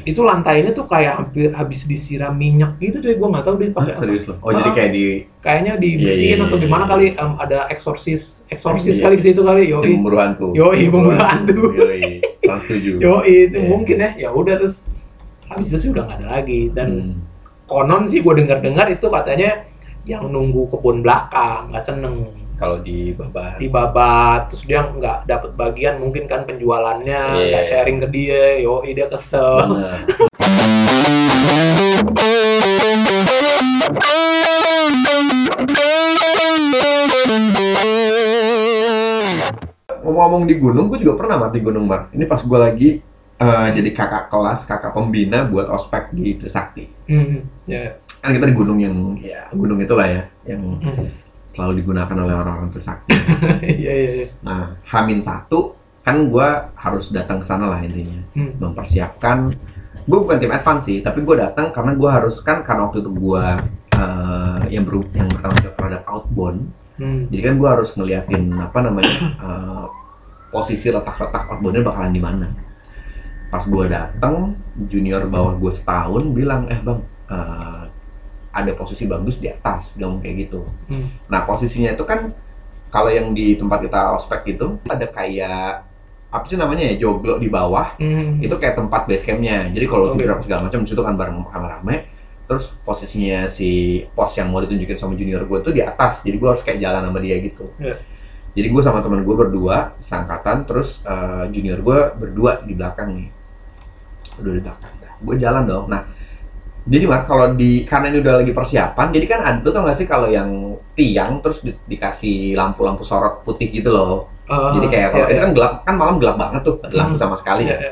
Itu 0.01 0.21
lantainya 0.21 0.71
tuh 0.71 0.85
kayak 0.85 1.13
hampir 1.15 1.51
habis 1.51 1.83
disiram 1.83 2.31
minyak 2.31 2.75
gitu 2.77 2.97
deh 2.97 3.15
gua 3.15 3.31
nggak 3.31 3.43
tahu 3.43 3.55
deh 3.57 3.69
pakai 3.69 3.93
apa 3.93 4.01
serius 4.01 4.23
lo? 4.25 4.33
Oh, 4.39 4.49
jadi 4.49 4.69
Ah. 4.69 4.73
kayak 4.73 4.91
di 4.91 5.03
kayaknya 5.39 5.73
dibersihin 5.75 6.27
Iya, 6.27 6.35
iya, 6.35 6.45
atau 6.45 6.57
iya, 6.57 6.63
gimana 6.63 6.83
iya. 6.83 6.91
kali 6.91 7.05
em, 7.13 7.31
ada 7.37 7.59
eksorsis 7.67 8.21
eksorsis 8.47 8.95
Iya. 8.95 9.03
kali 9.03 9.15
di 9.15 9.23
situ 9.23 9.41
kali 9.41 9.61
yoi 9.67 9.83
pemburu 9.87 10.17
hantu. 10.17 10.47
Yoi, 10.51 10.81
pemburu 10.85 11.17
hantu. 11.17 11.59
Yoi, 11.73 12.01
tujuh. 12.41 12.93
yoi 13.03 13.35
itu 13.47 13.57
Iya. 13.57 13.67
mungkin 13.67 13.95
ya 13.97 14.09
ya 14.17 14.29
udah 14.29 14.55
terus 14.55 14.83
habis 15.45 15.67
itu 15.67 15.77
sih 15.77 15.89
udah 15.89 16.03
nggak 16.05 16.17
ada 16.19 16.27
lagi 16.31 16.71
dan 16.71 16.89
Hmm. 16.89 17.13
konon 17.65 18.07
sih 18.07 18.19
gue 18.19 18.33
dengar 18.35 18.59
dengar 18.59 18.87
itu 18.87 19.05
katanya 19.05 19.63
yang 20.03 20.25
nunggu 20.25 20.67
kebun 20.67 20.99
belakang 21.01 21.69
nggak 21.69 21.83
seneng 21.83 22.25
Kalau 22.61 22.77
di 22.77 23.09
babat. 23.17 23.57
dibabat 23.57 24.53
terus 24.53 24.61
dia 24.63 24.85
nggak 24.85 25.25
dapat 25.25 25.51
bagian 25.57 25.97
mungkin 25.97 26.29
kan 26.29 26.45
penjualannya 26.45 27.21
Iya. 27.33 27.45
nggak 27.49 27.65
sharing 27.65 27.97
ke 27.97 28.07
dia 28.07 28.61
yoi 28.61 28.93
dia 28.93 29.09
kesel 29.09 29.65
Bener. 29.65 30.05
Ngomong-ngomong 40.01 40.43
di 40.49 40.55
gunung, 40.57 40.89
gue 40.89 40.99
juga 40.99 41.13
pernah 41.21 41.37
mati 41.37 41.61
gunung, 41.61 41.85
Mak. 41.85 42.15
Ini 42.17 42.25
pas 42.25 42.41
gue 42.41 42.59
lagi 42.59 42.89
eh, 43.41 43.67
jadi 43.73 43.89
kakak 43.89 44.29
kelas, 44.29 44.65
kakak 44.65 44.93
pembina 44.93 45.45
buat 45.45 45.65
ospek 45.69 46.13
di 46.13 46.37
Trisakti. 46.37 46.85
Hmm, 47.09 47.41
ya 47.65 47.97
Kan 48.21 48.37
kita 48.37 48.45
di 48.45 48.53
gunung 48.53 48.77
yang, 48.77 49.17
ya 49.17 49.49
gunung 49.49 49.81
itulah 49.81 50.05
ya, 50.05 50.23
yang 50.45 50.61
Hmm. 50.77 51.09
Selalu 51.51 51.83
digunakan 51.83 52.15
oleh 52.15 52.35
orang-orang 52.35 52.71
Trisakti. 52.71 53.11
iya 53.83 53.93
iya 53.93 54.11
iya. 54.23 54.27
Nah, 54.41 54.79
Hamin 54.87 55.19
satu, 55.19 55.75
kan 56.01 56.31
gue 56.31 56.47
harus 56.79 57.11
datang 57.11 57.43
ke 57.43 57.45
sana 57.45 57.67
lah 57.67 57.83
intinya. 57.83 58.23
Hmm. 58.31 58.55
mempersiapkan 58.57 59.51
gue 60.01 60.17
bukan 60.17 60.37
tim 60.41 60.49
advance 60.49 60.89
sih 60.89 60.97
tapi 61.05 61.21
gue 61.21 61.35
datang 61.37 61.69
karena 61.69 61.93
gue 61.93 62.09
harus 62.09 62.41
kan 62.41 62.65
karena 62.65 62.89
waktu 62.89 63.05
itu 63.05 63.11
gue 63.13 63.45
eh, 63.93 64.59
yang 64.73 64.83
ber 64.87 65.05
yang 65.13 65.29
bertanggung 65.29 65.61
jawab 65.61 65.75
terhadap 65.77 66.03
outbound 66.09 66.61
Hmm. 67.01 67.25
jadi 67.33 67.49
kan 67.49 67.53
gue 67.57 67.69
harus 67.69 67.89
ngeliatin 67.97 68.53
apa 68.61 68.77
namanya 68.85 69.15
eh, 69.41 69.85
posisi 70.53 70.93
letak-letak 70.93 71.49
outboundnya 71.49 71.81
bakalan 71.81 72.13
di 72.13 72.21
mana 72.21 72.47
pas 73.49 73.63
gue 73.65 73.85
dateng 73.89 74.53
junior 74.85 75.25
bawah 75.25 75.57
gue 75.57 75.71
setahun 75.73 76.29
bilang 76.29 76.69
eh 76.69 76.77
bang 76.77 76.99
eh, 77.31 77.80
ada 78.51 78.71
posisi 78.75 79.07
bagus 79.07 79.39
di 79.39 79.47
atas 79.47 79.95
ngomong 79.95 80.19
kayak 80.19 80.35
gitu. 80.47 80.67
Hmm. 80.91 81.07
nah 81.31 81.47
posisinya 81.47 81.95
itu 81.95 82.03
kan 82.03 82.35
kalau 82.91 83.07
yang 83.07 83.31
di 83.31 83.55
tempat 83.55 83.87
kita 83.87 84.19
ospek 84.19 84.59
itu 84.59 84.75
ada 84.91 85.07
kayak 85.07 85.87
apa 86.31 86.43
sih 86.47 86.55
namanya 86.59 86.87
ya 86.91 86.95
joglo 86.99 87.39
di 87.39 87.47
bawah. 87.51 87.95
Hmm. 87.99 88.39
itu 88.43 88.51
kayak 88.55 88.79
tempat 88.79 89.07
base 89.07 89.23
campnya. 89.23 89.67
Jadi 89.71 89.85
kalau 89.87 90.11
Oke. 90.11 90.19
tidur 90.19 90.35
apa 90.35 90.43
segala 90.43 90.61
macam 90.67 90.79
di 90.83 90.87
situ 90.87 91.01
kan 91.03 91.15
bareng 91.15 91.37
rame-rame 91.47 91.95
terus 92.51 92.75
posisinya 92.83 93.47
si 93.47 94.03
pos 94.11 94.35
yang 94.35 94.51
mau 94.51 94.59
ditunjukin 94.59 94.99
sama 94.99 95.15
junior 95.15 95.47
gue 95.47 95.59
tuh 95.63 95.71
di 95.71 95.79
atas. 95.83 96.19
Jadi 96.23 96.35
gue 96.35 96.49
harus 96.51 96.63
kayak 96.63 96.83
jalan 96.83 97.07
sama 97.07 97.19
dia 97.23 97.39
gitu. 97.39 97.71
Iya. 97.79 97.97
jadi 98.51 98.67
gue 98.67 98.83
sama 98.83 98.99
teman 98.99 99.23
gue 99.23 99.31
berdua 99.31 99.95
sangkatan 100.03 100.67
terus 100.67 100.99
eh, 101.07 101.47
junior 101.55 101.79
gue 101.79 101.99
berdua 102.19 102.59
di 102.67 102.75
belakang 102.75 103.15
nih. 103.15 103.29
Udah 104.43 104.51
di 104.51 104.61
belakang. 104.63 104.91
Gue 105.23 105.35
jalan 105.39 105.63
dong. 105.63 105.87
Nah 105.87 106.03
jadi 106.81 107.05
Mar, 107.05 107.23
kalau 107.23 107.53
di 107.53 107.85
karena 107.85 108.09
ini 108.09 108.19
udah 108.19 108.41
lagi 108.41 108.51
persiapan, 108.51 109.07
jadi 109.09 109.25
kan 109.25 109.39
ada, 109.39 109.59
lu 109.61 109.69
tau 109.69 109.85
gak 109.85 109.95
sih 109.95 110.05
kalau 110.05 110.25
yang 110.25 110.49
tiang 110.91 111.37
terus 111.39 111.61
di- 111.61 111.77
dikasih 111.87 112.53
lampu-lampu 112.53 113.01
sorot 113.01 113.41
putih 113.41 113.69
gitu 113.69 113.89
loh. 113.89 114.33
Ah, 114.45 114.73
Jadi 114.73 114.89
kayak 114.89 115.09
kalau 115.11 115.23
iya, 115.23 115.29
itu 115.29 115.37
iya. 115.37 115.43
kan 115.43 115.51
gelap, 115.53 115.73
kan 115.81 115.95
malam 115.95 116.15
gelap 116.17 116.35
banget 116.35 116.61
tuh, 116.63 116.75
ada 116.81 116.91
lampu 116.91 117.15
Hmm. 117.15 117.23
sama 117.23 117.35
sekali 117.35 117.63
Iya, 117.63 117.71
ya. 117.71 117.77
iya. 117.79 117.91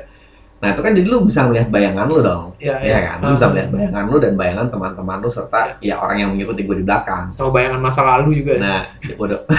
Nah 0.60 0.68
itu 0.70 0.82
kan 0.82 0.92
jadi 0.92 1.08
lu 1.08 1.24
bisa 1.24 1.40
melihat 1.46 1.70
bayangan 1.70 2.04
lu 2.04 2.20
dong, 2.20 2.44
Iya, 2.60 2.76
ya 2.82 2.98
kan? 3.06 3.18
Lu 3.22 3.32
bisa 3.32 3.46
Ah. 3.46 3.50
melihat 3.50 3.70
bayangan 3.70 4.04
lu 4.06 4.18
dan 4.18 4.34
bayangan 4.36 4.66
teman-teman 4.68 5.18
lu 5.18 5.30
serta 5.30 5.60
ya 5.80 5.96
orang 5.98 6.18
yang 6.18 6.30
mengikuti 6.34 6.62
gue 6.64 6.76
di 6.76 6.84
belakang. 6.84 7.32
Sama 7.32 7.50
bayangan 7.50 7.80
masa 7.80 8.02
lalu 8.04 8.42
juga. 8.42 8.52
ya. 8.54 8.60
Nah, 8.60 8.82
ya 9.00 9.14
udah. 9.16 9.40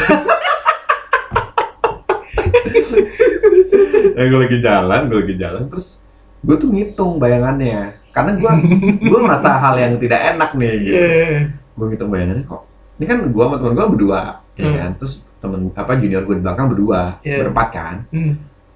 nah, 4.10 4.24
gue 4.26 4.38
lagi 4.40 4.58
jalan, 4.60 5.00
gue 5.06 5.18
lagi 5.18 5.34
jalan, 5.36 5.62
terus 5.68 5.96
gue 6.40 6.56
tuh 6.56 6.68
ngitung 6.68 7.16
bayangannya. 7.16 7.99
Karena 8.10 8.30
gue 8.34 8.52
gue 9.10 9.18
merasa 9.20 9.54
hal 9.54 9.74
yang 9.76 9.94
tidak 9.96 10.20
enak 10.34 10.50
nih 10.54 10.72
gitu. 10.80 10.96
Iya. 10.98 11.30
Gue 11.74 11.84
ngitung 11.88 12.10
bayangannya 12.10 12.44
kok. 12.44 12.62
Ini 13.00 13.04
kan 13.06 13.18
gue 13.28 13.42
sama 13.42 13.56
temen 13.56 13.72
gue 13.72 13.86
berdua, 13.96 14.22
ya 14.54 14.66
Hmm. 14.66 14.76
kan? 14.76 14.90
Terus 14.98 15.12
temen 15.40 15.60
apa 15.72 15.92
junior 15.96 16.22
gue 16.22 16.36
di 16.36 16.44
belakang 16.44 16.66
berdua, 16.68 17.16
Iya. 17.22 17.36
berempat 17.40 17.68
kan? 17.72 17.96
Hmm. 18.12 18.34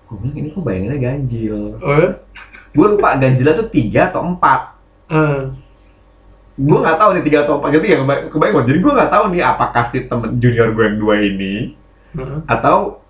Gue 0.08 0.16
bilang 0.20 0.36
ini 0.36 0.48
kok 0.48 0.62
bayangannya 0.62 0.98
ganjil. 0.98 1.56
Oh, 1.78 1.94
ya? 1.98 2.08
Gue 2.72 2.86
lupa 2.90 3.08
ganjilnya 3.14 3.54
tuh 3.54 3.68
tiga 3.68 4.08
atau 4.08 4.22
empat. 4.24 4.60
Ah. 5.06 5.52
Gue 6.54 6.78
nggak 6.78 6.96
tahu 6.96 7.10
nih 7.18 7.24
tiga 7.26 7.38
atau 7.42 7.58
empat 7.58 7.70
gitu 7.74 7.86
ya 7.86 7.96
kebayang, 8.00 8.26
kebayang. 8.30 8.64
Jadi 8.64 8.78
gue 8.78 8.92
nggak 8.94 9.10
tahu 9.10 9.24
nih 9.30 9.42
apakah 9.42 9.84
si 9.88 9.98
temen 10.06 10.30
junior 10.38 10.68
gue 10.70 10.84
yang 10.86 10.98
dua 10.98 11.14
ini 11.18 11.54
Ah. 12.14 12.38
atau 12.46 13.02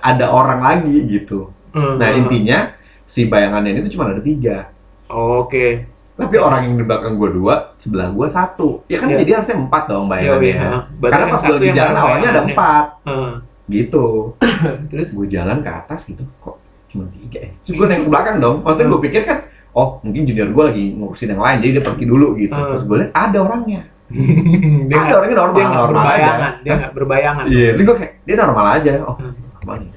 ada 0.00 0.26
orang 0.30 0.62
lagi 0.62 0.96
gitu. 1.04 1.50
Ah. 1.74 1.98
Nah 1.98 2.08
intinya 2.08 2.72
si 3.02 3.26
bayangannya 3.26 3.74
ini 3.74 3.80
tuh 3.84 3.92
cuma 3.98 4.08
ada 4.08 4.22
tiga. 4.22 4.70
Oke. 5.08 5.66
Tapi 6.14 6.34
orang 6.34 6.60
yang 6.66 6.74
di 6.74 6.84
belakang 6.84 7.14
gue 7.14 7.30
dua, 7.30 7.54
sebelah 7.78 8.10
gue 8.10 8.26
satu. 8.26 8.82
Ya 8.90 8.98
kan 8.98 9.06
Iya. 9.08 9.22
jadi 9.22 9.30
harusnya 9.38 9.56
empat 9.56 9.82
dong 9.86 10.04
Iya, 10.04 10.34
bayangannya. 10.34 10.42
iya. 10.42 10.70
Berarti 10.90 11.12
Karena 11.14 11.22
yang 11.22 11.30
pas 11.30 11.40
gue 11.40 11.54
lagi 11.54 11.70
jalan 11.70 11.94
awalnya 11.94 12.28
ada 12.28 12.42
empat. 12.42 12.84
Ah. 13.06 13.32
Gitu. 13.68 14.06
Terus? 14.90 15.08
Gue 15.14 15.26
jalan 15.28 15.56
ke 15.62 15.70
atas 15.70 16.00
gitu, 16.02 16.22
kok 16.42 16.56
cuma 16.88 17.04
tiga 17.12 17.38
ya? 17.38 17.50
Terus 17.62 17.74
gue 17.76 17.86
nengok 17.86 18.02
ke 18.02 18.10
belakang 18.10 18.36
dong. 18.38 18.56
Maksudnya 18.60 18.88
gue 18.88 19.00
pikir 19.04 19.22
kan, 19.22 19.38
oh 19.72 19.88
mungkin 20.02 20.22
junior 20.24 20.48
gue 20.50 20.64
lagi 20.66 20.84
ngurusin 20.96 21.28
yang 21.30 21.42
lain, 21.44 21.56
jadi 21.62 21.72
dia 21.78 21.84
pergi 21.86 22.04
dulu 22.04 22.26
gitu. 22.34 22.50
Hmm. 22.52 22.66
Terus 22.74 22.82
gue 22.82 22.96
lihat 22.98 23.12
ada 23.14 23.38
orangnya. 23.38 23.82
dia 24.90 24.96
ada 24.98 25.14
orangnya 25.20 25.36
normal, 25.38 25.54
dia 25.54 25.64
nggak 25.68 25.82
normal 25.86 26.04
aja. 26.08 26.32
Dia 26.64 26.72
nggak 26.74 26.92
berbayangan. 26.96 27.44
Iya, 27.46 27.68
terus 27.76 27.84
gue 27.86 27.96
kayak, 27.96 28.12
dia 28.26 28.34
normal 28.34 28.66
aja. 28.74 28.90
Oh, 29.06 29.14
Hmm. 29.14 29.34
normal 29.54 29.74
nih. 29.86 29.90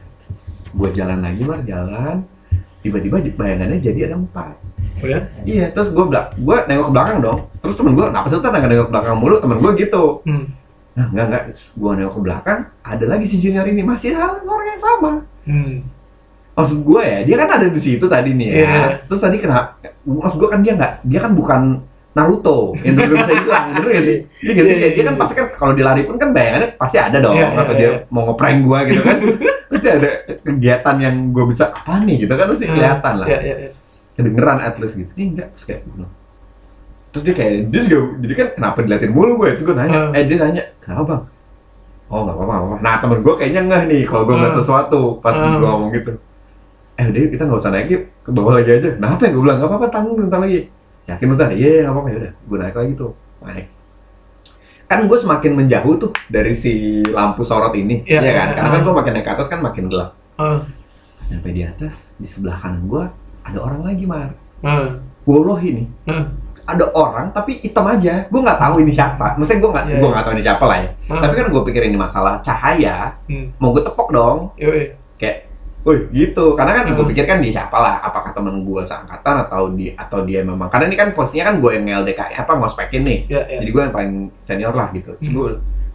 Gue 0.71 0.89
jalan 0.93 1.19
lagi, 1.19 1.41
Mar, 1.41 1.59
jalan. 1.65 2.17
Tiba-tiba 2.81 3.17
bayangannya 3.33 3.77
jadi 3.77 3.99
ada 4.05 4.15
empat. 4.17 4.55
Oh 5.01 5.07
ya? 5.09 5.19
Iya, 5.43 5.65
terus 5.73 5.89
gue 5.89 6.05
belak, 6.05 6.37
gue 6.37 6.57
nengok 6.69 6.85
ke 6.89 6.93
belakang 6.93 7.17
dong. 7.19 7.39
Terus 7.61 7.73
temen 7.73 7.93
gue, 7.97 8.05
kenapa 8.05 8.25
sih 8.29 8.35
lu 8.37 8.41
nengok 8.41 8.69
nengok 8.69 8.87
ke 8.87 8.93
belakang 8.93 9.15
mulu? 9.17 9.35
Temen 9.41 9.57
gue 9.57 9.71
gitu. 9.81 10.03
Hmm. 10.29 10.45
Nah, 10.93 11.05
enggak 11.09 11.25
enggak. 11.29 11.43
Gue 11.73 11.91
nengok 11.97 12.13
ke 12.13 12.21
belakang, 12.21 12.59
ada 12.85 13.05
lagi 13.09 13.25
si 13.25 13.35
junior 13.41 13.65
ini 13.65 13.81
masih 13.81 14.13
hal 14.13 14.45
orang 14.45 14.67
yang 14.69 14.81
sama. 14.81 15.11
Hmm. 15.49 15.75
Maksud 16.51 16.77
gue 16.83 17.01
ya, 17.01 17.19
dia 17.25 17.35
kan 17.39 17.49
ada 17.49 17.67
di 17.71 17.81
situ 17.81 18.05
tadi 18.05 18.35
nih 18.37 18.47
ya. 18.47 18.55
Iya. 18.55 18.83
Terus 19.09 19.21
tadi 19.23 19.37
kenapa? 19.41 19.81
Maksud 20.05 20.37
gue 20.37 20.49
kan 20.51 20.59
dia 20.61 20.73
nggak, 20.77 20.93
dia 21.07 21.19
kan 21.23 21.31
bukan 21.33 21.61
Naruto 22.11 22.75
yang 22.83 22.99
tiba 22.99 23.23
bisa 23.23 23.31
hilang, 23.31 23.71
bener 23.71 23.87
gak 23.95 24.03
sih? 24.03 24.17
Iya 24.43 24.51
gak 24.51 24.65
sih? 24.67 24.73
Iya, 24.75 24.79
Kayak 24.83 24.91
dia 24.91 24.99
iya, 24.99 25.07
kan 25.07 25.15
iya. 25.15 25.21
pasti 25.23 25.33
kan 25.39 25.47
kalau 25.55 25.71
dia 25.79 25.85
lari 25.87 26.01
pun 26.03 26.15
kan 26.19 26.29
bayangannya 26.35 26.69
pasti 26.75 26.97
ada 26.99 27.17
dong. 27.23 27.39
Iya, 27.39 27.47
iya, 27.47 27.61
Atau 27.63 27.73
dia 27.79 27.87
iya. 27.87 27.91
mau 28.11 28.23
ngeprank 28.27 28.57
gue 28.67 28.79
gitu 28.91 29.01
kan. 29.07 29.17
pasti 29.71 29.87
ada 29.87 30.09
kegiatan 30.43 30.95
yang 30.99 31.15
gue 31.31 31.45
bisa, 31.47 31.71
apa 31.71 32.03
nih 32.03 32.27
gitu 32.27 32.33
kan 32.35 32.45
pasti 32.51 32.65
Hmm. 32.67 32.75
kelihatan 32.75 33.13
lah. 33.15 33.27
Iya, 34.11 34.19
iya, 34.21 34.29
iya. 34.29 34.35
kedengeran 34.35 34.57
at 34.59 34.75
least 34.77 34.95
gitu 34.95 35.11
dia 35.11 35.25
enggak 35.25 35.47
terus 35.51 35.63
kayak 35.65 35.81
gitu. 35.83 36.05
terus 37.11 37.23
dia 37.23 37.33
kayak 37.33 37.53
dia 37.67 37.81
juga 37.85 37.97
jadi 38.19 38.33
kan 38.33 38.47
kenapa 38.55 38.77
diliatin 38.81 39.11
mulu 39.11 39.31
gue 39.37 39.49
terus 39.51 39.63
gue 39.63 39.75
nanya 39.75 39.99
Hmm. 40.01 40.13
eh 40.13 40.23
dia 40.23 40.37
nanya 40.37 40.63
kenapa 40.79 41.03
bang 41.05 41.23
oh 42.07 42.19
nggak 42.21 42.35
apa-apa 42.37 42.75
nah 42.79 42.95
temen 42.97 43.19
gue 43.19 43.33
kayaknya 43.35 43.61
ngeh 43.63 43.83
nih 43.87 44.01
kalau 44.03 44.23
gue 44.23 44.33
ngeliat 44.33 44.51
Hmm. 44.51 44.61
sesuatu 44.61 45.01
pas 45.17 45.33
Hmm. 45.33 45.57
gue 45.57 45.65
ngomong 45.65 45.91
gitu 45.91 46.11
eh 46.93 47.05
udah 47.05 47.21
kita 47.29 47.43
nggak 47.45 47.57
usah 47.57 47.71
naik 47.71 47.87
yuk 47.89 48.03
ke 48.21 48.29
bawah 48.29 48.53
lagi 48.53 48.71
aja 48.71 48.89
kenapa 48.93 49.21
ya 49.21 49.31
gue 49.31 49.41
bilang 49.41 49.57
nggak 49.57 49.69
apa-apa 49.69 49.87
tanggung 49.87 50.15
bentar 50.17 50.37
lagi 50.37 50.59
yakin 51.03 51.27
bentar 51.29 51.47
iya 51.49 51.71
nggak 51.81 51.91
apa-apa 51.91 52.07
ya 52.07 52.17
udah 52.17 52.31
gue 52.37 52.57
naik 52.57 52.75
lagi 52.75 52.91
tuh 52.93 53.11
naik 53.41 53.67
kan 54.85 54.99
gue 55.01 55.17
semakin 55.17 55.51
menjauh 55.55 55.95
tuh 55.97 56.11
dari 56.27 56.51
si 56.51 56.73
lampu 57.05 57.41
sorot 57.41 57.71
ini 57.73 58.03
Iya, 58.03 58.19
ya 58.19 58.31
kan 58.33 58.45
iya, 58.45 58.55
karena 58.55 58.69
kan 58.69 58.75
iya. 58.75 58.85
gue 58.85 58.93
makin 58.93 59.11
naik 59.13 59.25
ke 59.25 59.31
atas 59.31 59.47
kan 59.47 59.59
makin 59.59 59.83
gelap 59.87 60.11
Ah. 60.35 60.59
pas 61.15 61.27
nyampe 61.27 61.49
di 61.49 61.61
atas 61.61 61.95
di 62.15 62.25
sebelah 62.25 62.57
kanan 62.57 62.85
gue 62.85 63.03
ada 63.43 63.57
orang 63.59 63.81
lagi 63.83 64.05
mar 64.05 64.29
Ah. 64.61 65.01
Woloh 65.23 65.57
ini 65.57 65.89
Ah. 66.05 66.25
ada 66.63 66.85
orang 66.93 67.29
tapi 67.31 67.57
hitam 67.59 67.85
aja 67.85 68.25
gue 68.25 68.39
nggak 68.39 68.59
tahu 68.59 68.79
ini 68.79 68.91
siapa 68.91 69.33
maksudnya 69.33 69.59
gue 69.59 69.71
nggak 69.71 69.85
Iya, 69.85 69.93
gue 69.93 70.01
iya. 70.01 70.11
nggak 70.11 70.23
tahu 70.23 70.33
ini 70.33 70.43
siapa 70.43 70.63
lah 70.63 70.77
ya 70.77 70.89
Ah. 71.07 71.21
tapi 71.21 71.33
kan 71.33 71.45
gue 71.49 71.61
pikir 71.65 71.81
ini 71.83 71.97
masalah 71.97 72.33
cahaya 72.39 73.17
Hmm. 73.25 73.45
mau 73.57 73.69
gue 73.69 73.81
tepok 73.81 74.09
dong 74.09 74.37
Yoi. 74.55 74.97
Woi 75.81 76.05
gitu 76.13 76.53
karena 76.53 76.77
kan 76.77 76.83
gue 76.85 76.93
Hmm. 76.95 77.09
pikir 77.09 77.25
kan 77.25 77.41
dia 77.41 77.49
siapa 77.51 77.73
lah 77.73 77.97
apakah 77.99 78.29
temen 78.29 78.61
gue 78.61 78.81
seangkatan 78.85 79.35
atau 79.41 79.73
di 79.73 79.89
atau 79.91 80.21
dia 80.21 80.45
memang 80.45 80.69
karena 80.69 80.85
ini 80.85 80.93
kan 80.93 81.09
posisinya 81.09 81.49
kan 81.49 81.55
gue 81.57 81.71
yang 81.73 82.05
LDK 82.05 82.37
apa 82.37 82.53
ngospekin 82.53 83.01
nih 83.01 83.25
Ya, 83.25 83.41
ya. 83.49 83.57
jadi 83.57 83.69
gue 83.73 83.81
yang 83.81 83.89
paling 83.89 84.13
senior 84.37 84.69
lah 84.71 84.93
gitu 84.93 85.17
Hmm. 85.17 85.33
gue 85.33 85.49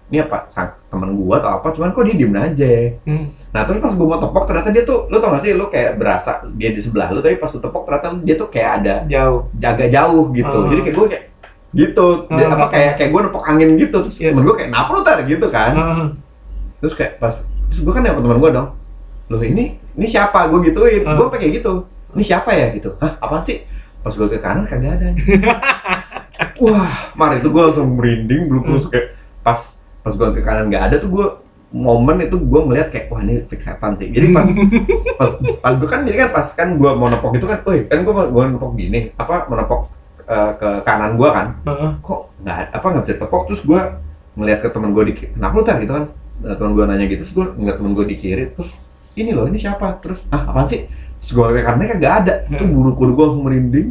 ini 0.07 0.19
apa 0.21 0.51
temen 0.91 1.15
gue 1.15 1.35
atau 1.35 1.51
apa 1.53 1.71
cuman 1.71 1.95
kok 1.95 2.03
dia 2.03 2.19
diem 2.19 2.35
aja 2.35 2.73
Hmm. 3.07 3.27
Nah 3.57 3.65
terus 3.65 3.81
pas 3.81 3.89
gue 3.89 4.05
mau 4.05 4.21
tepok 4.21 4.45
ternyata 4.45 4.69
dia 4.69 4.85
tuh 4.85 5.09
lu 5.09 5.17
tau 5.17 5.33
gak 5.33 5.41
sih 5.41 5.57
lu 5.57 5.65
kayak 5.67 5.97
berasa 5.97 6.45
dia 6.53 6.69
di 6.69 6.79
sebelah 6.79 7.09
lu 7.09 7.25
tapi 7.25 7.41
pas 7.41 7.49
lu 7.49 7.59
tepok 7.59 7.89
ternyata 7.89 8.09
dia 8.21 8.35
tuh 8.37 8.49
kayak 8.49 8.71
ada 8.77 8.95
Jauh. 9.09 9.49
jaga 9.57 9.85
jauh 9.89 10.25
gitu. 10.31 10.59
Ah. 10.59 10.69
Jadi 10.69 10.81
kayak 10.83 10.95
gue 10.95 11.07
kayak 11.09 11.25
gitu. 11.73 12.07
Dia, 12.29 12.45
Ah, 12.45 12.53
apa 12.53 12.67
kayak 12.69 12.93
kayak 12.95 13.11
gue 13.11 13.21
nepok 13.23 13.43
angin 13.43 13.69
gitu 13.75 13.97
terus 13.99 14.17
Iya. 14.19 14.31
temen 14.31 14.45
gue 14.45 14.55
kayak 14.55 14.71
napa 14.71 14.91
lu 14.93 15.01
tar 15.01 15.19
gitu 15.25 15.47
kan. 15.49 15.73
Ah. 15.73 16.07
Terus 16.79 16.93
kayak 16.93 17.17
pas 17.17 17.33
terus 17.67 17.81
gue 17.81 17.91
kan 17.91 18.05
nanya 18.05 18.21
temen 18.21 18.37
gue 18.37 18.51
dong. 18.53 18.69
Loh 19.27 19.41
ini 19.41 19.65
ini 19.97 20.07
siapa? 20.07 20.45
Gue 20.47 20.61
gituin. 20.63 21.01
Ah. 21.03 21.17
Gue 21.17 21.27
kayak 21.33 21.53
gitu. 21.57 21.89
Ini 22.13 22.23
siapa 22.23 22.53
ya 22.53 22.69
gitu. 22.71 22.93
Hah, 22.97 23.17
apaan 23.17 23.41
sih? 23.41 23.65
Pas 24.01 24.13
gue 24.13 24.27
ke 24.27 24.37
kanan 24.37 24.65
kagak 24.65 25.01
ada. 25.01 25.09
Wah, 26.61 27.13
mar 27.13 27.33
itu 27.33 27.49
gue 27.49 27.63
langsung 27.63 27.97
merinding, 27.97 28.49
belum 28.49 28.63
Hmm. 28.67 28.89
kayak 28.89 29.17
pas 29.41 29.59
pas 30.01 30.13
gue 30.13 30.29
ke 30.31 30.41
kanan 30.41 30.69
nggak 30.69 30.85
ada 30.87 30.97
tuh 30.97 31.09
gue 31.11 31.27
momen 31.77 32.25
itu 32.25 32.41
gue 32.41 32.61
ngeliat 32.65 32.89
kayak 32.89 33.13
wah 33.13 33.21
ini 33.21 33.45
fix 33.45 33.69
setan 33.69 33.93
sih. 34.01 34.09
Jadi 34.09 34.33
pas 34.33 34.49
pas 35.21 35.31
pas 35.61 35.73
gue 35.77 35.89
kan 35.89 36.01
jadi 36.09 36.17
kan 36.25 36.29
pas 36.33 36.49
kan 36.57 36.69
gue 36.81 36.91
mau 36.97 37.13
nepok 37.13 37.37
itu 37.37 37.45
kan, 37.45 37.61
woi 37.69 37.85
kan 37.85 38.01
gue 38.01 38.15
mau 38.17 38.25
gue 38.25 38.43
nepok 38.57 38.71
gini, 38.75 39.13
apa 39.15 39.45
menepok 39.47 39.81
eh, 40.25 40.53
ke 40.57 40.71
kanan 40.83 41.21
gue 41.21 41.29
kan, 41.29 41.47
Ah. 41.69 41.93
kok 42.01 42.33
nggak 42.41 42.57
apa 42.73 42.87
nggak 42.89 43.05
bisa 43.05 43.15
tepok 43.21 43.43
terus 43.53 43.61
gue 43.61 43.81
ngeliat 44.35 44.59
ke 44.65 44.69
temen 44.73 44.91
gue 44.97 45.05
di 45.07 45.13
kenapa 45.17 45.53
lu 45.55 45.65
tar? 45.65 45.77
Gitu 45.79 45.93
kan, 45.93 46.07
Nah, 46.37 46.53
temen 46.53 46.77
gue 46.77 46.85
nanya 46.85 47.05
gitu. 47.09 47.25
Terus 47.25 47.33
gue 47.33 47.47
ngeliat 47.57 47.77
temen 47.81 47.93
gue 47.97 48.05
di 48.13 48.17
kiri 48.21 48.45
terus 48.53 48.69
ini 49.17 49.33
loh 49.33 49.49
ini 49.49 49.57
siapa? 49.57 50.01
Terus 50.05 50.25
ah 50.29 50.45
apaan 50.45 50.69
sih? 50.69 50.85
Terus 51.21 51.31
gue 51.33 51.45
liat 51.49 51.57
ke 51.57 51.63
kanannya 51.65 51.89
kagak 51.97 52.15
ada. 52.25 52.35
Itu 52.53 52.65
kudu 52.69 53.13
gue 53.17 53.25
langsung 53.25 53.45
merinding 53.49 53.89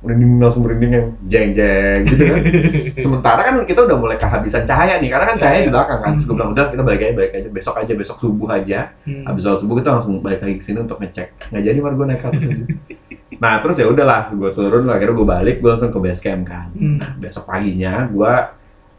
merinding 0.00 0.36
langsung 0.36 0.62
merinding 0.62 0.92
yang 0.92 1.06
jeng 1.26 1.48
jeng 1.52 1.98
gitu 2.04 2.22
kan 2.24 2.40
sementara 3.04 3.40
kan 3.42 3.54
kita 3.62 3.84
udah 3.84 3.96
mulai 3.96 4.16
kehabisan 4.16 4.64
cahaya 4.64 4.96
nih 4.96 5.08
karena 5.08 5.26
kan 5.26 5.36
cahaya 5.36 5.60
di 5.60 5.68
belakang 5.68 6.00
kan 6.00 6.10
terus 6.16 6.24
gue 6.24 6.34
bilang 6.34 6.50
udah 6.50 6.64
kita 6.68 6.80
balik 6.80 7.00
aja 7.02 7.12
balik 7.12 7.32
aja 7.34 7.48
besok 7.50 7.74
aja 7.76 7.92
besok 7.92 8.16
subuh 8.18 8.48
aja 8.50 8.80
Hmm. 9.00 9.24
habis 9.24 9.42
sholat 9.42 9.60
subuh 9.60 9.76
kita 9.76 9.88
langsung 9.90 10.18
balik 10.18 10.40
lagi 10.40 10.56
ke 10.56 10.64
sini 10.64 10.78
untuk 10.80 10.96
ngecek 10.96 11.28
nggak 11.48 11.62
jadi 11.62 11.78
mar 11.78 11.92
gue 11.92 12.06
naik 12.06 12.22
atas 12.22 12.42
aja. 12.42 12.64
nah 13.42 13.52
terus 13.58 13.76
ya 13.76 13.86
udahlah 13.86 14.22
gue 14.30 14.50
turun 14.50 14.84
akhirnya 14.86 15.14
gue 15.14 15.26
balik 15.28 15.56
gue 15.58 15.68
langsung 15.68 15.88
ke 15.88 15.98
base 15.98 16.20
camp 16.20 16.42
kan 16.44 16.66
Hmm. 16.72 16.96
nah, 16.96 17.10
besok 17.16 17.44
paginya 17.44 17.92
gue 18.06 18.32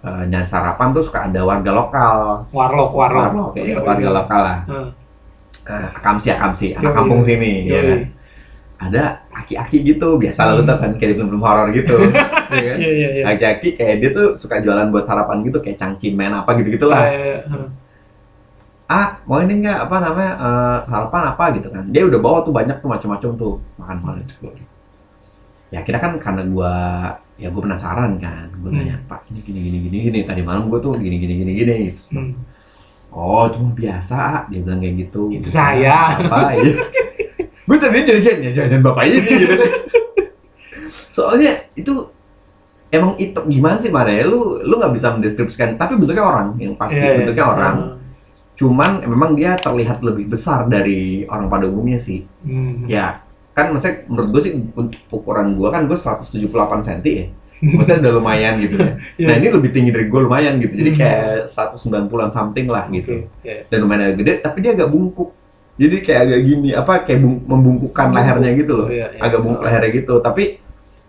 uh, 0.02 0.24
nyari 0.24 0.46
sarapan 0.46 0.88
tuh 0.92 1.02
suka 1.02 1.26
ada 1.26 1.42
warga 1.42 1.72
lokal 1.72 2.46
Warlock, 2.50 2.92
warlock. 2.92 3.32
warga 3.32 3.58
kayak 3.58 3.82
warga 3.82 4.10
lokal 4.12 4.42
lah 4.42 4.60
Ah. 4.66 4.88
uh, 5.66 5.88
akamsi 5.96 6.30
akamsi 6.30 6.68
anak 6.74 6.90
Yoi. 6.90 6.98
kampung 6.98 7.22
sini 7.22 7.66
ya 7.66 7.74
Yoi. 7.76 7.86
kan 7.88 8.00
ada 8.82 9.04
aki-aki 9.32 9.78
gitu 9.84 10.16
biasa 10.16 10.42
lah 10.44 10.54
lu 10.56 10.64
tau 10.64 10.78
kan 10.78 10.92
kayak 10.96 11.10
di 11.12 11.16
film-film 11.16 11.40
horor 11.40 11.68
gitu 11.72 11.96
ya 12.52 12.62
kan 12.68 12.78
Iya, 12.78 12.90
iya, 12.92 13.10
iya. 13.14 13.24
aki-aki 13.28 13.74
kayak 13.74 13.96
dia 14.00 14.10
tuh 14.12 14.28
suka 14.36 14.60
jualan 14.60 14.88
buat 14.88 15.04
sarapan 15.04 15.42
gitu 15.42 15.58
kayak 15.58 15.78
cangcimen 15.78 16.32
apa 16.34 16.52
gitu 16.58 16.76
gitulah 16.76 17.02
Iya, 17.02 17.16
iya, 17.16 17.36
iya. 17.42 17.66
ah 18.88 19.08
mau 19.24 19.40
ini 19.40 19.64
nggak 19.64 19.88
apa 19.88 19.96
namanya 19.98 20.32
eh, 20.36 20.78
sarapan 20.86 21.24
apa 21.30 21.44
gitu 21.56 21.68
kan 21.68 21.84
dia 21.88 22.04
udah 22.04 22.20
bawa 22.20 22.44
tuh 22.44 22.52
banyak 22.52 22.78
tuh 22.78 22.90
macam-macam 22.90 23.30
tuh 23.34 23.54
makan 23.76 23.98
makan 24.04 24.24
ya 25.72 25.80
kira 25.82 25.98
kan 25.98 26.20
karena 26.20 26.44
gua 26.46 26.74
ya 27.40 27.48
gue 27.48 27.58
penasaran 27.58 28.20
kan 28.20 28.52
gue 28.54 28.70
Hmm. 28.70 28.78
nanya 28.78 29.00
pak 29.08 29.26
ini 29.32 29.40
gini 29.42 29.60
gini 29.64 29.78
gini 29.82 29.98
gini 30.06 30.20
tadi 30.22 30.44
malam 30.44 30.68
gue 30.68 30.78
tuh 30.78 30.94
gini 30.94 31.18
gini 31.18 31.34
gini 31.40 31.52
gini. 31.56 31.78
Hmm. 32.12 32.36
oh 33.10 33.48
itu 33.48 33.58
mah 33.58 33.74
biasa 33.74 34.20
dia 34.52 34.60
bilang 34.60 34.78
kayak 34.78 34.96
gitu 35.08 35.32
Itu 35.32 35.50
saya. 35.50 36.20
apa 36.20 36.52
ya 36.60 36.70
gue 37.72 37.78
tadi 37.80 38.04
curiga 38.04 38.32
ya 38.38 38.52
jangan 38.54 38.84
bapak 38.84 39.04
ini 39.06 39.32
gitu 39.40 39.56
soalnya 41.12 41.68
itu 41.74 42.08
emang 42.90 43.16
itu 43.16 43.40
gimana 43.42 43.78
sih 43.78 43.88
Mare 43.88 44.24
lu 44.24 44.60
lu 44.60 44.74
nggak 44.76 44.92
bisa 44.92 45.08
mendeskripsikan 45.10 45.76
tapi 45.76 45.96
bentuknya 45.96 46.24
orang 46.24 46.48
yang 46.58 46.76
pasti 46.76 46.98
Iya, 46.98 47.06
iya. 47.06 47.18
bentuknya 47.18 47.46
orang 47.48 47.76
cuman 48.54 48.92
memang 49.02 49.32
dia 49.34 49.56
terlihat 49.56 50.00
lebih 50.02 50.28
besar 50.28 50.68
dari 50.68 51.24
orang 51.26 51.48
pada 51.48 51.66
umumnya 51.66 51.98
sih 51.98 52.28
Hmm. 52.42 52.84
ya 52.86 53.24
kan 53.52 53.70
maksudnya 53.70 54.04
menurut 54.06 54.30
gue 54.30 54.42
sih 54.42 54.52
untuk 54.74 55.00
ukuran 55.10 55.56
gue 55.56 55.68
kan 55.68 55.86
gue 55.86 55.96
178 55.96 56.52
cm 56.82 57.00
ya 57.06 57.26
maksudnya 57.62 58.00
udah 58.02 58.14
lumayan 58.14 58.54
gitu 58.58 58.76
ya 58.76 58.94
Iya. 59.20 59.26
nah 59.28 59.34
ini 59.38 59.48
lebih 59.50 59.70
tinggi 59.70 59.92
dari 59.92 60.06
gue 60.08 60.20
lumayan 60.20 60.58
gitu 60.58 60.74
jadi 60.74 60.92
Hmm. 60.92 61.00
kayak 61.00 61.28
190-an 61.48 62.30
something 62.30 62.68
lah 62.68 62.88
gitu 62.90 63.24
Oke, 63.24 63.44
iya. 63.44 63.64
dan 63.68 63.78
lumayan 63.80 64.02
agak 64.06 64.18
gede 64.20 64.34
tapi 64.42 64.58
dia 64.60 64.72
agak 64.74 64.90
bungkuk 64.90 65.32
jadi 65.80 65.96
kayak 66.04 66.22
agak 66.28 66.40
gini 66.44 66.70
apa 66.72 66.94
kayak 67.04 67.20
bung- 67.22 67.44
membungkukkan 67.48 68.06
Membungkuk. 68.12 68.28
lehernya 68.36 68.52
gitu 68.60 68.74
loh. 68.76 68.88
Oh, 68.88 68.94
iya, 68.94 69.08
iya. 69.14 69.20
agak 69.22 69.40
bungkuk 69.40 69.64
lehernya 69.64 69.92
gitu. 69.96 70.14
Tapi 70.20 70.44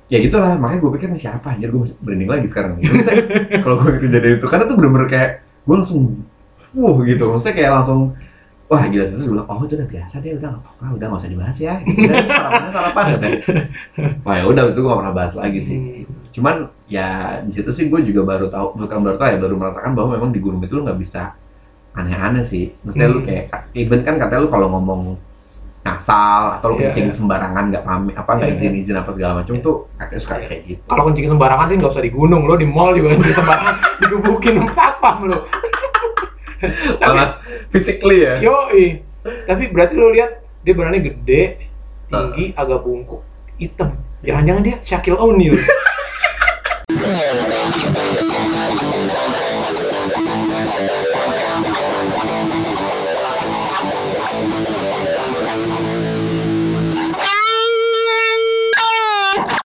ya 0.06 0.18
gitulah 0.20 0.52
makanya 0.60 0.80
gue 0.84 0.90
pikir 0.98 1.08
nih 1.10 1.22
siapa? 1.22 1.46
Anjir 1.56 1.70
gue 1.72 1.82
berinding 2.00 2.30
lagi 2.30 2.46
sekarang. 2.46 2.78
Gitu 2.78 2.92
kalau 3.64 3.76
gue 3.80 3.98
kejadian 3.98 4.38
itu 4.38 4.46
karena 4.46 4.64
tuh 4.66 4.76
bener-bener 4.76 5.08
kayak 5.08 5.30
gue 5.64 5.74
langsung 5.76 6.00
wuh 6.72 6.96
gitu. 7.02 7.24
Maksudnya 7.32 7.54
kayak 7.56 7.72
langsung 7.80 8.00
wah 8.66 8.88
gila 8.88 9.04
terus 9.04 9.28
gue 9.28 9.32
bilang 9.36 9.44
oh 9.52 9.60
itu 9.62 9.76
udah 9.76 9.84
biasa 9.84 10.14
deh 10.24 10.32
udah 10.32 10.48
nggak 10.48 10.62
apa-apa 10.64 10.84
udah 10.96 11.06
nggak 11.12 11.20
usah 11.20 11.30
dibahas 11.30 11.56
ya. 11.60 11.74
Gitu. 11.84 12.08
sarapannya 12.08 12.70
sarapan 12.72 13.04
katanya. 13.12 13.38
Wah 14.24 14.34
ya 14.40 14.44
udah 14.48 14.62
itu 14.72 14.80
gue 14.80 14.88
gak 14.88 15.00
pernah 15.04 15.14
bahas 15.14 15.34
lagi 15.36 15.60
sih. 15.60 15.78
Hmm. 15.78 16.08
cuman 16.32 16.56
ya 16.88 17.08
di 17.44 17.52
situ 17.52 17.68
sih 17.68 17.92
gue 17.92 18.00
juga 18.08 18.24
baru 18.24 18.48
tahu 18.48 18.80
bukan 18.80 18.98
baru 19.04 19.16
tahu 19.20 19.28
ya 19.28 19.38
baru 19.38 19.54
merasakan 19.60 19.92
bahwa 19.92 20.16
memang 20.16 20.32
di 20.32 20.40
gunung 20.40 20.64
itu 20.64 20.72
lu 20.72 20.88
nggak 20.88 20.96
bisa 20.96 21.36
aneh-aneh 21.92 22.40
sih 22.40 22.72
maksudnya 22.80 23.08
lu 23.08 23.18
Hmm. 23.20 23.26
kayak 23.26 23.44
even 23.74 24.00
kan 24.00 24.16
katanya 24.16 24.40
lu 24.40 24.48
kalau 24.48 24.68
ngomong 24.68 25.00
ngasal 25.82 26.56
atau 26.56 26.72
lu 26.72 26.74
Iya, 26.78 26.88
kencing 26.88 27.06
iya. 27.10 27.14
sembarangan 27.14 27.62
nggak 27.68 27.82
pamit 27.82 28.14
apa 28.14 28.30
nggak 28.32 28.48
Iya, 28.48 28.56
izin 28.56 28.72
izin 28.76 28.96
apa 28.96 29.10
segala 29.10 29.32
macam 29.36 29.52
Iya. 29.52 29.60
tuh 29.60 29.74
katanya 29.98 30.20
suka 30.20 30.34
Iya. 30.34 30.46
kayak 30.46 30.60
gitu 30.64 30.80
Kalau 30.86 31.02
kencing 31.04 31.26
sembarangan 31.28 31.64
sih 31.66 31.74
nggak 31.76 31.90
usah 31.90 32.00
di 32.00 32.10
gunung, 32.10 32.42
lo 32.44 32.54
di 32.54 32.64
mall 32.64 32.90
juga 32.92 33.08
kencing 33.12 33.34
sembarangan 33.34 33.74
digebukin 34.00 34.54
satpam 34.70 35.16
lo. 35.26 35.38
malah 36.98 37.36
physically 37.68 38.22
ya 38.22 38.38
Yoi. 38.38 39.02
Tapi 39.22 39.62
berarti 39.68 39.94
lo 39.94 40.08
lihat 40.08 40.40
dia 40.62 40.72
berani 40.72 40.98
gede, 40.98 41.68
tinggi, 42.06 42.54
agak 42.54 42.80
bungkuk, 42.80 43.20
hitam. 43.56 43.98
Jangan-jangan 44.22 44.62
dia 44.62 44.76
Shaquille 44.80 45.18
O'Neal. 45.18 45.58